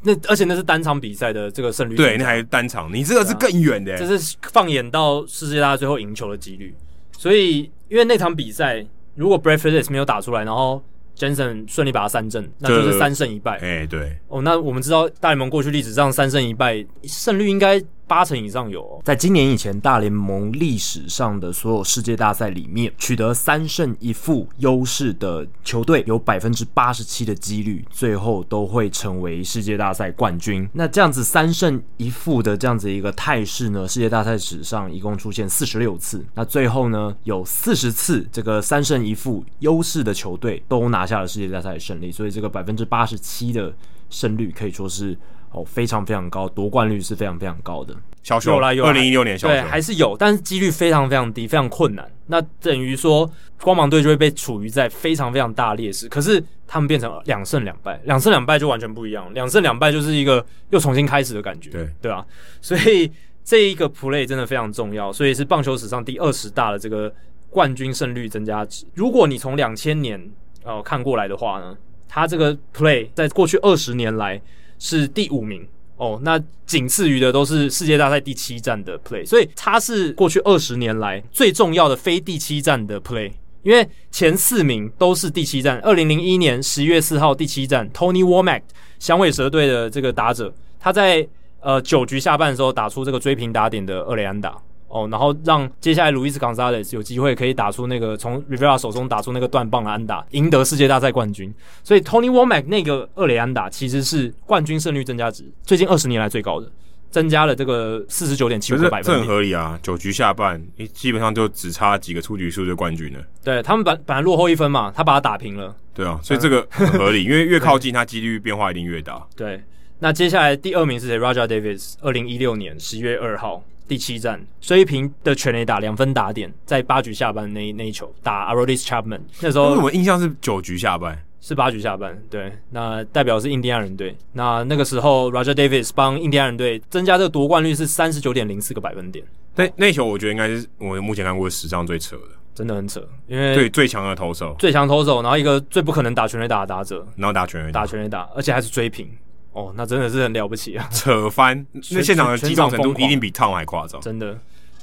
[0.03, 6.75] 那而且那是单场比赛的这个胜率，对，那还是单场，你这个是更远的，这是放眼到世界大赛最后赢球的几率。
[7.17, 10.83] 所以，因为那场比赛，如果 breakfast 没有打出来，然后
[11.17, 13.57] Jensen 顺利把他三振，那就是三胜一败。
[13.59, 14.17] 哎，对。
[14.27, 17.81] 哦，那我们知道大联盟过去历史上三胜一败胜率应该。
[18.07, 30.67] 八成以上有、在今年以前，大联盟历史上的所有世界大赛里面，取得三胜一负优势的球队，有百分之八十七的几率，最后都会成为世界大赛冠军。
[30.73, 43.73] 那这样子三胜一负的这样子一个态势呢，世界大赛史上一共出现四十六次，那最后呢，有四十次这个三胜一负优势的球队都拿下了世界大赛的胜利，所以这个百分之八十七的
[44.09, 45.17] 胜率可以说是。
[45.53, 47.95] 哦，非常非常高，夺冠率是非常非常高的。
[48.23, 52.09] 小熊，二零一六年小熊，对，还是有，但是几率非常非常低，非常困难。
[52.27, 53.29] 那等于说，
[53.61, 56.07] 光芒队就会被处于在非常非常大劣势。
[56.07, 59.31] 可是他们变成两胜两败，两胜两败就完全不一样。
[59.33, 62.25] 两胜两败就是一个又重新开始的感觉，对对啊。
[62.61, 63.11] 所以
[63.43, 67.13] 这一个 play 真的非常重要，所以是棒球史上第二十大的这个
[67.49, 68.85] 冠军胜率增加值。
[68.95, 70.31] 如果你从两千年
[70.63, 74.41] 呃看过来的话呢，它这个 play 在过去二十年来。
[74.83, 83.31] 是第五名哦，那仅次于的都是世界大赛第七站的 play，所以他是过去二十年来最重要的非第七站的 play，
[83.61, 85.79] 因为前四名都是第七站。
[85.79, 88.63] 二零零一年十一月四号第七站，Tony Womack
[88.99, 91.25] 响尾蛇队的这个打者，他在
[91.61, 94.61] 呃九局下半的时候打出这个追平打点的二垒安打。
[94.93, 101.51] 哦，然后让接下来路易斯·冈萨雷斯有机会可以打出那个从 Rivera 手中打出那个断棒的安打，赢得世界大赛冠军。
[101.83, 106.71] 所以 Tony Womack 那个二垒安打其实是冠军胜率增加值最近二十年来最高的，
[107.09, 109.15] 增加了这个四十九点七五个百分点。
[109.15, 113.19] 这很合理啊，九局下半，你基本上就只差几个出局数就冠军了。
[113.43, 115.75] 对他们本本来落后一分嘛，他把它打平了。
[115.95, 119.25] 对啊，所以这个很合理， 因为越靠近，它几率变化一定越大。
[119.35, 119.59] 对，
[119.97, 123.63] 那接下来第二名是谁？Raja Davis，二零一六年十月二号。
[123.87, 134.15] 第七战，追平的全垒打两分打点，在八局下半那一那一球打 Aroldis Chapman，那时候我印象是九局下半，是八局下半，对，那代表是印第安人队。
[134.31, 139.25] 那那个时候，Roger Davis 帮印第安人队增加这个夺冠率是三十九点零四个百分点。
[139.55, 142.23] 那那球我觉得应该是我目前看过史上最扯的。
[142.55, 149.09] 真的很扯，因为对最强的投手，最强投手，然后一个最不可能打全垒打的打者，然后打全垒打全垒打，而且还是追平，
[149.53, 150.89] 哦，那真的是很了不起啊！
[150.91, 154.37] 扯翻，那现场的激动程度一定比 Tom 还夸张，真的。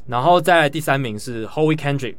[0.07, 2.15] 然后再来第三名是 Howie Kendrick，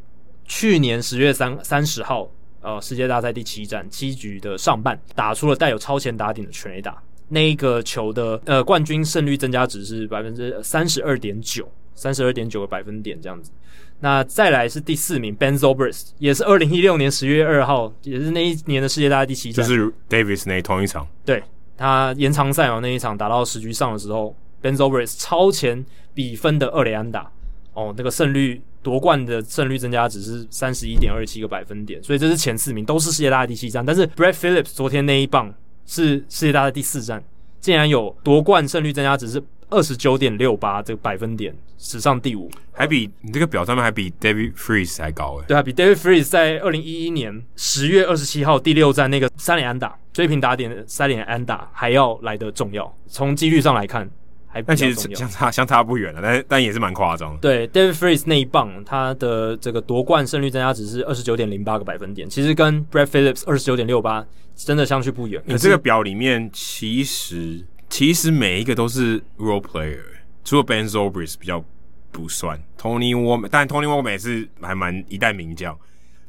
[0.46, 2.30] 去年十月三三十号，
[2.62, 13.52] 呃，世界大赛第七战七局的上半，打出了带有超前打点的全垒打，那一个球的呃冠军胜率增加值是百分之三十二点九，三十二点九个百分点这样子。
[14.00, 21.44] 那再来是第四名 Ben Zobrist，也是二零一六年十月二号，也是那一年的世界大赛第七战，就是 Davis 那同一场，对，
[21.82, 27.32] 他延长赛哦那一场打到十局上的时候，Ben z o b r i s 超前比分的二垒安打，
[27.74, 35.54] 哦，那个胜率夺冠的胜率增加只是三十一点二七个百分点，所以这是前四名都是世界大赛第七战，但是 Brett Phillips 昨天那一棒
[35.86, 37.24] 是世界大赛第四战，
[37.60, 39.44] 竟然有夺冠胜率增加只是。
[39.72, 45.46] 二十九点六八这个百分点，史上第五，还比你这个表上面还比 David Freeze 还高诶。
[45.48, 52.94] 对啊，比 David Freeze 在二零一一年十月二十七号第六站那个三连安打追平打点三连安打还要来得重要。
[53.08, 54.08] 从几率上来看，
[54.48, 57.38] 还但其实相差相差不远了，但但也是蛮夸张。
[57.38, 65.42] 对 David Freeze 那一棒，他的这个夺冠胜率增加值是二十九点零八个百分点，其实跟 Brad Phillips 二十九点六八真的相去不远。
[65.48, 67.66] 可这个表里面其实。
[67.92, 70.00] 其实每一个都是 role player，
[70.46, 71.64] 除了 Ben Zobrist 比较
[72.10, 75.78] 不算，Tony Walker，但 Tony Walker 也是还蛮一代名将，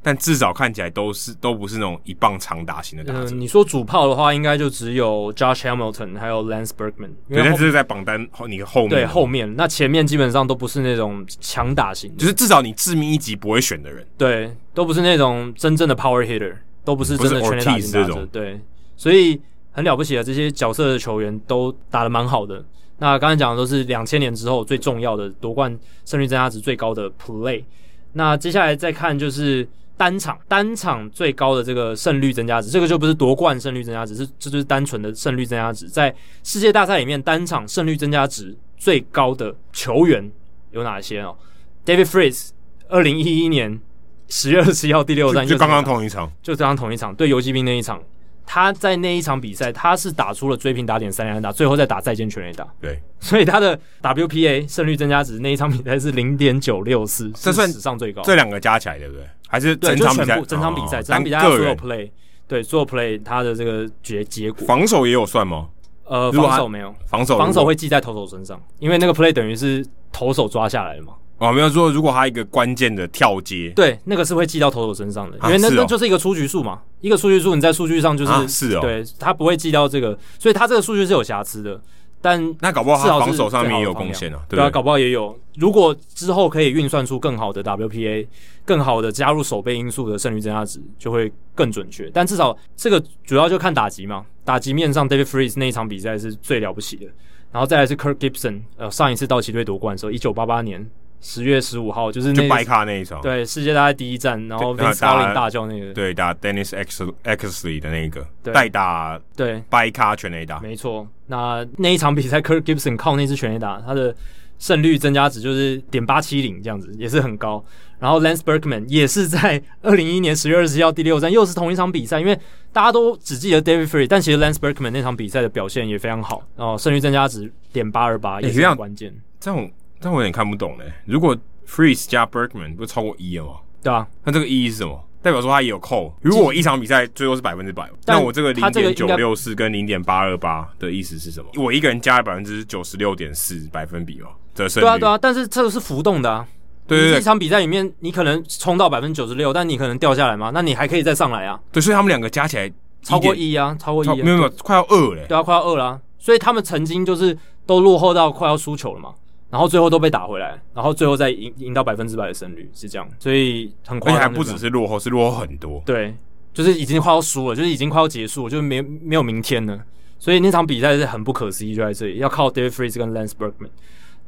[0.03, 3.31] 但至少看起来都是都不是那种一棒长打型的打者。
[3.31, 18.61] 嗯，你说主炮的话，应该就只有 Josh Hamilton 还有 Lance Berkman，对，但是在榜单后你后面对后面，那前面基本上都不是那种强打型，就是至少你致命一击不会选的人，对，都不是那种真正的 power hitter，都不是真的全垒打型打者，对，
[18.97, 19.41] 所以。
[19.73, 22.65] 很了不起的，这些角色的球员都打得蛮好的。
[22.99, 27.65] 那刚才讲的都是两千年之后最重要的夺冠胜率增加值最高的 play。
[28.13, 35.89] 那接下来再看就是单场单场最高的这个胜率增加值，这个就不是夺冠胜率增加值，是这就是单纯的胜率增加值。
[35.89, 40.31] 在世界大赛里面，单场胜率增加值最高的球员
[40.71, 41.37] 有哪些哦
[41.85, 42.51] ？David Freeze，
[42.89, 43.81] 二零一一年
[44.29, 48.01] 十月二十七号第六战就刚刚同一场，就刚刚同一场对游击兵那一场。
[48.47, 52.67] 他在那一场比赛，他是打出了追平打点三连打，最后再打再见全垒打。
[52.81, 58.23] 对，所以他的 WPA 胜率增加值那一场比赛是零点九六四，这算史上最高。
[58.23, 59.25] 这两个加起来对不对？
[59.49, 60.41] 还是整场比赛？
[60.43, 62.11] 整场比赛，整场比赛所有 play，
[62.47, 64.67] 对所有 play，他的这个结结果。
[64.67, 65.69] 防守也有算吗？
[66.05, 71.15] 呃，防守没有，防守防守会记在投手身上，因为那个 play 等于是投手抓下来的嘛。
[71.43, 81.81] 哦，没有说，如果他一个关键的跳接，对，那个是会记到投手身上的，因为那那就是一个出局数嘛，一个出局数，你在数据上就是是哦，对，他不会记到这个，所以他这个数据是有瑕疵的。
[82.25, 85.37] 但那搞不好他防守上面也有贡献啊，对啊，搞不好也有。
[85.57, 88.25] 如果之后可以运算出更好的 WPA，
[88.65, 92.09] 更好的加入守备因素的胜率增加值，就会更准确。
[92.15, 97.07] 但至少这个主要就看打击嘛，打击面上，David Freeze 那一场比赛是最了不起的。
[97.51, 100.89] 然后再来是 Kirk Gibson，呃，上一次道奇队夺冠的时候，一九八八年。
[101.25, 105.01] 十月十五号就是那白卡那一场，对，世界大赛第一站，然后 Vince
[105.33, 111.07] 大叫那个，对，打 Dennis Eckersley 的那个，代打，对，白卡全垒打，没错。
[111.29, 114.13] 那那一场比赛，Kirk Gibson 靠那支全垒打，他的
[114.59, 117.65] 胜率增加值就是点八七零这样子，也是很高。
[118.01, 122.37] 然后 Lance Berkman 也是在 二零一一年十月二十七号第六站，又是同一场比赛，因为
[122.73, 129.15] 大家都只记得 David Freese，但其实 Lance Berkman 那场比赛的表现也非常好，然后胜率增加值点八二八也是很关键。
[129.39, 129.71] 这种。
[130.03, 130.93] 但我有点看不懂嘞。
[131.05, 133.53] 如果 Freeze 加 Berkman 不是超过一了吗？
[133.83, 135.03] 对啊，那这个一是什么？
[135.23, 136.13] 代表说他也有扣。
[136.21, 141.49] 如果我一场比赛最后是百分之百，那我这个零点九六四跟零点八二八的意思是什么？
[141.57, 144.85] 我一个人加了百分之九十六点四百分比哦，这胜率。
[144.85, 146.45] 对啊，对啊，但是这个是浮动的啊。
[146.89, 151.59] 对对对，一场比赛里面你可能冲到百分之九十六，但你可能掉下来嘛，那你还可以再上来啊。
[151.71, 152.71] 对，所以他们两个加起来
[153.03, 155.25] 超过一啊，超过一，没有没有，快要二嘞。
[155.29, 156.01] 对啊，快要二了。
[156.19, 159.15] 所以他们曾经就是都落后到快要输球了嘛。
[159.53, 165.83] 然后最后都被打回来，然后最后再赢赢到百分之百的胜率是这样，所以很快，而且还不只是落后，是落后很多。
[165.85, 166.17] 对，
[166.55, 169.79] 就是已经快要输了，就是已经快要结束了，就是没没有明天了。
[170.19, 173.69] 所以那场比赛是很不可思议，就在这里要靠 David Freese 跟 Lance Berkman。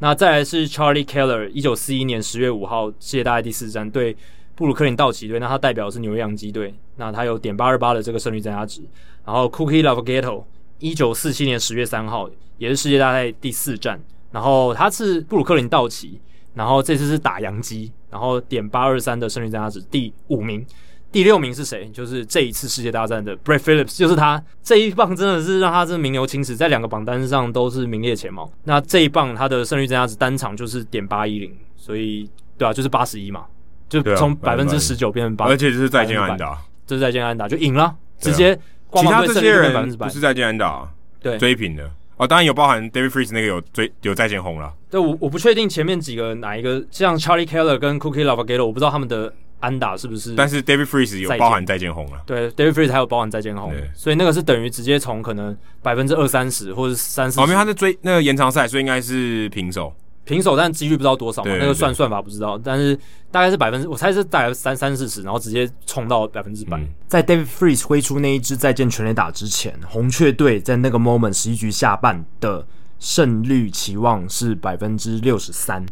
[0.01, 4.15] 那再来是 Charlie Keller，一九四一年十月五号世界大赛第四战对
[4.55, 8.83] 布鲁克林道奇队，那他代表的是纽约洋基队，那他有点八二八的这个胜率增加值。
[9.25, 10.45] 然后 cookielovegetto
[10.81, 12.29] 一九四七年十月三号
[12.59, 13.99] 也是世界大赛第四战。
[14.35, 16.21] 然后他是布鲁克林道奇，
[16.55, 20.67] 然后这次是打洋基，然后点八二三的胜率增加值第五名，
[21.13, 21.89] 第六名是谁？
[21.91, 24.43] 就是这一次世界大战的 Brett Phillips，就是他。
[24.61, 28.51] 这一棒真的是让他是名留青史，在两个榜单上都是名列前茅。
[28.65, 33.45] 那这一棒他的胜率增加值单场就是点八一零，所以对啊，就是八十一嘛。
[33.89, 40.89] 就从百分之十九变成八，而且这是再见安打，这是再见安打就赢了，直接光芒队胜利变百分之百，不是再见安打，
[41.21, 41.89] 对，追平的。
[42.17, 44.73] 哦，当然有包含 David Freeze 那个有追有再见红了。
[44.91, 50.35] 对，我我不确定前面几个哪一个，像 Charlie Keller 跟 Cookie Lavagetto，我不知道他们的安打是不是。
[50.35, 52.23] 但是 David Freeze 有包含再见红了。
[52.25, 57.41] 对，David Freeze 还有包含再见红，所以那个是等于直接从可能百分之二三十或者三十。
[57.41, 59.93] 哦，因为他是追那个延长赛，所以应该是平手。
[60.25, 62.99] 平手，但几率不知道多少嘛，那个算算法不知道，但是
[63.31, 66.81] 大概是百分之，我猜是大概三三四十，然后直接冲到百分之百。
[67.07, 72.67] 在 David Freeze 挥出那一支再见全垒打之前，红雀队在那个 moment 十一局下半的
[72.99, 75.85] 胜率期望是百分之六十三，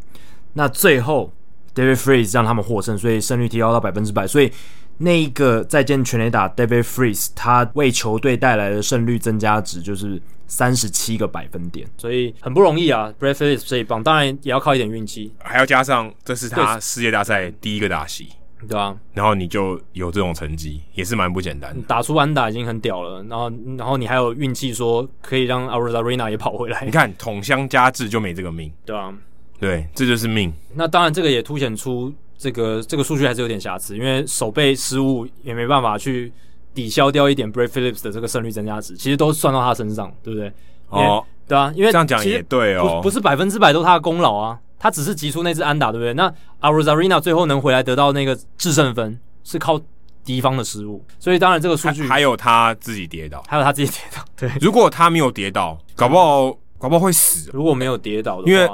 [0.55, 1.31] 那最后
[1.75, 4.51] David Freeze 让他们获胜，所以胜率提高到百分之百，所以
[4.97, 10.21] 那一个再见全垒打 David Freeze，他为球队带来的胜率增加值就是。
[10.53, 13.11] 三十七个百分点，所以很不容易啊。
[13.19, 18.29] Brad Phillips 这一棒，当然也要靠一点运气，还要加上这是他世界大赛第一个打席，
[18.69, 21.81] 对啊，然后你就有这种成绩，也是蛮不简单的。
[21.89, 26.85] 打出安打已经很屌了，然后然后你还有运气，说可以让 Arozarena 也跑回来。
[26.85, 29.11] 你看桶箱加治就没这个命，对啊，
[29.59, 30.53] 对，这就是命。
[30.75, 36.31] 那当然，这个也凸显出这个这个数据还是有点瑕疵，因为手背失误也没办法去。
[36.75, 40.53] 抵消掉一点 Brad Phillips 的这个胜率增加值，其实都算到他身上，对不对？
[40.89, 46.13] 哦，对啊，因为这样讲也对哦，不，是百分之百都是他的功劳啊，他只是击出那只安打，对不对？
[46.15, 49.81] 那 Arozarena 最后能回来得到那个制胜分，是靠
[50.25, 54.51] 敌方的失误，所以当然这个数据还，有他自己跌倒，还有他自己跌倒，对。
[54.61, 57.51] 如果他没有跌倒，搞不好搞不好会死。
[57.53, 58.69] 如果没有跌倒的话，因为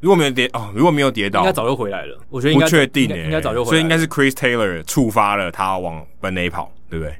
[0.00, 2.16] 如果没有跌哦，如果没有跌倒，应该早就回来了。
[2.28, 7.14] 我觉得应该不确定诶，应该早就回来了，所以应该是 Chris Taylor 触发了他往本垒跑，对不对？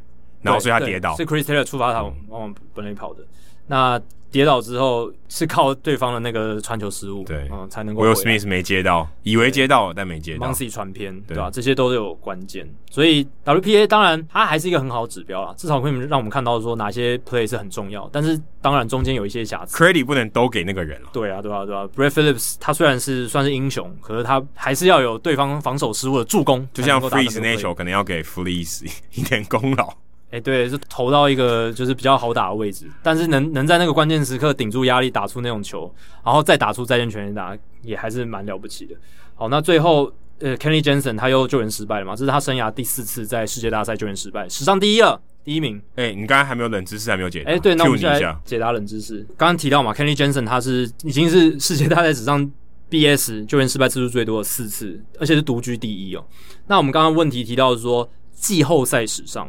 [0.46, 3.20] 然后所以他跌倒，是 Chris Taylor 触发他往往本垒跑的。
[3.66, 4.00] 那
[4.30, 8.04] 跌倒之后是靠对方的那个传球失误，对，嗯，才能够。
[8.04, 10.46] Will Smith 没接到，以为接到但没接到。
[10.46, 11.48] Muncy 传偏，对吧？
[11.48, 12.68] 对这些都是有关键。
[12.90, 18.08] 所以 WPA 当然它还是一个很好的指标啦，至少可以让我们看到说哪些 play 是很重要。
[18.12, 21.08] 但是当然中间有一些瑕疵，Credit 不能都给那个人了。
[21.12, 21.88] 对啊，对啊，对啊。
[21.96, 29.92] Brett Phillips 他虽然是算是英雄，可是他还是要有对方防守失误的助攻，就像 Freeze 那球可能要给 Freeze 一点功劳。
[30.28, 35.90] 哎、欸，对，是投到一个就是比较好打的位置，但是能能在那个关键时刻顶住压力，打出那种球，
[36.24, 38.96] 然后再打出再见全垒打，也还是蛮了不起的。
[39.36, 42.16] 好，那最后呃，Kenley Jensen 他又救援失败了嘛？
[42.16, 45.80] 这是他生涯第四次在世界大赛救援失败，史上第一了，第一名。
[45.94, 47.50] 哎、欸，你刚刚还没有冷知识，还没有解答。
[47.50, 49.20] 哎、欸，对，那我们现在解答冷知识。
[49.36, 52.50] 刚刚提到嘛，Kenley Jensen 他是已经是世界大赛史上
[52.90, 56.26] BS 救援失败次数最多的四次，而且是独居第一哦。
[56.66, 59.48] 那我们刚刚问题提到是说季后赛史上。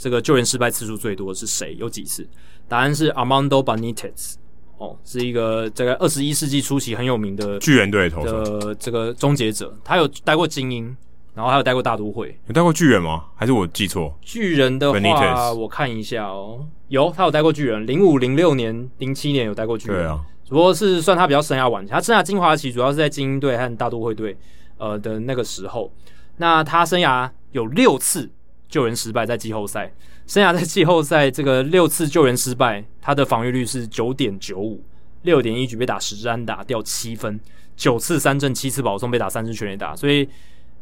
[0.00, 1.76] 这个救援失败次数最多的是谁？
[1.78, 2.26] 有几次？
[2.66, 4.36] 答案是 Armando Benitez，
[4.78, 9.76] 哦，是一个这个二十一世纪初期很有名的巨人队的这个终结者。
[9.84, 10.96] 他有待过精英，
[11.34, 12.34] 然后还有待过大都会。
[12.46, 13.24] 有待过巨人吗？
[13.36, 14.16] 还是我记错？
[14.22, 19.98] 巨人的话，Benitez 我看一下哦，有，他有待过巨人，零五、零六年、零七年有待过巨人。
[19.98, 24.34] 对啊，只不过是算他比较生涯晚期，他生涯精华期主要是在精英队和大都会队
[24.78, 25.92] 呃的那个时候。
[26.38, 28.30] 那他生涯有六次。
[28.70, 29.92] 救援失败在季后赛，
[30.26, 34.82] 生涯在季后赛这个六次救援失败，他的防御率是九点九五，
[35.22, 37.38] 六点一局被打十支安打掉七分，
[37.76, 40.26] 九次三振七次保送被打三支全垒打，所以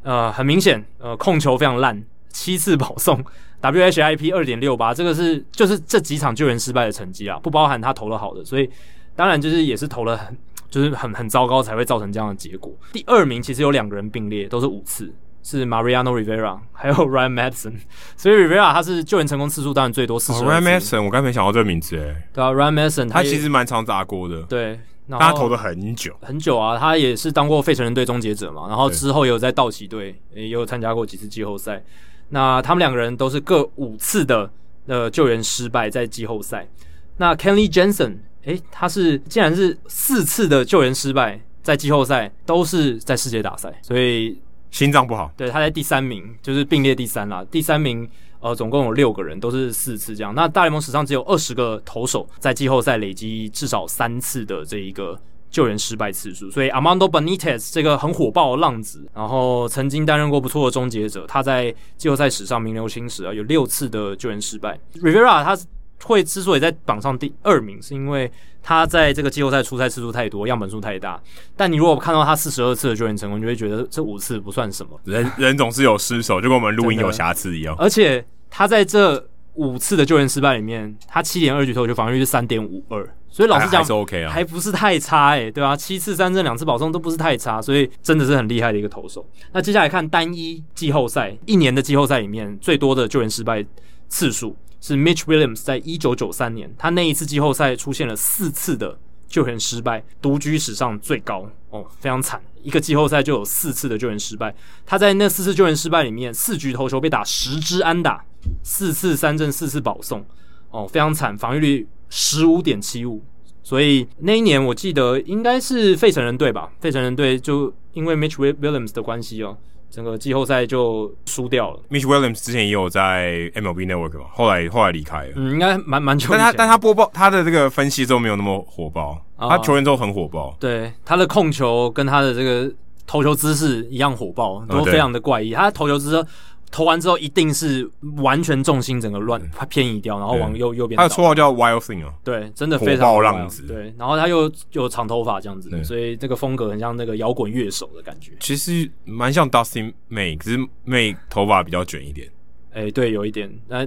[0.02, 3.25] 呃很明显呃控球非常烂，七次保送
[3.62, 8.68] ，WHIP 二点六八，这个是就是这几场救援失败的成绩啊，不包含他投了好的，所以
[9.17, 10.36] 当然就是也是投了很
[10.68, 12.70] 就是很很糟糕才会造成这样的结果。
[12.92, 15.10] 第二名其实有两个人并列，都是五次。
[15.51, 17.73] 是 Mariano Rivera， 还有 Ryan Madson，
[18.18, 20.41] 所以 Rivera 他是救援成功次数当然最多四十。
[20.44, 24.78] Ryan Madson 我刚没想到这个名字诶，对啊，Ryan Madson 他其实蛮常砸锅的，对，
[25.09, 26.15] 他投了很久。
[26.20, 31.83] 很久啊，他也是当过费城人队终结者嘛，然后之后也有在道奇队也有参加过几次季后赛，
[32.28, 34.51] 那他们两个人都是各五次的
[34.86, 36.68] 呃救援失败在季后赛，
[37.17, 44.39] 那 Kenley Jansen 诶，他是竟然是四次的救援失败在季后赛都是在世界大赛，所以。
[44.71, 47.45] 心脏不好，对，他在第三名，就是并列第三啦。
[47.51, 48.09] 第三名，
[48.41, 50.35] 呃，总共有六个人，都是四次这样。
[50.35, 55.19] 那大联盟史上只有二十个投手在季后赛累积至少三次的这一个
[55.51, 56.51] 救援失败次数。
[56.51, 64.79] 所以，Amando Benitez 这个很火爆的浪子，然后曾经担任过不错的终结者，他在季后赛史上名留青史啊，有六次的救援失败。
[65.01, 65.59] Rivera 他
[66.05, 68.31] 会之所以在榜上第二名，是因为
[68.62, 71.20] 他在这个季后赛出赛次数太多，样本数太大。
[71.57, 74.99] 但你如果看到他四十二次的救援成功，你就会觉得这五次不算什么。
[75.05, 77.75] 人 人总是有失手，就跟我们录音有瑕疵一样。
[77.78, 85.77] 而且他在这五次的救援失败里面，他七点二局投球防御率是三点五二，所以老实讲还是 OK 啊，还不是太差哎、欸，对吧、啊？
[85.77, 89.27] 七次三振两次保送都不是太差，所以真的是很厉害的一个投手。
[89.52, 93.65] 那接下来看单一季后赛一年的季后赛里面最多的救援失败
[94.09, 104.55] 次数是 Mitch Williams 在一九九三年，他那一次季后赛出现了四次的救援失败，独居史上最高哦，非常惨，一个季后赛就有四次的救援失败。
[104.87, 108.25] 他在那四次救援失败里面，四局投球被打十支安打，
[108.62, 110.25] 四次三振，四次保送，
[110.70, 113.23] 哦，非常惨，防御率十五点七五。
[113.62, 119.59] 所以那一年我记得应该是费城人队吧，费城人队就因为 Mitch Williams 的关系哦。
[119.91, 121.81] 整个季后赛就输掉了。
[121.91, 125.33] Mitch Williams 之前也有在 MLB Network 嘛，后来后来离开了。
[125.36, 126.28] 嗯，应该蛮蛮久。
[126.31, 130.57] 但他但他播报他的这个分析之后没有那么火爆，哦、他球员之后很火爆。
[130.60, 132.70] 对，他的控球跟他的这个
[133.07, 135.55] 投球姿势一样火爆，都非常的怪异。
[135.55, 136.26] 哦、他的投球姿势。
[136.71, 140.97] 投完之后一定是完全重心整个乱，他偏移掉，然后往右右边。
[140.97, 143.63] 他的绰号叫 Wild Thing 哦，对，真的非常火爆浪子。
[143.67, 148.33] 对，然后他又有长头发这样子，所以这个风格很像那个摇滚乐手的感觉。
[148.41, 152.29] 其实蛮像 Dustin May，只是 May 头发比较卷一点。
[152.73, 153.51] 哎、欸，对，有一点。
[153.67, 153.87] 那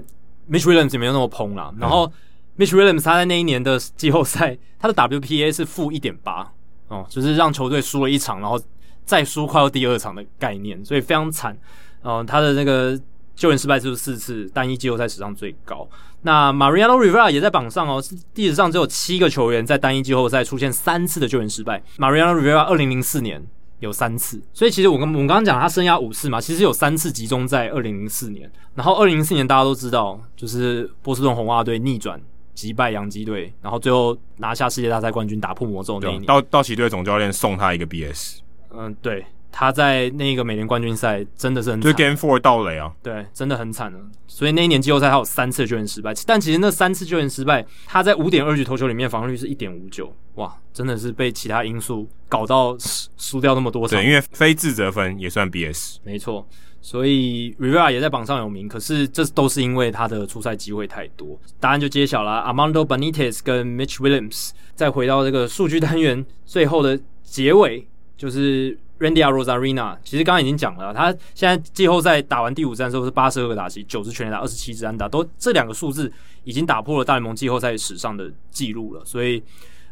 [0.50, 1.74] Mitch Williams 也没有那么蓬啦。
[1.80, 2.12] 然后
[2.58, 6.52] Mitch Williams 他在那一年的季后赛，他的 WPA 是负一点八
[6.88, 8.60] 哦，就是让球队输了一场，然后
[9.06, 11.56] 再输快要第二场的概念，所以非常惨。
[12.04, 13.00] 嗯、呃，他的那个
[13.36, 15.88] 救援失败次数四次，单一季后赛史上最高。
[16.24, 21.82] 那 Mariano Rivera 也在榜上哦，是历史上只有七个球员在单一季后赛出现三次的救援失败。
[21.98, 23.44] Mariano Rivera 二零零四年
[23.80, 28.52] 有三次，所以其实我跟我们刚刚讲他生涯五次嘛，其实有三次集中在二零零四年。
[28.76, 32.22] 然后二零零四年大家都知道，就是波士顿红袜队逆转
[32.54, 36.26] 击败洋基队，然后最后拿下世界大赛冠军，打破魔咒那一年。
[36.26, 38.38] 道道奇队总教练送他一个 BS。
[38.74, 39.26] 嗯，对。
[39.52, 44.00] 他在那个美联冠军赛真的是很惨，就 Game Four 盗垒啊，对，真的很惨了。
[44.28, 52.76] 所以那一年季后赛他有三次救援失败，但其实那三次救援失败，他在五点二局投球里面防御率是一点五九，哇，真的是被其他因素搞到
[53.18, 54.00] 输掉那么多场。
[54.00, 56.48] 对，因为非自责分也算 BS，没错。
[56.84, 61.40] 所以 Rivera 也在榜上有名，可是这都是因为他的出赛机会太多。
[61.60, 64.52] 答案就揭晓了，Armando Benitez 跟 Mitch Williams。
[64.74, 67.86] 再回到这个数据单元最后的结尾，
[68.18, 68.76] 就是。
[69.02, 76.12] Randy Arozarena 其实刚刚已经讲了，他现在季后赛打完第五战之后是八十二个打席，九支全垒打，二十七支安打，都这两个数字
[76.44, 79.02] 已经打破了大联盟季后赛史上的记录了。
[79.04, 79.42] 所以，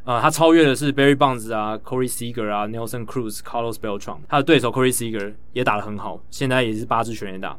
[0.04, 7.58] 呃，他超越的是 Barry Bonds 啊、Corey Seager 啊、Nelson Cruz、Carlos Beltran，他的对手 Corey Seager 也打得很好，现在也是八支全垒打，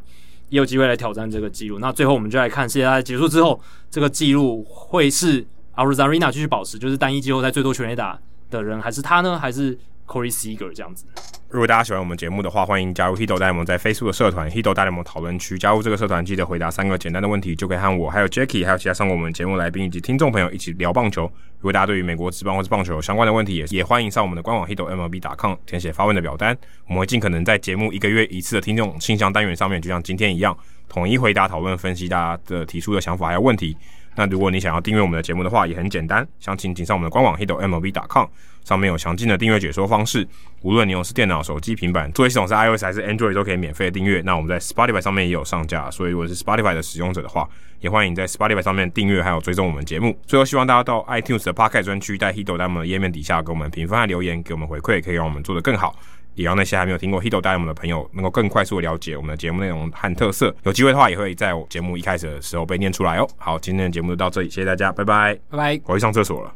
[0.51, 1.81] 也有机会来挑战这个记录。
[1.81, 8.17] 那最后我们就来看世界赛结束之后，这个记录会是 Arozarena 继续保持，就是单一季后赛最多全垒打
[8.51, 9.37] 的人，还是他呢？
[9.39, 9.77] 还是
[10.11, 11.05] Corey Seager 这样子？
[11.49, 15.57] 如果大家喜欢我们节目的话，欢迎加入 Hido 大联盟在 Facebook 的社团 Hido 大联盟讨论区。
[15.57, 21.23] 加入这个社团，记得回答三个简单的问题，就可以和我、还有 Jackie，还有其他上过我们节目来宾以及听众朋友一起聊棒球。
[21.59, 26.57] 如果大家对于美国职棒或者棒球有相关的问题，也也欢迎上我们的官网 Hito MLB.com 填写发问的表单，
[26.87, 30.57] 我们会尽可能在节目一个月一次的听众信箱单元上面，就像今天一样，
[30.89, 33.77] 统一回答、讨论、分析大家的提出的想法还有问题。
[34.21, 38.27] 那如果你想要订阅我们的节目的话，也很简单，详情请上我们的官网 hitomlb.com，
[38.63, 40.29] 上面有详尽的订阅解说方式。
[40.61, 44.21] 无论你用是电脑、手机、平板，作业系统是 iOS 还是 Android，都可以免费订阅。
[44.21, 47.49] 那我们在 Spotify 上面也有上架，所以如果是 Spotify 的使用者的话，
[47.81, 50.15] 也欢迎在 Spotify 上面订阅还有追踪我们节目。
[50.27, 55.99] 最后，希望大家到 iTunes 的 Podcast 专区，在 Hito 大联盟的页面底下给我们评分和留言，给我们回馈，可以让我们做得更好。
[56.35, 60.55] 也让那些还没有听过 Hito 大联盟的朋友能够更快速的了解我们的节目内容和特色。
[60.65, 63.29] 有机会的话，也会在我节目一开始的时候被念出来哦。
[63.37, 65.81] 好，今天的节目就到这里，谢谢大家，拜拜，拜拜。
[65.85, 66.55] 我去上厕所了。